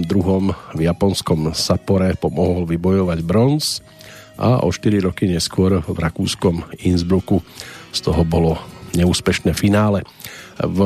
[0.71, 3.83] v japonskom Sapore pomohol vybojovať bronz
[4.39, 7.43] a o 4 roky neskôr v rakúskom Innsbrucku
[7.91, 8.55] z toho bolo
[8.95, 10.07] neúspešné finále.
[10.61, 10.79] V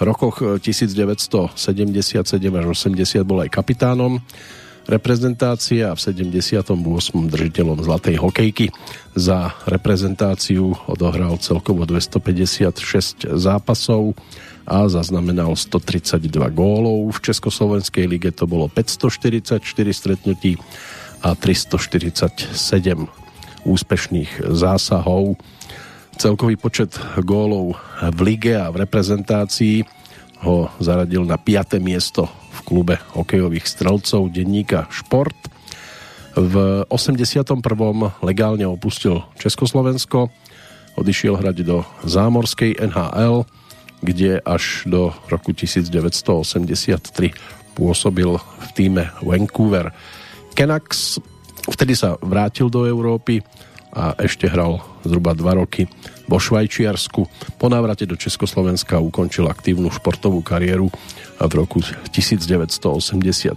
[0.00, 1.54] rokoch 1977
[2.32, 4.18] až 80 bol aj kapitánom
[4.90, 6.66] reprezentácie a v 78.
[7.30, 8.74] držiteľom zlatej hokejky.
[9.14, 14.18] Za reprezentáciu odohral celkovo 256 zápasov
[14.66, 17.14] a zaznamenal 132 gólov.
[17.14, 19.62] V Československej lige to bolo 544
[19.94, 20.58] stretnutí
[21.22, 22.50] a 347
[23.62, 25.38] úspešných zásahov.
[26.18, 29.86] Celkový počet gólov v lige a v reprezentácii
[30.40, 31.76] ho zaradil na 5.
[31.80, 32.39] miesto
[32.70, 35.34] klube hokejových strelcov denníka Šport.
[36.38, 37.42] V 81.
[38.22, 40.30] legálne opustil Československo,
[40.94, 43.42] odišiel hrať do zámorskej NHL,
[43.98, 47.34] kde až do roku 1983
[47.74, 49.90] pôsobil v týme Vancouver
[50.54, 51.18] Canucks.
[51.66, 53.42] Vtedy sa vrátil do Európy
[53.90, 55.90] a ešte hral zhruba dva roky
[56.30, 57.26] vo Švajčiarsku.
[57.58, 60.86] Po návrate do Československa ukončil aktívnu športovú kariéru
[61.42, 63.50] v roku 1987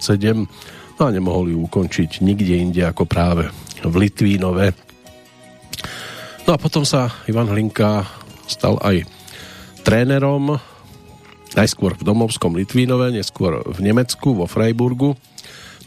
[0.98, 3.54] no a nemohol ju ukončiť nikde inde ako práve
[3.86, 4.74] v Litvínove.
[6.50, 8.10] No a potom sa Ivan Hlinka
[8.50, 9.06] stal aj
[9.86, 10.58] trénerom
[11.54, 15.14] najskôr v domovskom Litvínove, neskôr v Nemecku, vo Freiburgu.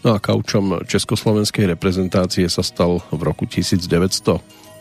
[0.06, 3.50] No a kaučom československej reprezentácie sa stal v roku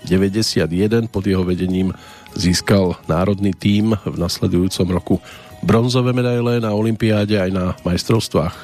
[0.03, 1.07] 1991.
[1.07, 1.95] Pod jeho vedením
[2.35, 5.15] získal národný tím v nasledujúcom roku
[5.63, 8.55] bronzové medaile na Olympiáde aj na majstrovstvách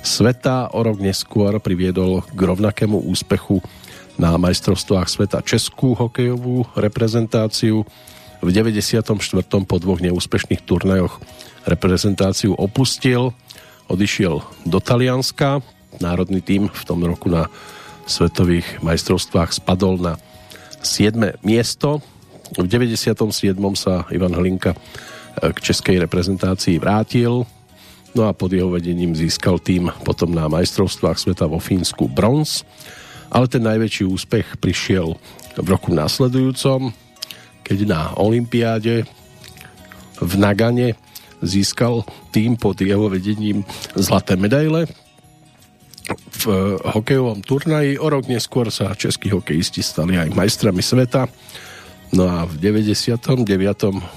[0.00, 0.72] sveta.
[0.72, 3.60] O rok neskôr priviedol k rovnakému úspechu
[4.16, 7.82] na majstrovstvách sveta českú hokejovú reprezentáciu
[8.44, 9.08] v 94.
[9.64, 11.16] po dvoch neúspešných turnajoch
[11.64, 13.32] reprezentáciu opustil,
[13.88, 15.64] odišiel do Talianska.
[16.02, 17.48] Národný tým v tom roku na
[18.04, 20.12] svetových majstrovstvách spadol na
[20.84, 21.40] 7.
[21.40, 22.04] miesto.
[22.60, 23.16] V 97.
[23.72, 27.48] sa Ivan Hlinka eh, k českej reprezentácii vrátil,
[28.12, 32.62] no a pod jeho vedením získal tým potom na majstrovstvách sveta vo Fínsku bronz,
[33.32, 35.16] ale ten najväčší úspech prišiel
[35.58, 36.92] v roku nasledujúcom,
[37.64, 39.08] keď na Olympiáde
[40.20, 40.94] v Nagane
[41.42, 43.66] získal tým pod jeho vedením
[43.96, 44.86] zlaté medaile
[46.12, 46.44] v
[46.80, 47.96] hokejovom turnaji.
[47.96, 51.28] O rok neskôr sa českí hokejisti stali aj majstrami sveta.
[52.14, 53.18] No a v 99.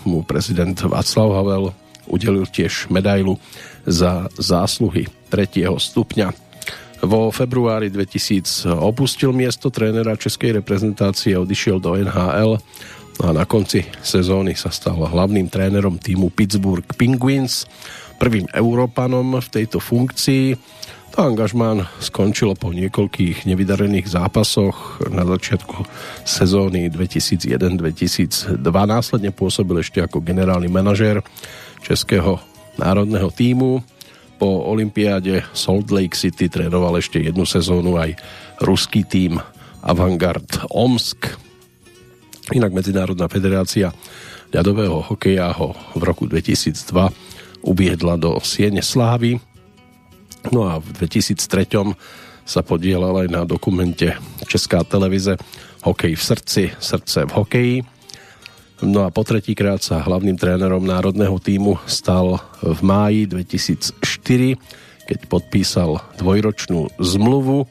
[0.06, 1.66] mu prezident Václav Havel
[2.08, 3.40] udelil tiež medailu
[3.88, 6.32] za zásluhy tretieho stupňa.
[6.98, 12.58] Vo februári 2000 opustil miesto trénera českej reprezentácie, odišiel do NHL
[13.18, 17.66] No a na konci sezóny sa stal hlavným trénerom týmu Pittsburgh Penguins,
[18.22, 20.54] prvým Európanom v tejto funkcii.
[21.18, 25.82] Angažmán skončilo po niekoľkých nevydarených zápasoch na začiatku
[26.22, 28.62] sezóny 2001-2002.
[28.62, 31.26] Následne pôsobil ešte ako generálny manažér
[31.82, 32.38] Českého
[32.78, 33.82] národného týmu.
[34.38, 38.14] Po olympiáde Salt Lake City trénoval ešte jednu sezónu aj
[38.62, 39.42] ruský tým
[39.82, 41.34] Avangard Omsk
[42.54, 43.92] Inak Medzinárodná federácia
[44.56, 47.10] ľadového hokeja ho v roku 2002
[47.66, 49.42] uviedla do Siene Slávy.
[50.52, 51.96] No a v 2003
[52.48, 54.16] sa podielal aj na dokumente
[54.48, 55.36] Česká televize
[55.84, 57.78] Hokej v srdci, srdce v hokeji.
[58.80, 64.56] No a po tretíkrát sa hlavným trénerom národného týmu stal v máji 2004,
[65.10, 67.68] keď podpísal dvojročnú zmluvu.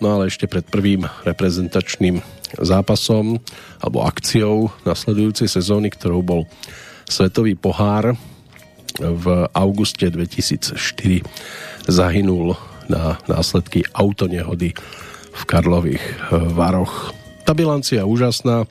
[0.00, 2.24] No ale ešte pred prvým reprezentačným
[2.56, 3.36] zápasom
[3.84, 6.42] alebo akciou nasledujúcej sezóny, ktorou bol
[7.10, 8.16] Svetový pohár
[8.96, 10.78] v auguste 2004
[11.90, 12.54] zahynul
[12.86, 14.72] na následky autonehody
[15.30, 17.10] v Karlových Varoch.
[17.42, 18.66] Tá bilancia úžasná,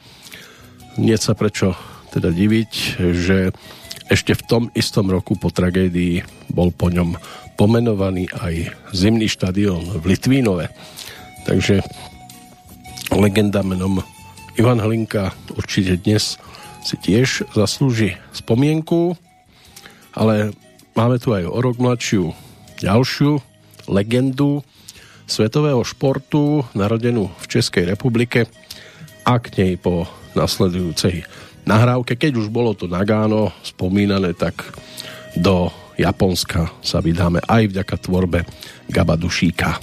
[0.96, 1.76] nie sa prečo
[2.16, 2.72] teda diviť,
[3.16, 3.52] že
[4.10, 7.14] ešte v tom istom roku po tragédii bol po ňom
[7.60, 10.72] pomenovaný aj zimný štadión v Litvínove.
[11.46, 11.84] Takže
[13.14, 14.02] legenda menom
[14.58, 16.42] Ivan Hlinka určite dnes
[16.84, 19.16] si tiež zaslúži spomienku,
[20.16, 20.56] ale
[20.96, 22.32] máme tu aj o rok mladšiu
[22.80, 23.40] ďalšiu
[23.92, 24.64] legendu
[25.30, 28.50] svetového športu, narodenú v Českej republike
[29.28, 31.28] a k nej po nasledujúcej
[31.70, 34.66] nahrávke, keď už bolo to Nagano spomínané, tak
[35.38, 35.70] do
[36.00, 38.40] Japonska sa vydáme aj vďaka tvorbe
[38.90, 39.78] Gaba Dušíka.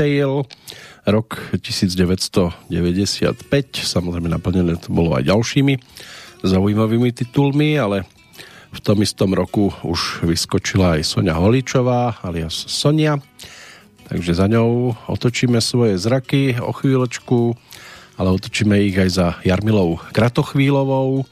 [0.00, 0.48] Cocktail,
[1.12, 2.72] rok 1995,
[3.84, 5.76] samozrejme naplnené to bolo aj ďalšími
[6.40, 8.08] zaujímavými titulmi, ale
[8.72, 13.20] v tom istom roku už vyskočila aj Sonia Holíčová, alias Sonia,
[14.08, 17.52] takže za ňou otočíme svoje zraky o chvíľočku,
[18.16, 21.28] ale otočíme ich aj za Jarmilou Kratochvílovou,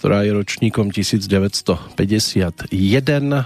[0.00, 2.72] ktorá je ročníkom 1951,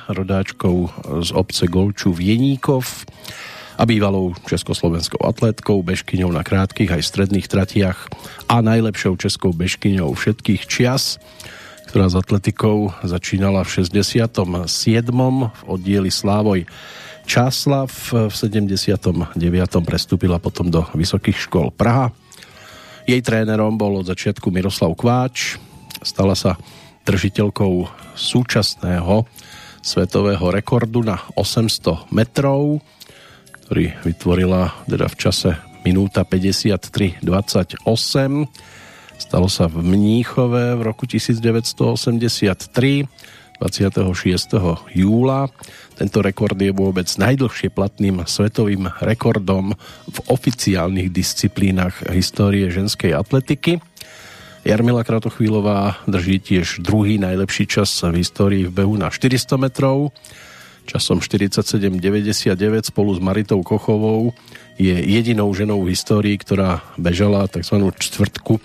[0.06, 0.76] rodáčkou
[1.18, 3.10] z obce Golču Jeníkov
[3.82, 7.98] a bývalou československou atlétkou, bežkyňou na krátkých aj stredných tratiach
[8.46, 11.18] a najlepšou českou bežkyňou všetkých čias,
[11.90, 14.38] ktorá s atletikou začínala v 67.
[14.38, 16.62] v oddieli Slávoj
[17.26, 19.34] Čáslav, v 79.
[19.82, 22.14] prestúpila potom do Vysokých škôl Praha.
[23.10, 25.58] Jej trénerom bol od začiatku Miroslav Kváč,
[26.02, 26.58] Stala sa
[27.02, 27.86] držiteľkou
[28.18, 29.26] súčasného
[29.82, 32.82] svetového rekordu na 800 metrov,
[33.72, 37.24] ktorý vytvorila teda v čase minúta 53.28.
[39.16, 42.68] Stalo sa v Mníchove v roku 1983
[43.56, 44.92] 26.
[44.92, 45.48] júla.
[45.96, 49.72] Tento rekord je vôbec najdlhšie platným svetovým rekordom
[50.04, 53.80] v oficiálnych disciplínach histórie ženskej atletiky.
[54.68, 60.12] Jarmila Kratochvílová drží tiež druhý najlepší čas v histórii v behu na 400 metrov.
[60.86, 64.34] Časom 47,99 spolu s Maritou Kochovou
[64.76, 67.78] je jedinou ženou v histórii, ktorá bežala tzv.
[67.94, 68.58] čtvrtku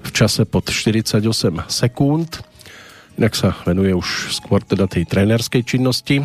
[0.00, 1.20] v čase pod 48
[1.68, 2.40] sekúnd.
[3.20, 6.24] Inak sa venuje už skôr teda tej trénerskej činnosti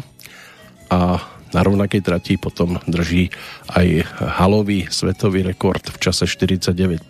[0.88, 1.20] a
[1.52, 3.32] na rovnakej trati potom drží
[3.72, 4.08] aj
[4.40, 7.08] halový svetový rekord v čase 49,59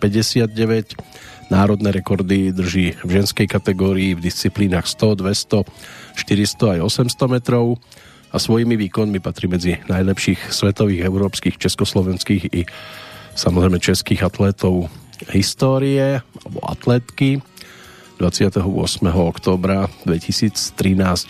[1.46, 5.62] Národné rekordy drží v ženskej kategórii v disciplínach 100, 200,
[6.18, 7.78] 400 aj 800 metrov
[8.36, 12.68] a svojimi výkonmi patrí medzi najlepších svetových, európskych, československých i
[13.32, 14.92] samozrejme českých atlétov
[15.32, 17.40] histórie alebo atlétky.
[18.20, 18.60] 28.
[19.08, 20.52] októbra 2013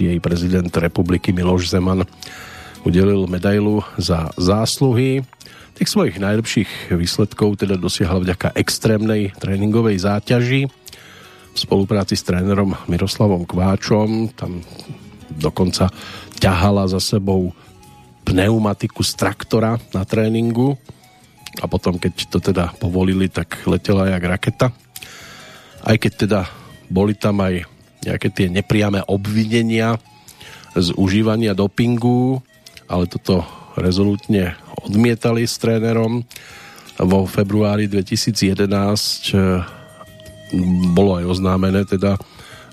[0.03, 2.03] jej prezident republiky Miloš Zeman
[2.83, 5.23] udelil medailu za zásluhy
[5.78, 10.66] Tých svojich najlepších výsledkov teda dosiahla vďaka extrémnej tréningovej záťaži
[11.53, 14.33] v spolupráci s trénerom Miroslavom Kváčom.
[14.33, 14.65] Tam
[15.37, 15.93] dokonca
[16.39, 17.53] ťahala za sebou
[18.27, 20.75] pneumatiku z traktora na tréningu
[21.63, 24.69] a potom, keď to teda povolili, tak letela jak raketa.
[25.87, 26.41] Aj keď teda
[26.91, 27.65] boli tam aj
[28.05, 29.97] nejaké tie nepriame obvinenia
[30.77, 32.45] z užívania dopingu,
[32.87, 33.43] ale toto
[33.79, 34.55] rezolutne
[34.85, 36.23] odmietali s trénerom.
[36.97, 39.65] Vo februári 2011 eh,
[40.93, 42.21] bolo aj oznámené teda,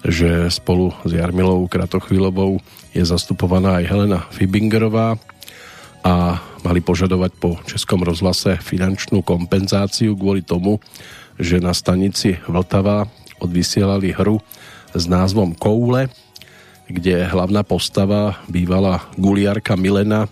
[0.03, 2.59] že spolu s Jarmilou Kratochvílovou
[2.93, 5.17] je zastupovaná aj Helena Fibingerová
[6.05, 10.77] a mali požadovať po Českom rozhlase finančnú kompenzáciu kvôli tomu,
[11.41, 13.09] že na stanici Vltava
[13.41, 14.39] odvysielali hru
[14.93, 16.13] s názvom Koule,
[16.85, 20.29] kde hlavná postava bývala guliarka Milena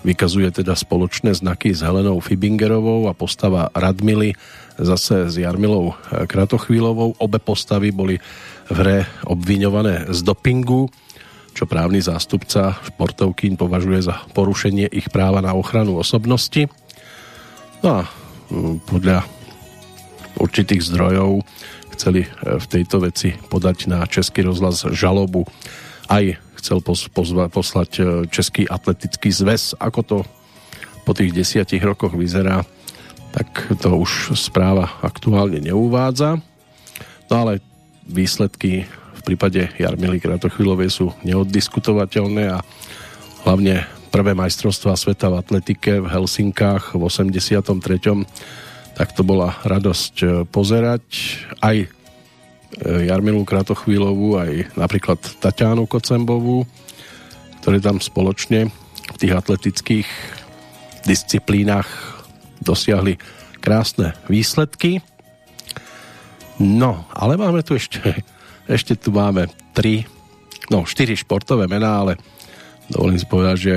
[0.00, 4.32] Vykazuje teda spoločné znaky s Helenou Fibingerovou a postava Radmily
[4.80, 5.92] zase s Jarmilou
[6.24, 7.20] Kratochvílovou.
[7.20, 8.16] Obe postavy boli
[8.72, 8.98] v hre
[9.28, 10.88] obviňované z dopingu,
[11.52, 16.70] čo právny zástupca športovkín považuje za porušenie ich práva na ochranu osobnosti.
[17.84, 18.00] No a
[18.50, 19.24] mm, podľa
[20.40, 21.44] určitých zdrojov
[21.98, 25.44] chceli v tejto veci podať na Český rozhlas žalobu
[26.08, 29.78] aj chcel pozva, poslať e, Český atletický zväz.
[29.80, 30.18] Ako to
[31.08, 32.66] po tých desiatich rokoch vyzerá,
[33.32, 33.48] tak
[33.80, 36.42] to už správa aktuálne neuvádza.
[37.30, 37.64] No ale
[38.04, 38.84] výsledky
[39.20, 42.64] v prípade Jarmily Kratochvílovej sú neoddiskutovateľné a
[43.44, 47.68] hlavne prvé majstrovstvá sveta v atletike v Helsinkách v 83.
[48.96, 51.04] tak to bola radosť e, pozerať
[51.62, 52.00] aj
[52.70, 56.62] Eh, Jarmilu Kratochvílovú aj napríklad Tatianu Kocembovú,
[57.60, 58.70] ktoré tam spoločne
[59.10, 60.08] v tých atletických
[61.02, 61.90] disciplínach
[62.62, 63.18] dosiahli
[63.58, 65.02] krásne výsledky.
[66.62, 68.22] No, ale máme tu ešte,
[68.70, 70.06] ešte tu máme tri,
[70.70, 72.12] no štyri športové mená, ale
[72.86, 73.74] dovolím si povedať, že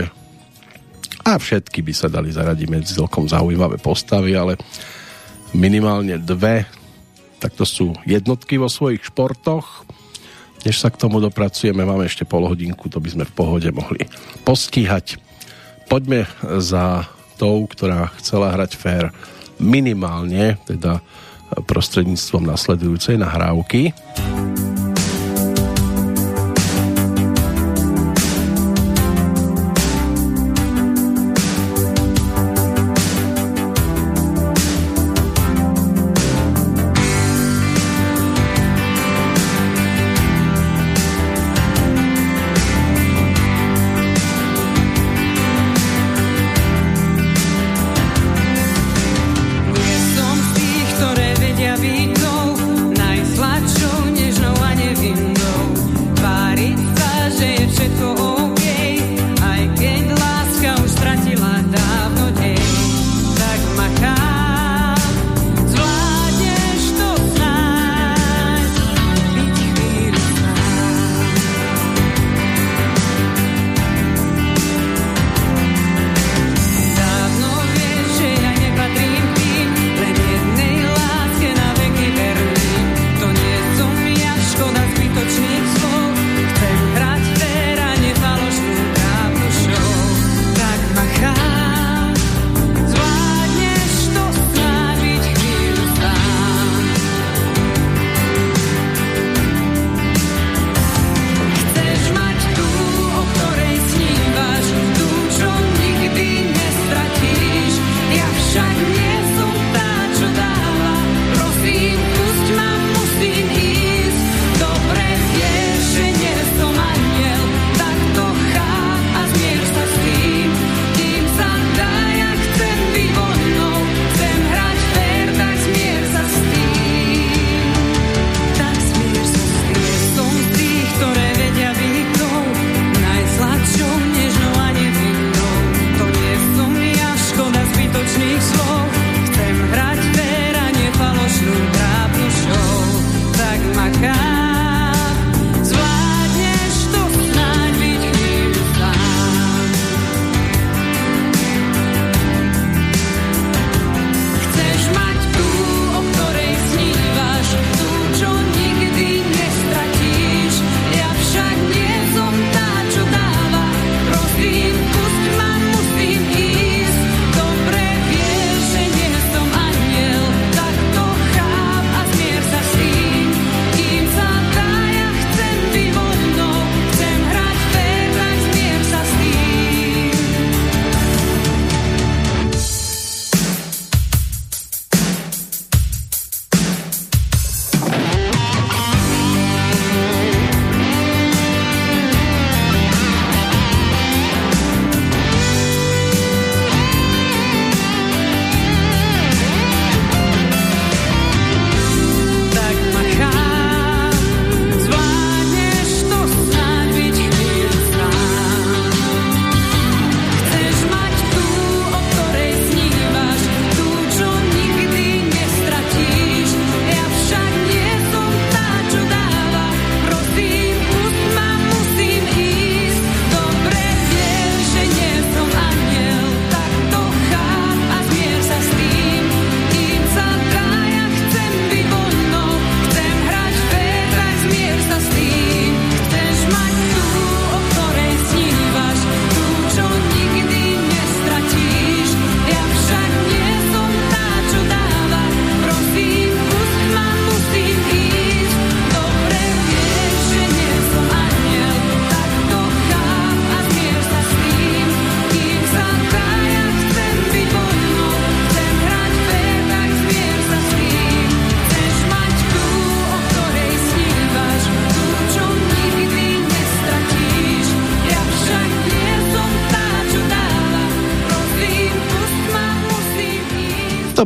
[1.23, 4.59] a všetky by sa dali zaradiť medzi celkom zaujímavé postavy, ale
[5.55, 6.67] minimálne dve
[7.43, 9.83] tak to sú jednotky vo svojich športoch.
[10.63, 14.07] Než sa k tomu dopracujeme, máme ešte pol hodinku, to by sme v pohode mohli
[14.47, 15.19] postíhať.
[15.91, 16.23] Poďme
[16.63, 17.03] za
[17.35, 19.11] tou, ktorá chcela hrať fair
[19.59, 21.03] minimálne, teda
[21.67, 23.91] prostredníctvom nasledujúcej nahrávky.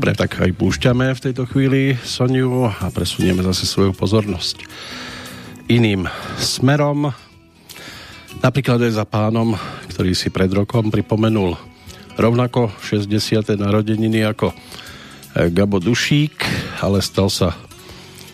[0.07, 4.63] Dobre, tak aj púšťame v tejto chvíli Soniu a presunieme zase svoju pozornosť
[5.67, 6.07] iným
[6.39, 7.11] smerom.
[8.39, 9.59] Napríklad aj za pánom,
[9.91, 11.59] ktorý si pred rokom pripomenul
[12.15, 13.59] rovnako 60.
[13.59, 16.39] narodeniny ako eh, Gabo Dušík,
[16.79, 17.51] ale stal sa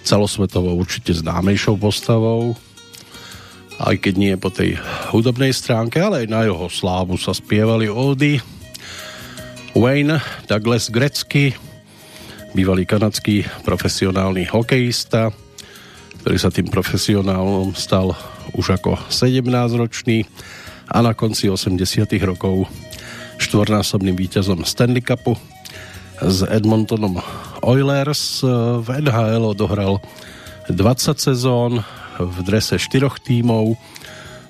[0.05, 2.53] celosvetovo určite známejšou postavou,
[3.81, 4.77] aj keď nie po tej
[5.09, 8.52] hudobnej stránke, ale aj na jeho slávu sa spievali ódy
[9.73, 11.49] Wayne Douglas Grecky,
[12.53, 15.33] bývalý kanadský profesionálny hokejista,
[16.21, 18.13] ktorý sa tým profesionálom stal
[18.53, 20.29] už ako 17-ročný
[20.93, 22.69] a na konci 80 rokov
[23.41, 25.33] štvornásobným víťazom Stanley Cupu
[26.21, 27.17] s Edmontonom
[27.65, 28.45] Oilers.
[28.77, 29.97] V NHL odohral
[30.69, 31.81] 20 sezón
[32.21, 33.73] v drese štyroch tímov,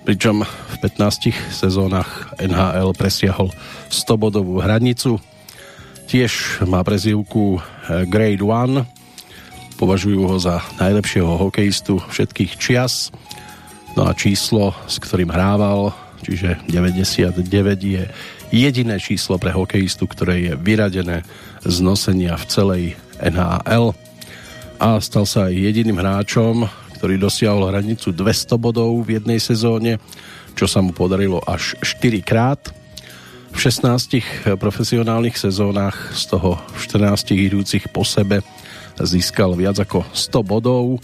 [0.04, 3.50] pričom v 15 sezónach NHL presiahol
[3.88, 5.20] 100-bodovú hranicu.
[6.12, 8.84] Tiež má prezývku eh, Grade 1,
[9.80, 13.10] považujú ho za najlepšieho hokejistu všetkých čias.
[13.96, 17.44] No a číslo, s ktorým hrával, čiže 99
[17.82, 18.04] je
[18.54, 21.26] jediné číslo pre hokejistu, ktoré je vyradené
[21.64, 22.84] z nosenia v celej
[23.24, 23.96] NHL
[24.84, 26.68] a stal sa aj jediným hráčom,
[27.04, 30.00] ktorý dosiahol hranicu 200 bodov v jednej sezóne,
[30.56, 32.72] čo sa mu podarilo až 4 krát.
[33.52, 38.40] V 16 profesionálnych sezónach, z toho 14 idúcich po sebe,
[38.96, 41.04] získal viac ako 100 bodov.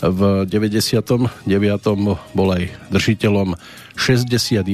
[0.00, 1.28] V 99.
[2.32, 3.52] bol aj držiteľom
[4.00, 4.64] 61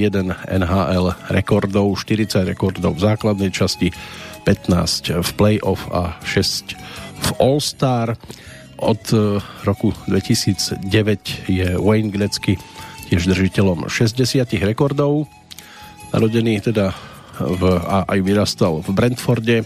[0.55, 3.91] NHL rekordov, 40 rekordov v základnej časti,
[4.47, 6.79] 15 v playoff a 6
[7.19, 8.15] v All-Star.
[8.81, 12.57] Od e, roku 2009 je Wayne Gretzky
[13.13, 15.29] tiež držiteľom 60 rekordov.
[16.09, 16.97] Narodený teda
[17.37, 19.57] v, a aj vyrastal v Brentforde,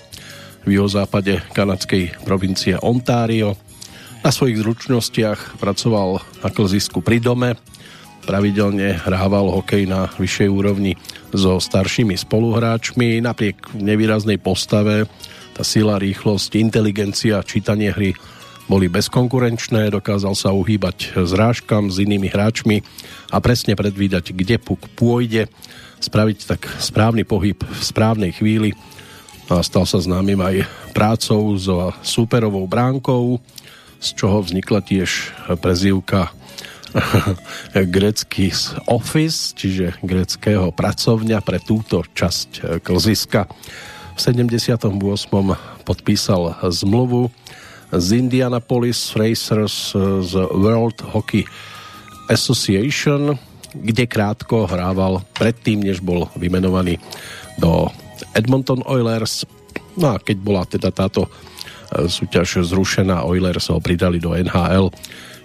[0.68, 3.56] v jeho západe kanadskej provincie Ontario.
[4.20, 7.56] Na svojich zručnostiach pracoval na klzisku pri dome,
[8.28, 11.00] pravidelne hrával hokej na vyššej úrovni
[11.32, 15.08] so staršími spoluhráčmi, napriek nevýraznej postave,
[15.56, 18.12] tá sila, rýchlosť, inteligencia, čítanie hry
[18.66, 22.82] boli bezkonkurenčné, dokázal sa uhýbať zrážkam s inými hráčmi
[23.30, 25.46] a presne predvídať, kde puk pôjde,
[26.02, 28.74] spraviť tak správny pohyb v správnej chvíli
[29.46, 30.56] a stal sa známym aj
[30.98, 33.38] prácou so súperovou bránkou,
[34.02, 36.34] z čoho vznikla tiež prezývka
[37.96, 38.50] grecký
[38.90, 43.46] office, čiže greckého pracovňa pre túto časť klziska.
[44.16, 44.90] V 78.
[45.84, 47.30] podpísal zmluvu
[47.94, 51.45] z Indianapolis Racers z World Hockey
[52.30, 53.38] Association,
[53.76, 56.98] kde krátko hrával predtým, než bol vymenovaný
[57.60, 57.91] do
[58.34, 59.45] Edmonton Oilers.
[59.99, 61.30] No a keď bola teda táto e,
[62.07, 64.91] súťaž zrušená, Oilers ho pridali do NHL,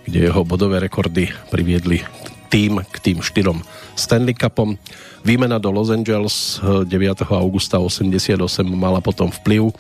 [0.07, 2.03] kde jeho bodové rekordy priviedli
[2.51, 3.63] tým k tým štyrom
[3.95, 4.75] Stanley Cupom.
[5.23, 6.89] Výmena do Los Angeles 9.
[6.89, 9.71] E, augusta 88 mala potom vplyv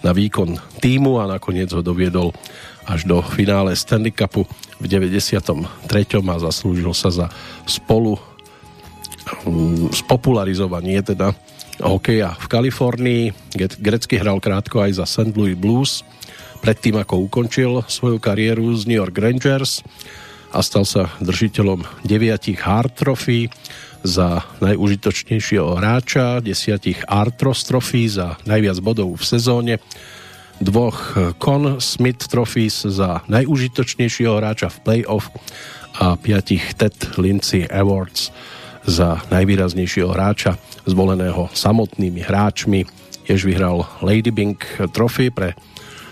[0.00, 2.32] na výkon týmu a nakoniec ho doviedol
[2.88, 4.48] až do finále Stanley Cupu
[4.80, 5.52] v 93.
[6.26, 7.26] a zaslúžil sa za
[7.68, 8.16] spolu
[9.44, 11.36] um, spopularizovanie teda
[11.80, 13.22] hokeja v Kalifornii.
[13.56, 15.32] Grecky hral krátko aj za St.
[15.36, 16.04] Louis Blues
[16.60, 19.80] predtým ako ukončil svoju kariéru z New York Rangers
[20.50, 23.50] a stal sa držiteľom deviatich Hart Trophy
[24.02, 29.74] za najúžitočnejšieho hráča, desiatich Artros Trophy za najviac bodov v sezóne,
[30.60, 35.32] dvoch Con Smith Trophies za najúžitočnejšieho hráča v playoff
[35.96, 38.32] a piatich Ted Lindsay Awards
[38.88, 40.56] za najvýraznejšieho hráča
[40.88, 42.88] zvoleného samotnými hráčmi.
[43.28, 44.58] Tiež vyhral Lady Bing
[44.90, 45.54] Trophy pre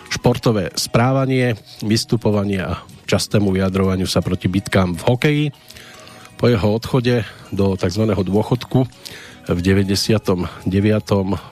[0.08, 5.46] športové správanie, vystupovanie a častému vyjadrovaniu sa proti bitkám v hokeji
[6.38, 8.04] po jeho odchode do tzv.
[8.06, 8.86] dôchodku
[9.48, 10.44] v 99.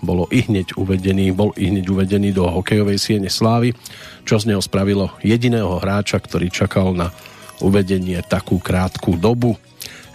[0.04, 3.72] bolo i hneď uvedený, bol i hneď uvedený do hokejovej siene slávy,
[4.28, 7.08] čo z neho spravilo jediného hráča, ktorý čakal na
[7.64, 9.56] uvedenie takú krátku dobu.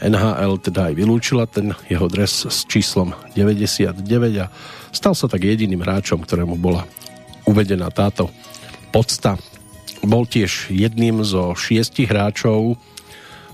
[0.02, 4.02] NHL teda aj vylúčila ten jeho dres s číslom 99
[4.42, 4.50] a
[4.94, 6.86] stal sa tak jediným hráčom, ktorému bola
[7.46, 8.30] uvedená táto
[8.92, 9.38] podsta.
[10.02, 12.76] Bol tiež jedným zo šiestich hráčov,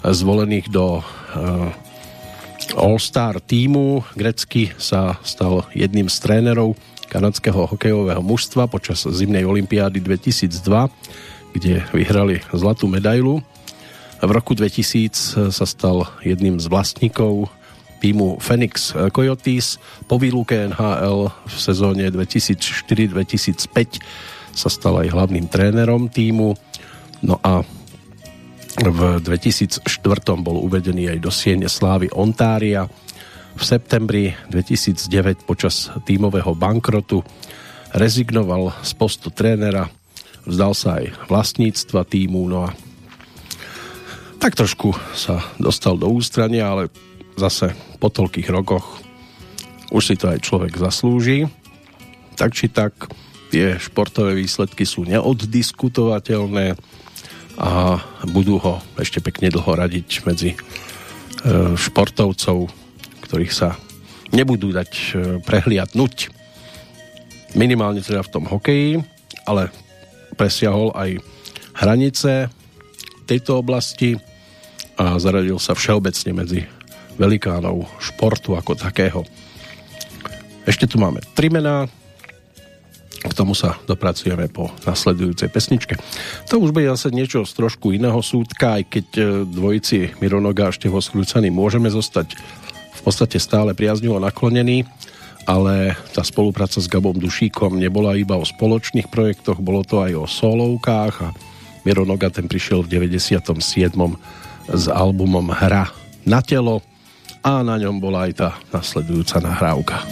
[0.01, 4.03] zvolených do eh, All-Star týmu.
[4.15, 6.75] Grecky sa stal jedným z trénerov
[7.07, 10.51] kanadského hokejového mužstva počas zimnej olympiády 2002,
[11.55, 13.39] kde vyhrali zlatú medailu.
[14.17, 17.47] V roku 2000 sa stal jedným z vlastníkov
[17.97, 19.81] týmu Phoenix Coyotes.
[20.05, 24.01] Po výluke NHL v sezóne 2004-2005
[24.53, 26.53] sa stal aj hlavným trénerom týmu.
[27.25, 27.65] No a
[28.77, 29.81] v 2004
[30.45, 32.85] bol uvedený aj do Siene Slávy Ontária.
[33.57, 37.25] V septembri 2009 počas tímového bankrotu
[37.89, 39.89] rezignoval z postu trénera,
[40.45, 42.77] vzdal sa aj vlastníctva týmu, no a
[44.37, 46.93] tak trošku sa dostal do ústrania, ale
[47.37, 48.99] zase po toľkých rokoch
[49.93, 51.47] už si to aj človek zaslúži.
[52.35, 53.07] Tak či tak,
[53.53, 56.75] tie športové výsledky sú neoddiskutovateľné
[57.57, 57.97] a
[58.29, 60.57] budú ho ešte pekne dlho radiť medzi e,
[61.73, 62.69] športovcov,
[63.25, 63.73] ktorých sa
[64.29, 65.05] nebudú dať e,
[65.41, 66.29] prehliadnúť.
[67.57, 69.01] Minimálne teda v tom hokeji,
[69.49, 69.73] ale
[70.37, 71.17] presiahol aj
[71.81, 72.51] hranice
[73.25, 74.19] tejto oblasti
[74.99, 76.61] a zaradil sa všeobecne medzi
[77.17, 79.21] velikánov športu ako takého.
[80.63, 81.89] Ešte tu máme tri mená,
[83.17, 85.97] k tomu sa dopracujeme po nasledujúcej pesničke.
[86.53, 90.75] To už bude zase niečo z trošku iného súdka, aj keď e, dvojici Mironoga a
[90.75, 92.37] Števo Skrúcaný môžeme zostať
[92.97, 94.85] v podstate stále priazňovo naklonení,
[95.47, 100.25] ale tá spolupráca s Gabom Dušíkom nebola iba o spoločných projektoch, bolo to aj o
[100.27, 101.29] solovkách a
[101.87, 103.39] Mironoga ten prišiel v 97
[104.67, 105.87] s albumom Hra
[106.27, 106.83] na telo
[107.47, 110.03] a na ňom bola aj tá nasledujúca nahrávka.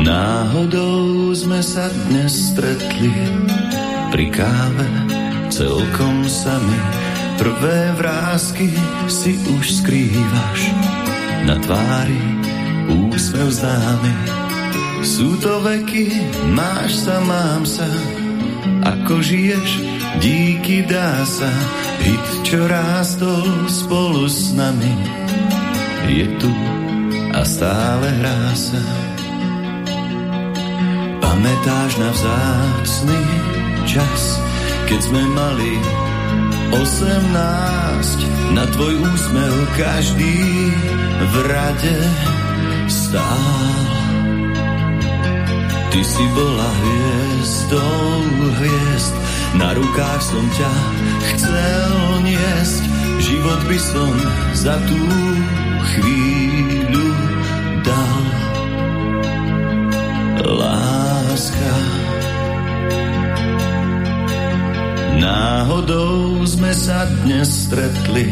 [0.00, 3.12] Náhodou sme sa dnes stretli
[4.08, 4.88] pri káve
[5.52, 6.80] celkom sami.
[7.36, 8.72] Prvé vrázky
[9.12, 10.72] si už skrývaš
[11.44, 12.22] na tvári
[12.88, 14.14] úsmev známy
[15.04, 16.08] sú to veky,
[16.56, 17.86] máš sa, mám sa,
[18.86, 19.70] ako žiješ,
[20.22, 21.50] díky dá sa,
[22.02, 24.94] hit, čo rástol spolu s nami,
[26.06, 26.52] je tu
[27.34, 28.82] a stále hrá sa.
[31.18, 33.22] Pamätáš na vzácný
[33.90, 34.22] čas,
[34.86, 35.72] keď sme mali
[36.70, 38.20] osemnáct,
[38.54, 40.38] na tvoj úsmev každý
[41.18, 41.98] v rade
[42.86, 43.95] stál.
[45.86, 48.26] Ty si bola hviezdou
[48.58, 49.14] hviezd,
[49.56, 50.72] na rukách som ťa
[51.32, 51.92] chcel
[52.26, 52.82] niesť,
[53.22, 54.12] život by som
[54.52, 55.02] za tú
[55.94, 57.08] chvíľu
[57.86, 58.24] dal.
[60.46, 61.74] Láska.
[65.16, 68.28] Náhodou sme sa dnes stretli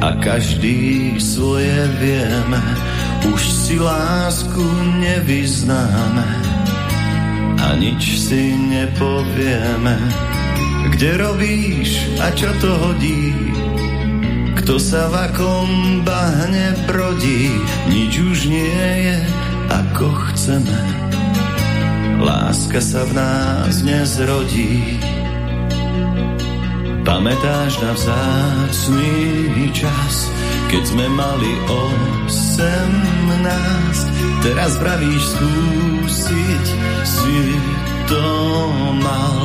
[0.00, 2.62] a každý svoje vieme,
[3.28, 4.64] už si lásku
[5.00, 6.43] nevyznáme
[7.64, 9.96] a nič si nepovieme.
[10.92, 13.32] Kde robíš a čo to hodí?
[14.60, 15.70] Kto sa v akom
[16.04, 17.48] bahne brodí?
[17.88, 19.18] Nič už nie je
[19.72, 20.78] ako chceme.
[22.20, 25.00] Láska sa v nás nezrodí.
[27.04, 29.12] Pamätáš na vzácný
[29.76, 30.32] čas,
[30.74, 32.66] keď sme mali osemnáct,
[34.42, 36.66] teraz pravíš skúsiť
[37.06, 37.54] si
[38.10, 38.26] to
[38.98, 39.38] mal.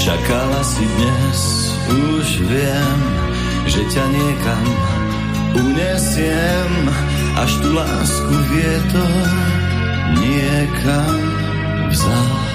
[0.00, 1.40] Čakala si dnes,
[1.92, 2.98] už viem,
[3.68, 4.64] že ťa niekam
[5.52, 6.88] unesiem,
[7.44, 9.28] až tu lásku vietor
[10.16, 11.20] niekam
[11.92, 12.54] vzal.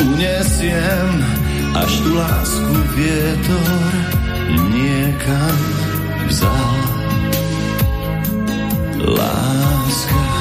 [0.00, 1.10] unesiem,
[1.76, 3.92] až tu lásku vietor
[4.72, 5.60] niekam
[6.28, 6.76] vzal.
[9.00, 10.39] Láska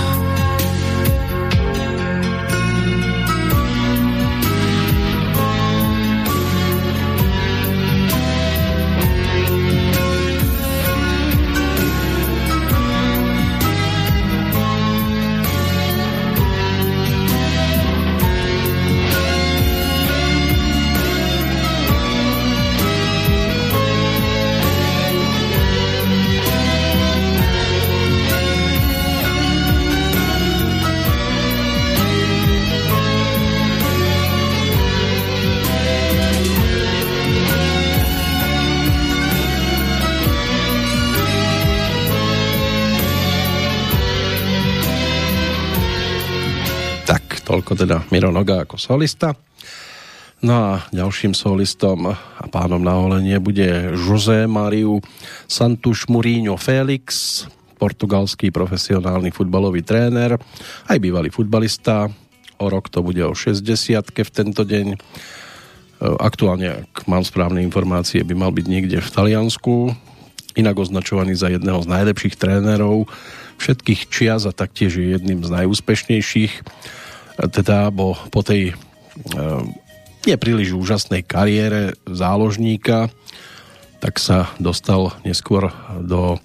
[47.80, 49.32] teda Miro Noga ako solista.
[50.44, 55.04] No a ďalším solistom a pánom na holenie bude José Mariu
[55.48, 57.44] Santuš Mourinho Félix,
[57.80, 60.36] portugalský profesionálny futbalový tréner,
[60.92, 62.12] aj bývalý futbalista.
[62.60, 63.64] O rok to bude o 60
[64.12, 64.88] v tento deň.
[64.92, 64.98] E,
[66.20, 69.96] aktuálne, ak mám správne informácie, by mal byť niekde v Taliansku,
[70.60, 73.08] inak označovaný za jedného z najlepších trénerov
[73.60, 76.54] všetkých čias a taktiež je jedným z najúspešnejších
[77.48, 78.74] teda bo po tej e,
[80.28, 83.08] nepríliš úžasnej kariére záložníka
[84.00, 86.40] tak sa dostal neskôr do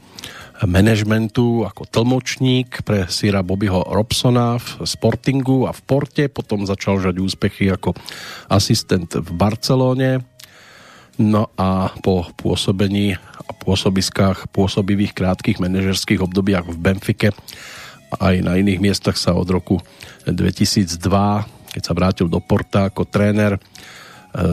[0.66, 7.14] manažmentu ako tlmočník pre Sira Bobbyho Robsona v Sportingu a v Porte, potom začal žať
[7.18, 7.94] úspechy ako
[8.50, 10.22] asistent v Barcelóne.
[11.18, 17.30] No a po pôsobení a pôsobiskách, pôsobivých krátkých manažerských obdobiach v Benfike
[18.12, 19.80] aj na iných miestach sa od roku
[20.26, 20.98] 2002,
[21.74, 23.60] keď sa vrátil do Porta ako tréner, e,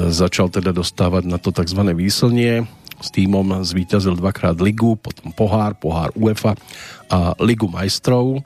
[0.10, 1.82] začal teda dostávať na to tzv.
[1.94, 2.66] výslnie.
[3.02, 6.54] S týmom zvíťazil dvakrát ligu, potom pohár, pohár UEFA
[7.10, 8.40] a ligu majstrov.
[8.40, 8.42] E,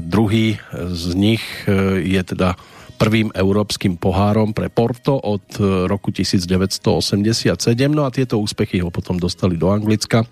[0.00, 2.56] druhý z nich e, je teda
[3.00, 5.42] prvým európskym pohárom pre Porto od
[5.90, 7.58] roku 1987.
[7.90, 10.22] No a tieto úspechy ho potom dostali do Anglicka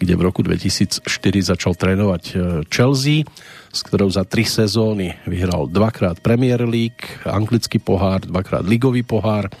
[0.00, 1.04] kde v roku 2004
[1.44, 2.34] začal trénovať e,
[2.72, 3.28] Chelsea,
[3.68, 9.52] s ktorou za tri sezóny vyhral dvakrát Premier League, anglický pohár, dvakrát ligový pohár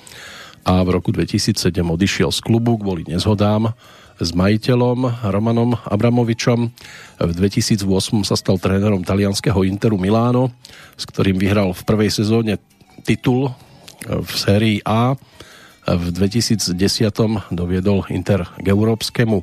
[0.64, 3.76] a v roku 2007 odišiel z klubu kvôli nezhodám
[4.20, 6.68] s majiteľom Romanom Abramovičom.
[7.20, 7.84] V 2008
[8.24, 10.52] sa stal trénerom talianského Interu Miláno,
[10.96, 12.56] s ktorým vyhral v prvej sezóne
[13.04, 13.52] titul e,
[14.08, 15.20] v sérii A.
[15.84, 16.76] V 2010
[17.50, 19.42] doviedol Inter k európskemu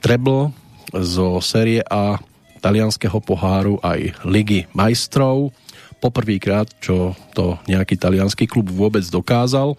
[0.00, 0.52] treble
[0.94, 2.16] zo série A
[2.64, 5.52] talianského poháru aj Ligy majstrov.
[6.00, 9.76] Poprvýkrát, čo to nejaký talianský klub vôbec dokázal.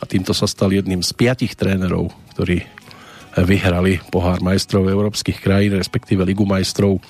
[0.00, 2.64] A týmto sa stal jedným z piatich trénerov, ktorí
[3.34, 7.00] vyhrali pohár majstrov európskych krajín, respektíve Ligu majstrov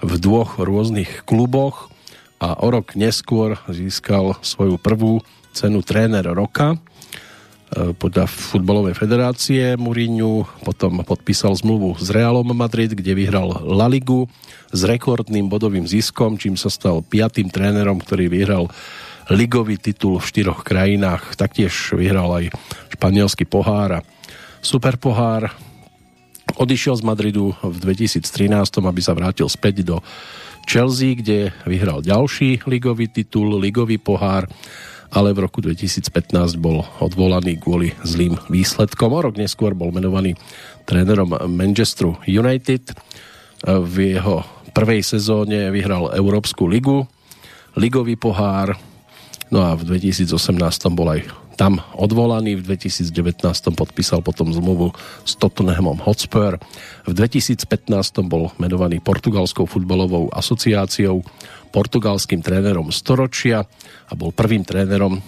[0.00, 1.92] v dvoch rôznych kluboch.
[2.38, 5.20] A o rok neskôr získal svoju prvú
[5.52, 6.78] cenu tréner roka
[7.72, 14.24] podľa futbalovej federácie Mourinho, potom podpísal zmluvu s Realom Madrid, kde vyhral La Ligu
[14.72, 18.72] s rekordným bodovým ziskom, čím sa stal piatým trénerom, ktorý vyhral
[19.28, 21.36] ligový titul v štyroch krajinách.
[21.36, 22.44] Taktiež vyhral aj
[22.96, 24.04] španielský pohár a
[24.64, 25.52] super pohár.
[26.56, 28.24] Odišiel z Madridu v 2013,
[28.80, 30.00] aby sa vrátil späť do
[30.64, 34.48] Chelsea, kde vyhral ďalší ligový titul, ligový pohár
[35.08, 39.12] ale v roku 2015 bol odvolaný kvôli zlým výsledkom.
[39.12, 40.36] O rok neskôr bol menovaný
[40.84, 42.92] trénerom Manchesteru United.
[43.64, 44.44] V jeho
[44.76, 47.08] prvej sezóne vyhral Európsku ligu,
[47.74, 48.76] ligový pohár,
[49.48, 50.28] no a v 2018
[50.92, 51.26] bol aj
[51.58, 53.42] tam odvolaný, v 2019
[53.74, 54.94] podpísal potom zmluvu
[55.26, 56.62] s Tottenhamom Hotspur.
[57.02, 57.66] V 2015
[58.30, 61.26] bol menovaný portugalskou futbalovou asociáciou
[61.68, 63.62] portugalským trénerom storočia
[64.08, 65.20] a bol prvým trénerom, e,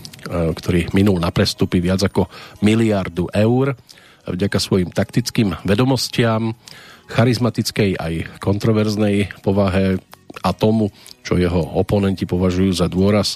[0.56, 2.26] ktorý minul na prestupy viac ako
[2.64, 3.76] miliardu eur
[4.28, 6.54] vďaka svojim taktickým vedomostiam,
[7.10, 9.98] charizmatickej aj kontroverznej povahe
[10.46, 10.94] a tomu,
[11.26, 13.34] čo jeho oponenti považujú za dôraz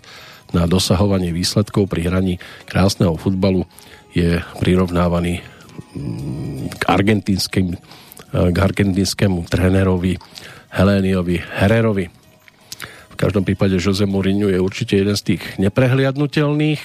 [0.54, 2.34] na dosahovanie výsledkov pri hraní
[2.70, 3.66] krásneho futbalu,
[4.14, 5.42] je prirovnávaný
[5.98, 10.14] mm, k argentinskému trénerovi
[10.70, 12.23] Heléniovi Hererovi.
[13.14, 16.82] V každom prípade Jose Mourinho je určite jeden z tých neprehliadnutelných.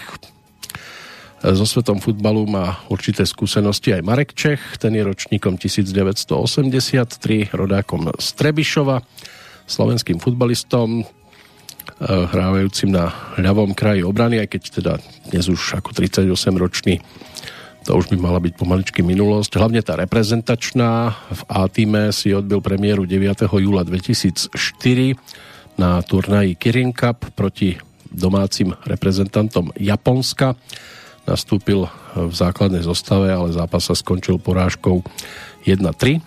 [1.41, 8.27] So svetom futbalu má určité skúsenosti aj Marek Čech, ten je ročníkom 1983, rodákom z
[8.37, 9.01] Trebišova,
[9.65, 11.01] slovenským futbalistom.
[12.05, 13.09] hrávajúcim na
[13.41, 14.93] ľavom kraji obrany, aj keď teda
[15.33, 17.01] dnes už ako 38-ročný
[17.79, 19.55] to už by mala byť pomaličky minulosť.
[19.55, 23.49] Hlavne tá reprezentačná v A-týme si odbil premiéru 9.
[23.49, 24.53] júla 2004
[25.79, 27.79] na turnaji Kirin Cup proti
[28.11, 30.59] domácim reprezentantom Japonska.
[31.23, 31.87] Nastúpil
[32.19, 34.99] v základnej zostave, ale zápas sa skončil porážkou
[35.63, 36.19] 1-3.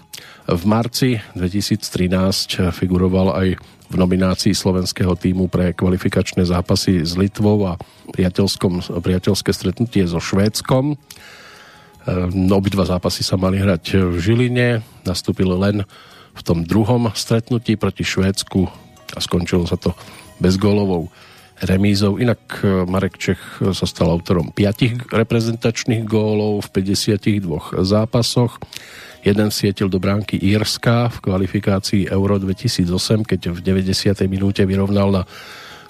[0.48, 3.48] V marci 2013 figuroval aj
[3.92, 7.76] v nominácii slovenského týmu pre kvalifikačné zápasy s Litvou a
[8.08, 10.96] priateľské stretnutie so Švédskom.
[10.96, 14.68] Ehm, obidva zápasy sa mali hrať v Žiline,
[15.04, 15.84] nastúpil len
[16.32, 19.94] v tom druhom stretnutí proti Švédsku a skončilo sa to
[20.42, 21.08] bezgólovou
[21.62, 22.18] remízou.
[22.18, 28.58] Inak e, Marek Čech sa stal autorom 5 reprezentačných gólov v 52 zápasoch.
[29.22, 34.18] Jeden sietil do bránky Írska v kvalifikácii Euro 2008, keď v 90.
[34.26, 35.22] minúte vyrovnal na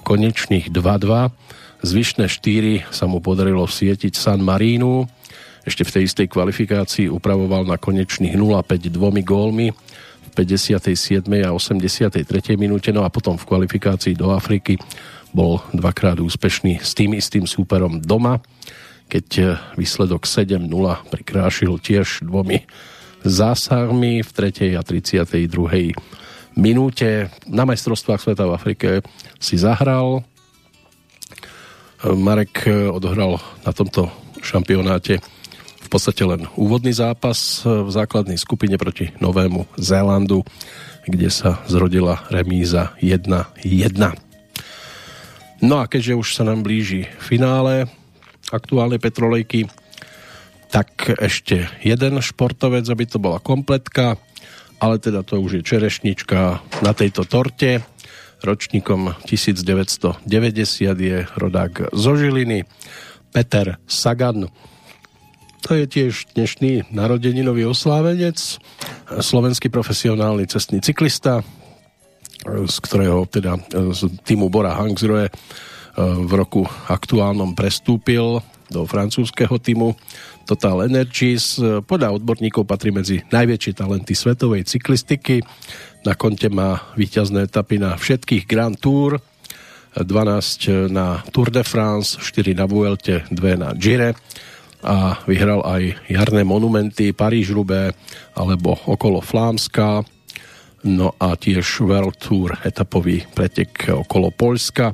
[0.05, 1.33] konečných 2-2.
[1.81, 5.09] Zvyšné 4 sa mu podarilo sietiť San Marínu
[5.63, 9.71] ešte v tej istej kvalifikácii upravoval na konečných 0-5 dvomi gólmi
[10.33, 11.25] 57.
[11.45, 12.25] a 83.
[12.57, 14.81] minúte, no a potom v kvalifikácii do Afriky
[15.33, 18.41] bol dvakrát úspešný s tým istým súperom doma,
[19.09, 20.69] keď výsledok 7-0
[21.13, 22.65] prikrášil tiež dvomi
[23.23, 24.81] zásahmi v 3.
[24.81, 25.95] a 32.
[26.59, 27.31] minúte.
[27.47, 28.89] Na majstrovstvách sveta v Afrike
[29.39, 30.27] si zahral.
[32.03, 34.11] Marek odohral na tomto
[34.43, 35.23] šampionáte
[35.93, 40.41] podstate len úvodný zápas v základnej skupine proti Novému Zélandu,
[41.05, 44.01] kde sa zrodila remíza 1-1.
[45.61, 47.93] No a keďže už sa nám blíži finále
[48.49, 49.69] aktuálnej Petrolejky,
[50.73, 54.17] tak ešte jeden športovec, aby to bola kompletka,
[54.81, 57.85] ale teda to už je čerešnička na tejto torte.
[58.41, 60.25] Ročníkom 1990
[60.97, 62.65] je rodák zo Žiliny,
[63.29, 64.49] Peter Sagan.
[65.63, 68.35] To je tiež dnešný narodeninový oslávenec,
[69.07, 71.47] slovenský profesionálny cestný cyklista,
[72.43, 75.33] z ktorého teda z týmu Bora Hangsroje e,
[76.03, 78.43] v roku aktuálnom prestúpil
[78.75, 79.95] do francúzského týmu
[80.51, 81.55] Total Energies.
[81.63, 85.47] Podľa odborníkov patrí medzi najväčšie talenty svetovej cyklistiky.
[86.03, 89.23] Na konte má víťazné etapy na všetkých Grand Tour,
[89.95, 94.19] 12 na Tour de France, 4 na Vuelte, 2 na Gire
[94.83, 97.95] a vyhral aj jarné monumenty paríž rubé
[98.35, 100.03] alebo okolo Flámska.
[100.83, 104.91] No a tiež World Tour etapový pretek okolo Polska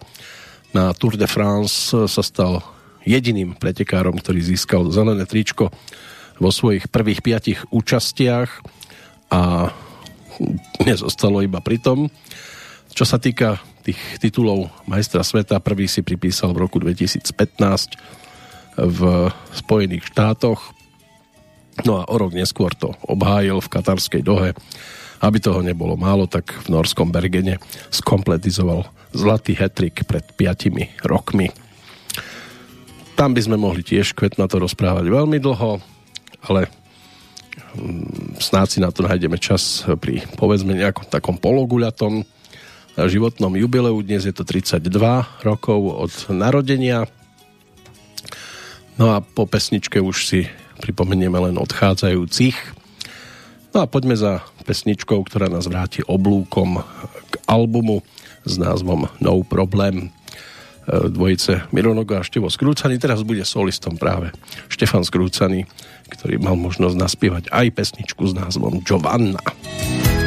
[0.76, 2.60] na Tour de France sa stal
[3.08, 5.72] jediným pretekárom, ktorý získal zelené tričko
[6.36, 8.50] vo svojich prvých piatich účastiach
[9.32, 9.72] a
[10.84, 12.12] nezostalo iba pri tom.
[12.92, 17.24] Čo sa týka tých titulov majstra sveta, prvý si pripísal v roku 2015
[18.78, 20.72] v Spojených štátoch.
[21.82, 24.54] No a o rok neskôr to obhájil v katarskej dohe.
[25.18, 27.58] Aby toho nebolo málo, tak v norskom Bergene
[27.90, 31.50] skompletizoval zlatý hetrik pred 5 rokmi.
[33.18, 35.82] Tam by sme mohli tiež kvet na to rozprávať veľmi dlho,
[36.46, 36.70] ale
[37.74, 42.22] mm, snáď si na to nájdeme čas pri povedzme nejakom takom pologuľatom
[42.94, 43.98] životnom jubileu.
[44.06, 44.86] Dnes je to 32
[45.42, 47.10] rokov od narodenia
[48.98, 50.40] No a po pesničke už si
[50.82, 52.56] pripomenieme len odchádzajúcich.
[53.70, 56.82] No a poďme za pesničkou, ktorá nás vráti oblúkom
[57.30, 58.02] k albumu
[58.42, 60.06] s názvom No Problem e,
[61.14, 62.98] dvojice Mironogo a Števo Skrúcaný.
[62.98, 64.34] Teraz bude solistom práve
[64.66, 65.70] Štefan Skrúcaný,
[66.10, 69.38] ktorý mal možnosť naspievať aj pesničku s názvom Giovanna.
[69.38, 70.17] Giovanna.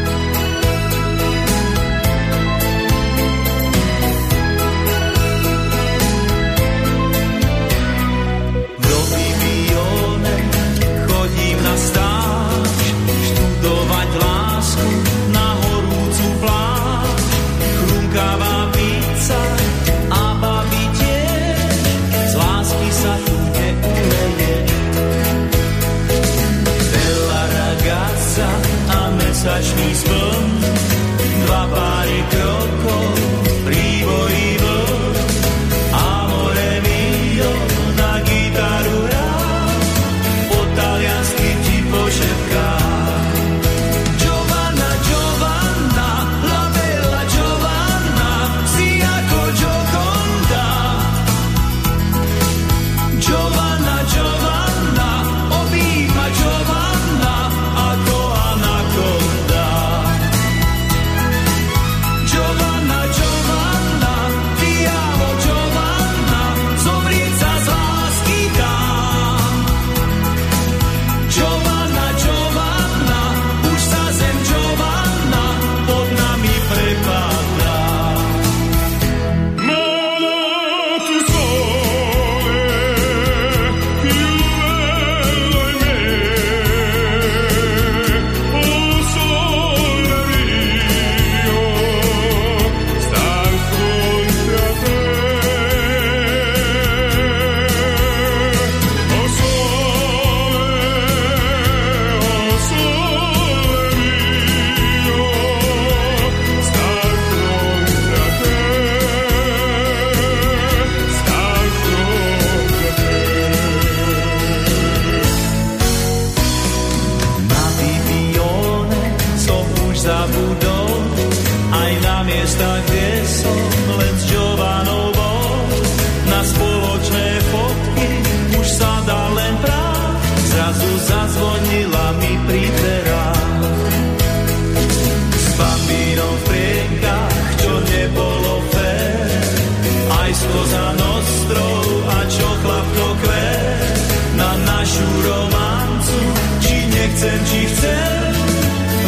[144.82, 146.20] Asiu romancu,
[146.62, 147.94] ci nie chcę, ci chcę,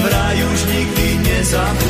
[0.04, 0.66] w raju już
[1.30, 1.83] nie zapomnę.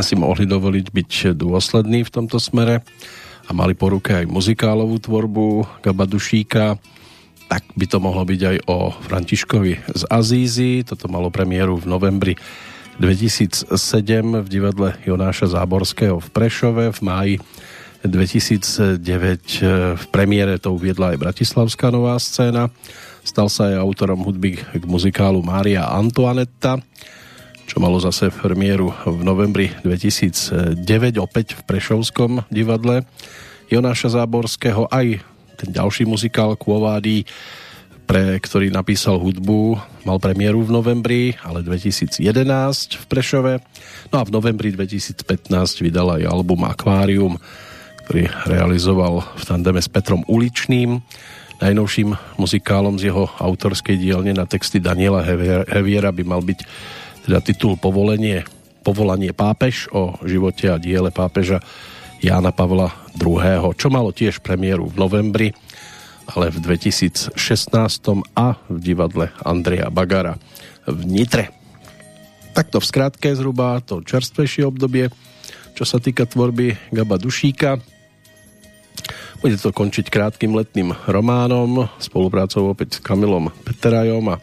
[0.00, 2.80] Sme si mohli dovoliť byť dôslední v tomto smere
[3.44, 6.80] a mali po ruke aj muzikálovú tvorbu Gaba Dušíka,
[7.44, 10.88] tak by to mohlo byť aj o Františkovi z Azízy.
[10.88, 12.32] Toto malo premiéru v novembri
[12.96, 13.76] 2007
[14.40, 16.96] v divadle Jonáša Záborského v Prešove.
[16.96, 17.34] V máji
[18.00, 19.04] 2009
[20.00, 22.72] v premiére to uviedla aj Bratislavská nová scéna.
[23.20, 26.80] Stal sa aj autorom hudby k muzikálu Mária Antoanetta
[27.70, 30.74] čo malo zase premiéru v novembri 2009
[31.22, 33.06] opäť v Prešovskom divadle
[33.70, 35.22] Jonáša Záborského aj
[35.54, 37.22] ten ďalší muzikál Kuovády,
[38.10, 42.18] pre ktorý napísal hudbu, mal premiéru v novembri, ale 2011
[42.98, 43.62] v Prešove.
[44.10, 45.30] No a v novembri 2015
[45.86, 47.38] vydal aj album Aquarium,
[48.02, 50.98] ktorý realizoval v tandeme s Petrom Uličným.
[51.62, 55.22] Najnovším muzikálom z jeho autorskej dielne na texty Daniela
[55.70, 56.66] Heviera by mal byť
[57.24, 58.44] teda titul Povolenie,
[58.80, 61.60] Povolanie pápež o živote a diele pápeža
[62.20, 65.48] Jána Pavla II., čo malo tiež premiéru v novembri,
[66.28, 67.32] ale v 2016
[68.36, 70.36] a v divadle Andreja Bagara
[70.86, 71.50] v Nitre.
[72.52, 75.08] Takto v skrátke zhruba to čerstvejšie obdobie,
[75.74, 77.80] čo sa týka tvorby Gaba Dušíka.
[79.40, 84.40] Bude to končiť krátkým letným románom, spoluprácou opäť s Kamilom Peterajom a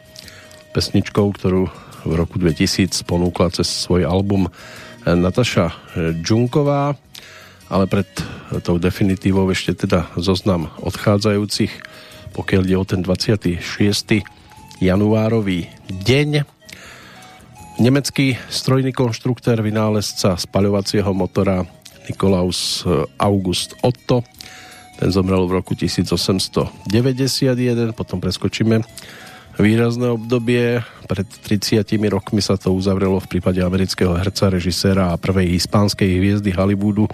[0.73, 1.69] pesničkou, ktorú
[2.07, 4.47] v roku 2000 ponúkla cez svoj album
[5.03, 5.75] Nataša
[6.23, 6.95] Džunková,
[7.67, 8.07] ale pred
[8.63, 11.71] tou definitívou ešte teda zoznam odchádzajúcich,
[12.31, 13.59] pokiaľ ide o ten 26.
[14.79, 16.47] januárový deň.
[17.83, 21.67] Nemecký strojný konštruktér, vynálezca spaľovacieho motora
[22.07, 22.87] Nikolaus
[23.19, 24.23] August Otto,
[24.97, 26.87] ten zomrel v roku 1891,
[27.93, 28.81] potom preskočíme
[29.57, 30.85] výrazné obdobie.
[31.09, 36.53] Pred 30 rokmi sa to uzavrelo v prípade amerického herca, režiséra a prvej hispánskej hviezdy
[36.53, 37.09] Hollywoodu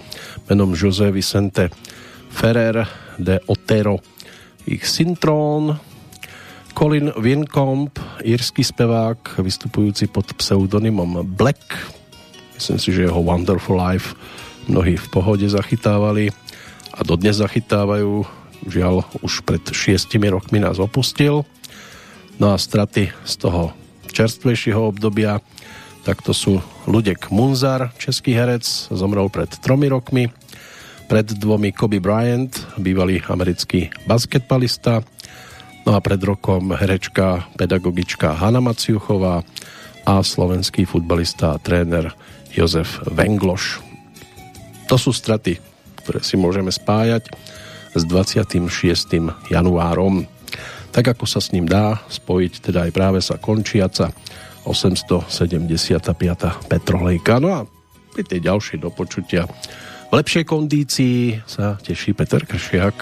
[0.48, 1.72] menom José Vicente
[2.28, 2.84] Ferrer
[3.16, 3.98] de Otero.
[4.68, 5.78] Ich syntrón
[6.74, 11.62] Colin Wincombe, írsky spevák, vystupujúci pod pseudonymom Black.
[12.58, 14.18] Myslím si, že jeho Wonderful Life
[14.66, 16.34] mnohí v pohode zachytávali
[16.94, 18.26] a dodnes zachytávajú.
[18.64, 21.46] Žiaľ, už pred šiestimi rokmi nás opustil.
[22.42, 23.70] No a straty z toho
[24.10, 25.38] čerstvejšieho obdobia,
[26.02, 30.28] tak to sú Ludek Munzar, český herec, zomrel pred tromi rokmi.
[31.04, 35.04] Pred dvomi Kobe Bryant, bývalý americký basketbalista.
[35.84, 39.44] No a pred rokom herečka, pedagogička Hanna Maciuchová
[40.04, 42.12] a slovenský futbalista a tréner
[42.52, 43.84] Jozef Vengloš.
[44.88, 45.60] To sú straty,
[46.04, 47.32] ktoré si môžeme spájať
[47.96, 48.68] s 26.
[49.48, 50.28] januárom
[50.94, 54.14] tak ako sa s ním dá spojiť teda aj práve sa končiaca
[54.62, 56.06] 875.
[56.70, 57.42] Petrolejka.
[57.42, 57.66] No a
[58.14, 59.50] pri tej ďalšej dopočutia
[60.08, 62.94] v lepšej kondícii sa teší Peter Kršiak.